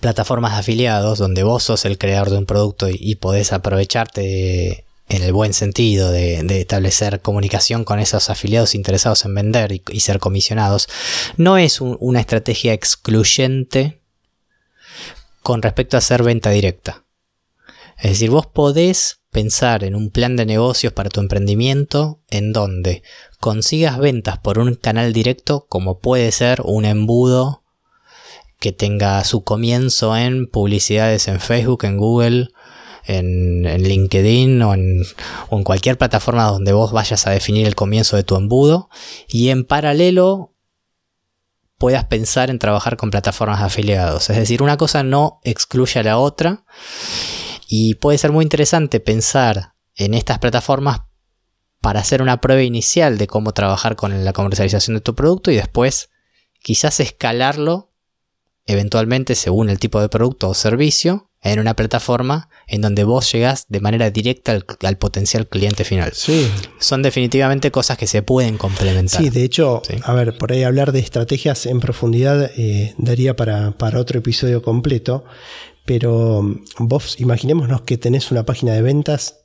plataformas 0.00 0.52
de 0.52 0.60
afiliados, 0.60 1.18
donde 1.18 1.42
vos 1.42 1.62
sos 1.62 1.84
el 1.84 1.98
creador 1.98 2.30
de 2.30 2.38
un 2.38 2.46
producto 2.46 2.88
y, 2.90 3.16
podés 3.16 3.52
aprovecharte 3.52 4.84
en 5.08 5.22
el 5.22 5.32
buen 5.32 5.52
sentido 5.52 6.10
de, 6.10 6.40
establecer 6.60 7.20
comunicación 7.20 7.84
con 7.84 7.98
esos 7.98 8.30
afiliados 8.30 8.74
interesados 8.74 9.24
en 9.24 9.34
vender 9.34 9.72
y, 9.72 10.00
ser 10.00 10.18
comisionados, 10.18 10.88
no 11.36 11.58
es 11.58 11.80
una 11.80 12.20
estrategia 12.20 12.72
excluyente 12.72 14.00
con 15.42 15.60
respecto 15.60 15.96
a 15.96 15.98
hacer 15.98 16.22
venta 16.22 16.50
directa. 16.50 17.04
Es 17.98 18.12
decir, 18.12 18.30
vos 18.30 18.46
podés 18.46 19.20
pensar 19.30 19.84
en 19.84 19.94
un 19.94 20.10
plan 20.10 20.36
de 20.36 20.46
negocios 20.46 20.92
para 20.92 21.10
tu 21.10 21.20
emprendimiento 21.20 22.20
en 22.30 22.52
donde 22.52 23.02
consigas 23.40 23.98
ventas 23.98 24.38
por 24.38 24.58
un 24.58 24.74
canal 24.74 25.12
directo, 25.12 25.66
como 25.68 25.98
puede 25.98 26.32
ser 26.32 26.62
un 26.64 26.84
embudo 26.84 27.63
que 28.64 28.72
tenga 28.72 29.22
su 29.24 29.44
comienzo 29.44 30.16
en 30.16 30.46
publicidades 30.46 31.28
en 31.28 31.38
Facebook, 31.38 31.84
en 31.84 31.98
Google, 31.98 32.48
en, 33.04 33.62
LinkedIn 33.62 34.62
o 34.62 34.72
en, 34.72 35.02
o 35.50 35.58
en, 35.58 35.64
cualquier 35.64 35.98
plataforma 35.98 36.44
donde 36.44 36.72
vos 36.72 36.90
vayas 36.90 37.26
a 37.26 37.30
definir 37.30 37.66
el 37.66 37.74
comienzo 37.74 38.16
de 38.16 38.22
tu 38.22 38.36
embudo 38.36 38.88
y 39.28 39.50
en 39.50 39.66
paralelo 39.66 40.54
puedas 41.76 42.06
pensar 42.06 42.48
en 42.48 42.58
trabajar 42.58 42.96
con 42.96 43.10
plataformas 43.10 43.60
de 43.60 43.66
afiliados. 43.66 44.30
Es 44.30 44.38
decir, 44.38 44.62
una 44.62 44.78
cosa 44.78 45.02
no 45.02 45.40
excluye 45.44 46.00
a 46.00 46.02
la 46.02 46.16
otra 46.16 46.64
y 47.68 47.96
puede 47.96 48.16
ser 48.16 48.32
muy 48.32 48.44
interesante 48.44 48.98
pensar 48.98 49.74
en 49.94 50.14
estas 50.14 50.38
plataformas 50.38 51.00
para 51.82 52.00
hacer 52.00 52.22
una 52.22 52.40
prueba 52.40 52.62
inicial 52.62 53.18
de 53.18 53.26
cómo 53.26 53.52
trabajar 53.52 53.94
con 53.94 54.24
la 54.24 54.32
comercialización 54.32 54.94
de 54.94 55.02
tu 55.02 55.14
producto 55.14 55.50
y 55.50 55.56
después 55.56 56.08
quizás 56.62 56.98
escalarlo 57.00 57.90
eventualmente 58.66 59.34
según 59.34 59.70
el 59.70 59.78
tipo 59.78 60.00
de 60.00 60.08
producto 60.08 60.48
o 60.48 60.54
servicio 60.54 61.30
en 61.44 61.60
una 61.60 61.76
plataforma 61.76 62.48
en 62.66 62.80
donde 62.80 63.04
vos 63.04 63.30
llegás 63.30 63.66
de 63.68 63.80
manera 63.80 64.10
directa 64.10 64.58
al, 64.80 64.96
potencial 64.96 65.46
cliente 65.46 65.84
final. 65.84 66.12
Sí. 66.14 66.50
Son 66.78 67.02
definitivamente 67.02 67.70
cosas 67.70 67.98
que 67.98 68.06
se 68.06 68.22
pueden 68.22 68.56
complementar. 68.56 69.22
Sí, 69.22 69.28
de 69.28 69.44
hecho, 69.44 69.82
a 70.02 70.14
ver, 70.14 70.38
por 70.38 70.52
ahí 70.52 70.62
hablar 70.62 70.92
de 70.92 71.00
estrategias 71.00 71.66
en 71.66 71.80
profundidad 71.80 72.50
eh, 72.56 72.94
daría 72.96 73.36
para, 73.36 73.72
para 73.72 74.00
otro 74.00 74.18
episodio 74.18 74.62
completo, 74.62 75.24
pero 75.84 76.42
mm, 76.42 76.64
vos 76.78 77.20
imaginémonos 77.20 77.82
que 77.82 77.98
tenés 77.98 78.30
una 78.30 78.46
página 78.46 78.72
de 78.72 78.80
ventas 78.80 79.44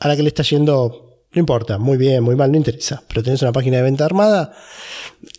a 0.00 0.08
la 0.08 0.16
que 0.16 0.22
le 0.22 0.28
está 0.28 0.42
yendo 0.42 1.20
No 1.32 1.38
importa, 1.40 1.78
muy 1.78 1.98
bien, 1.98 2.24
muy 2.24 2.34
mal, 2.34 2.50
no 2.50 2.58
interesa. 2.58 3.04
Pero 3.06 3.22
tenés 3.22 3.42
una 3.42 3.52
página 3.52 3.76
de 3.76 3.84
venta 3.84 4.04
armada 4.04 4.54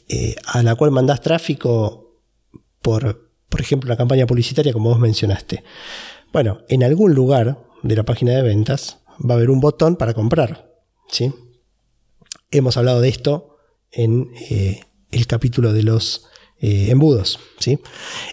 eh, 0.08 0.36
a 0.46 0.64
la 0.64 0.76
cual 0.76 0.92
mandás 0.92 1.20
tráfico 1.20 2.03
por, 2.84 3.32
por 3.50 3.62
ejemplo, 3.62 3.88
una 3.88 3.98
campaña 3.98 4.28
publicitaria 4.28 4.74
como 4.74 4.90
vos 4.90 5.00
mencionaste. 5.00 5.64
Bueno, 6.32 6.60
en 6.70 6.84
algún 6.84 7.16
lugar 7.16 7.58
de 7.82 7.96
la 7.96 8.04
página 8.04 8.34
de 8.34 8.44
ventas 8.44 9.00
va 9.20 9.34
a 9.34 9.38
haber 9.38 9.50
un 9.50 9.60
botón 9.60 9.96
para 9.96 10.14
comprar. 10.14 10.72
¿sí? 11.10 11.34
Hemos 12.52 12.78
hablado 12.78 13.02
de 13.02 13.10
esto 13.10 13.58
en 13.92 14.32
eh, 14.50 14.82
el 15.12 15.26
capítulo 15.26 15.74
de 15.74 15.84
los 15.84 16.28
eh, 16.60 16.88
embudos. 16.90 17.40
¿sí? 17.60 17.80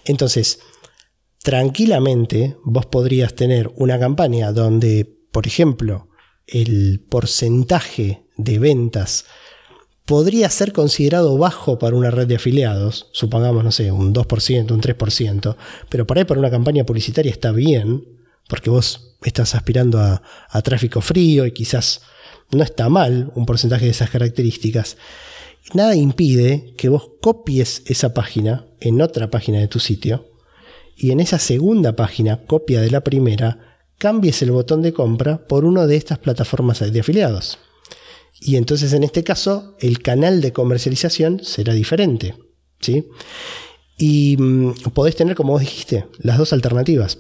Entonces, 0.05 0.61
tranquilamente 1.43 2.57
vos 2.65 2.87
podrías 2.87 3.35
tener 3.35 3.71
una 3.77 3.99
campaña 3.99 4.53
donde, 4.53 5.05
por 5.33 5.47
ejemplo, 5.47 6.09
el 6.47 7.05
porcentaje 7.09 8.27
de 8.37 8.59
ventas 8.59 9.27
podría 10.11 10.51
ser 10.51 10.73
considerado 10.73 11.39
bajo 11.39 11.79
para 11.79 11.95
una 11.95 12.11
red 12.11 12.27
de 12.27 12.35
afiliados, 12.35 13.07
supongamos, 13.13 13.63
no 13.63 13.71
sé, 13.71 13.93
un 13.93 14.13
2%, 14.13 14.73
un 14.73 14.81
3%, 14.81 15.57
pero 15.89 16.05
por 16.05 16.19
ahí 16.19 16.25
para 16.25 16.41
una 16.41 16.51
campaña 16.51 16.83
publicitaria 16.83 17.31
está 17.31 17.53
bien, 17.53 18.19
porque 18.49 18.71
vos 18.71 19.15
estás 19.23 19.55
aspirando 19.55 20.01
a, 20.01 20.21
a 20.49 20.63
tráfico 20.63 21.01
frío 21.01 21.47
y 21.47 21.53
quizás 21.53 22.03
no 22.51 22.65
está 22.65 22.89
mal 22.89 23.31
un 23.37 23.47
porcentaje 23.47 23.85
de 23.85 23.93
esas 23.93 24.11
características. 24.11 24.97
Nada 25.75 25.95
impide 25.95 26.75
que 26.77 26.89
vos 26.89 27.09
copies 27.21 27.85
esa 27.87 28.13
página 28.13 28.67
en 28.81 29.01
otra 29.03 29.31
página 29.31 29.61
de 29.61 29.69
tu 29.69 29.79
sitio 29.79 30.27
y 30.97 31.13
en 31.13 31.21
esa 31.21 31.39
segunda 31.39 31.95
página, 31.95 32.45
copia 32.49 32.81
de 32.81 32.91
la 32.91 33.05
primera, 33.05 33.79
cambies 33.97 34.43
el 34.43 34.51
botón 34.51 34.83
de 34.83 34.93
compra 34.93 35.47
por 35.47 35.65
una 35.65 35.87
de 35.87 35.95
estas 35.95 36.19
plataformas 36.19 36.81
de 36.81 36.99
afiliados. 36.99 37.61
Y 38.39 38.57
entonces 38.57 38.93
en 38.93 39.05
este 39.05 39.25
caso 39.25 39.77
el 39.81 40.01
canal 40.01 40.41
de 40.41 40.53
comercialización 40.53 41.45
será 41.45 41.75
diferente. 41.75 42.35
¿sí? 42.81 43.09
Y 43.99 44.37
mm, 44.39 44.73
podés 44.95 45.17
tener, 45.17 45.37
como 45.37 45.53
vos 45.53 45.61
dijiste, 45.61 46.07
las 46.19 46.39
dos 46.39 46.53
alternativas. 46.53 47.19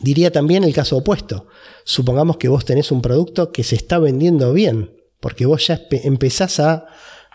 Diría 0.00 0.32
también 0.32 0.64
el 0.64 0.72
caso 0.72 0.96
opuesto. 0.96 1.46
Supongamos 1.84 2.38
que 2.38 2.48
vos 2.48 2.64
tenés 2.64 2.90
un 2.90 3.02
producto 3.02 3.52
que 3.52 3.64
se 3.64 3.76
está 3.76 3.98
vendiendo 3.98 4.52
bien, 4.52 4.96
porque 5.20 5.46
vos 5.46 5.66
ya 5.66 5.82
empezás 5.90 6.60
a 6.60 6.86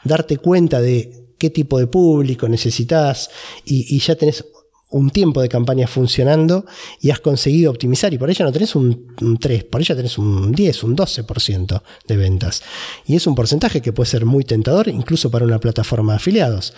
darte 0.03 0.37
cuenta 0.37 0.81
de 0.81 1.23
qué 1.37 1.49
tipo 1.49 1.77
de 1.77 1.87
público 1.87 2.47
necesitas 2.47 3.29
y, 3.65 3.99
ya 3.99 4.15
tenés 4.15 4.45
un 4.93 5.09
tiempo 5.09 5.41
de 5.41 5.49
campaña 5.49 5.87
funcionando 5.87 6.65
y 7.01 7.09
has 7.09 7.19
conseguido 7.19 7.71
optimizar 7.71 8.13
y 8.13 8.19
por 8.19 8.29
ello 8.29 8.45
no 8.45 8.51
tenés 8.51 8.75
un, 8.75 9.37
3, 9.39 9.63
por 9.65 9.81
ello 9.81 9.95
tenés 9.95 10.17
un 10.19 10.51
10, 10.51 10.83
un 10.83 10.95
12% 10.95 11.81
de 12.07 12.17
ventas. 12.17 12.61
Y 13.05 13.15
es 13.15 13.25
un 13.25 13.33
porcentaje 13.33 13.81
que 13.81 13.91
puede 13.91 14.09
ser 14.09 14.25
muy 14.25 14.43
tentador 14.43 14.87
incluso 14.87 15.31
para 15.31 15.45
una 15.45 15.59
plataforma 15.59 16.13
de 16.13 16.17
afiliados. 16.17 16.75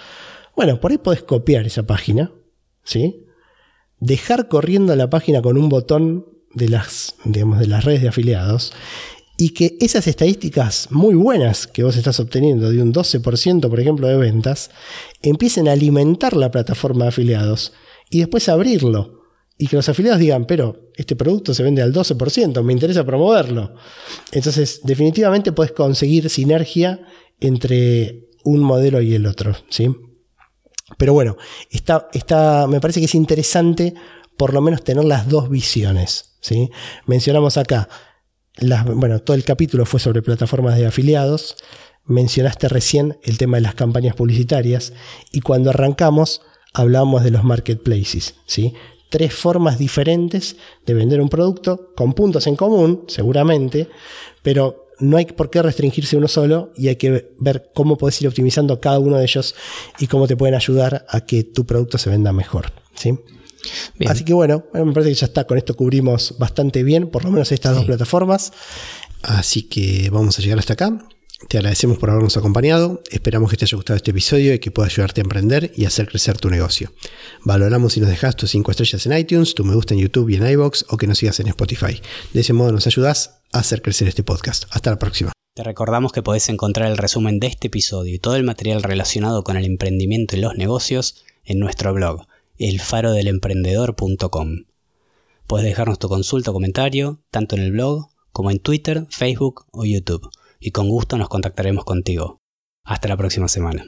Bueno, 0.56 0.80
por 0.80 0.92
ahí 0.92 0.98
podés 0.98 1.24
copiar 1.24 1.68
esa 1.68 1.84
página, 1.84 2.32
¿sí? 2.84 3.26
Dejar 4.00 4.48
corriendo 4.48 4.96
la 4.96 5.10
página 5.10 5.42
con 5.42 5.58
un 5.58 5.68
botón 5.68 6.26
de 6.54 6.70
las, 6.70 7.16
digamos, 7.26 7.60
de 7.60 7.68
las 7.68 7.84
redes 7.84 8.02
de 8.02 8.08
afiliados 8.08 8.72
y 9.38 9.50
que 9.50 9.76
esas 9.82 10.08
estadísticas 10.08 10.88
muy 10.90 11.16
buenas 11.16 11.68
que 11.68 11.84
vos 11.84 11.98
estás 11.98 12.22
obteniendo 12.22 12.72
de 12.72 12.82
un 12.82 12.94
12% 12.94 13.70
por 13.70 13.80
ejemplo 13.82 14.08
de 14.08 14.16
ventas 14.16 14.72
empiecen 15.22 15.68
a 15.68 15.74
alimentar 15.74 16.38
la 16.38 16.52
plataforma 16.52 17.04
de 17.04 17.10
afiliados 17.10 17.74
y 18.16 18.20
después 18.20 18.48
abrirlo 18.48 19.24
y 19.58 19.68
que 19.68 19.76
los 19.76 19.90
afiliados 19.90 20.20
digan, 20.20 20.46
pero 20.46 20.90
este 20.96 21.18
producto 21.18 21.54
se 21.54 21.64
vende 21.64 21.82
al 21.82 21.94
12%, 21.94 22.64
me 22.64 22.72
interesa 22.72 23.04
promoverlo. 23.04 23.74
Entonces, 24.32 24.80
definitivamente 24.84 25.52
puedes 25.52 25.74
conseguir 25.74 26.30
sinergia 26.30 27.02
entre 27.42 28.30
un 28.46 28.62
modelo 28.62 29.02
y 29.02 29.16
el 29.16 29.26
otro, 29.26 29.54
¿sí? 29.70 29.94
Pero 30.98 31.12
bueno, 31.12 31.36
está, 31.70 32.08
está, 32.14 32.68
me 32.68 32.80
parece 32.80 33.02
que 33.02 33.08
es 33.08 33.16
interesante 33.16 33.94
por 34.38 34.54
lo 34.54 34.62
menos 34.62 34.84
tener 34.84 35.04
las 35.04 35.28
dos 35.28 35.50
visiones, 35.50 36.38
¿sí? 36.40 36.70
Mencionamos 37.06 37.58
acá 37.58 37.90
bueno, 38.96 39.20
todo 39.20 39.36
el 39.36 39.44
capítulo 39.44 39.86
fue 39.86 40.00
sobre 40.00 40.22
plataformas 40.22 40.78
de 40.78 40.86
afiliados. 40.86 41.58
Mencionaste 42.06 42.70
recién 42.70 43.18
el 43.24 43.38
tema 43.38 43.58
de 43.58 43.62
las 43.62 43.76
campañas 43.76 44.16
publicitarias 44.16 44.94
y 45.32 45.42
cuando 45.42 45.72
arrancamos 45.72 46.42
hablábamos 46.76 47.24
de 47.24 47.32
los 47.32 47.44
marketplaces, 47.44 48.36
¿sí? 48.46 48.74
Tres 49.10 49.34
formas 49.34 49.80
diferentes 49.80 50.58
de 50.86 50.94
vender 50.94 51.22
un 51.22 51.30
producto 51.30 51.94
con 51.96 52.14
puntos 52.14 52.48
en 52.48 52.56
común, 52.56 53.06
seguramente, 53.08 53.88
pero 54.44 54.90
no 55.00 55.18
hay 55.18 55.26
por 55.26 55.50
qué 55.50 55.62
restringirse 55.62 56.18
uno 56.18 56.28
solo 56.28 56.72
y 56.76 56.90
hay 56.90 56.98
que 56.98 57.32
ver 57.40 57.72
cómo 57.74 57.98
puedes 57.98 58.22
ir 58.22 58.28
optimizando 58.28 58.80
cada 58.80 59.00
uno 59.00 59.18
de 59.18 59.24
ellos 59.24 59.56
y 60.00 60.08
cómo 60.08 60.28
te 60.28 60.38
pueden 60.38 60.56
ayudar 60.56 61.06
a 61.10 61.22
que 61.22 61.44
tu 61.44 61.66
producto 61.66 61.98
se 61.98 62.10
venda 62.10 62.34
mejor, 62.34 62.72
¿sí? 62.94 63.18
Así 64.08 64.24
que 64.24 64.34
bueno, 64.34 64.66
me 64.74 64.94
parece 64.94 65.10
que 65.12 65.16
ya 65.16 65.26
está, 65.26 65.48
con 65.48 65.58
esto 65.58 65.76
cubrimos 65.76 66.36
bastante 66.38 66.84
bien, 66.84 67.08
por 67.08 67.24
lo 67.24 67.32
menos 67.32 67.52
estas 67.52 67.76
dos 67.76 67.86
plataformas. 67.86 68.54
Así 69.24 69.64
que 69.64 70.10
vamos 70.12 70.38
a 70.38 70.42
llegar 70.42 70.60
hasta 70.60 70.74
acá. 70.74 71.00
Te 71.48 71.60
agradecemos 71.60 72.00
por 72.00 72.10
habernos 72.10 72.38
acompañado, 72.38 73.04
esperamos 73.12 73.52
que 73.52 73.58
te 73.58 73.66
haya 73.66 73.76
gustado 73.76 73.98
este 73.98 74.10
episodio 74.12 74.56
y 74.56 74.60
que 74.60 74.72
pueda 74.72 74.88
ayudarte 74.88 75.22
a 75.22 75.24
emprender 75.24 75.72
y 75.76 75.86
hacer 75.86 76.08
crecer 76.08 76.40
tu 76.40 76.50
negocio. 76.50 76.92
Valoramos 77.44 77.94
si 77.94 78.00
nos 78.00 78.10
dejas 78.10 78.36
tus 78.36 78.50
5 78.50 78.72
estrellas 78.72 79.06
en 79.06 79.16
iTunes, 79.16 79.54
tu 79.54 79.64
me 79.64 79.76
gusta 79.76 79.94
en 79.94 80.00
YouTube 80.00 80.30
y 80.30 80.38
en 80.38 80.48
iBox 80.48 80.86
o 80.90 80.98
que 80.98 81.06
nos 81.06 81.20
sigas 81.20 81.40
en 81.40 81.46
Spotify. 81.48 82.02
De 82.34 82.42
ese 82.42 82.54
modo 82.54 82.72
nos 82.72 82.88
ayudas 82.88 83.42
a 83.54 83.60
hacer 83.60 83.84
crecer 83.84 84.08
este 84.08 84.24
podcast. 84.24 84.66
Hasta 84.72 84.90
la 84.90 84.98
próxima. 84.98 85.34
Te 85.54 85.64
recordamos 85.64 86.12
que 86.12 86.24
podés 86.24 86.50
encontrar 86.50 86.90
el 86.90 86.98
resumen 86.98 87.40
de 87.40 87.46
este 87.48 87.68
episodio 87.68 88.16
y 88.16 88.20
todo 88.20 88.36
el 88.36 88.44
material 88.44 88.82
relacionado 88.82 89.44
con 89.44 89.56
el 89.56 89.66
emprendimiento 89.66 90.36
y 90.36 90.40
los 90.40 90.56
negocios 90.56 91.26
en 91.44 91.60
nuestro 91.60 91.94
blog 91.94 92.26
elfarodelemprendedor.com. 92.58 94.64
Puedes 95.46 95.68
dejarnos 95.68 96.00
tu 96.00 96.10
consulta 96.10 96.50
o 96.50 96.54
comentario 96.54 97.22
tanto 97.30 97.56
en 97.56 97.62
el 97.62 97.72
blog 97.72 98.08
como 98.32 98.50
en 98.50 98.58
Twitter, 98.60 99.06
Facebook 99.12 99.68
o 99.72 99.86
YouTube 99.86 100.28
y 100.60 100.72
con 100.72 100.90
gusto 100.90 101.18
nos 101.18 101.30
contactaremos 101.30 101.86
contigo. 101.86 102.40
Hasta 102.86 103.08
la 103.08 103.18
próxima 103.18 103.48
semana. 103.48 103.86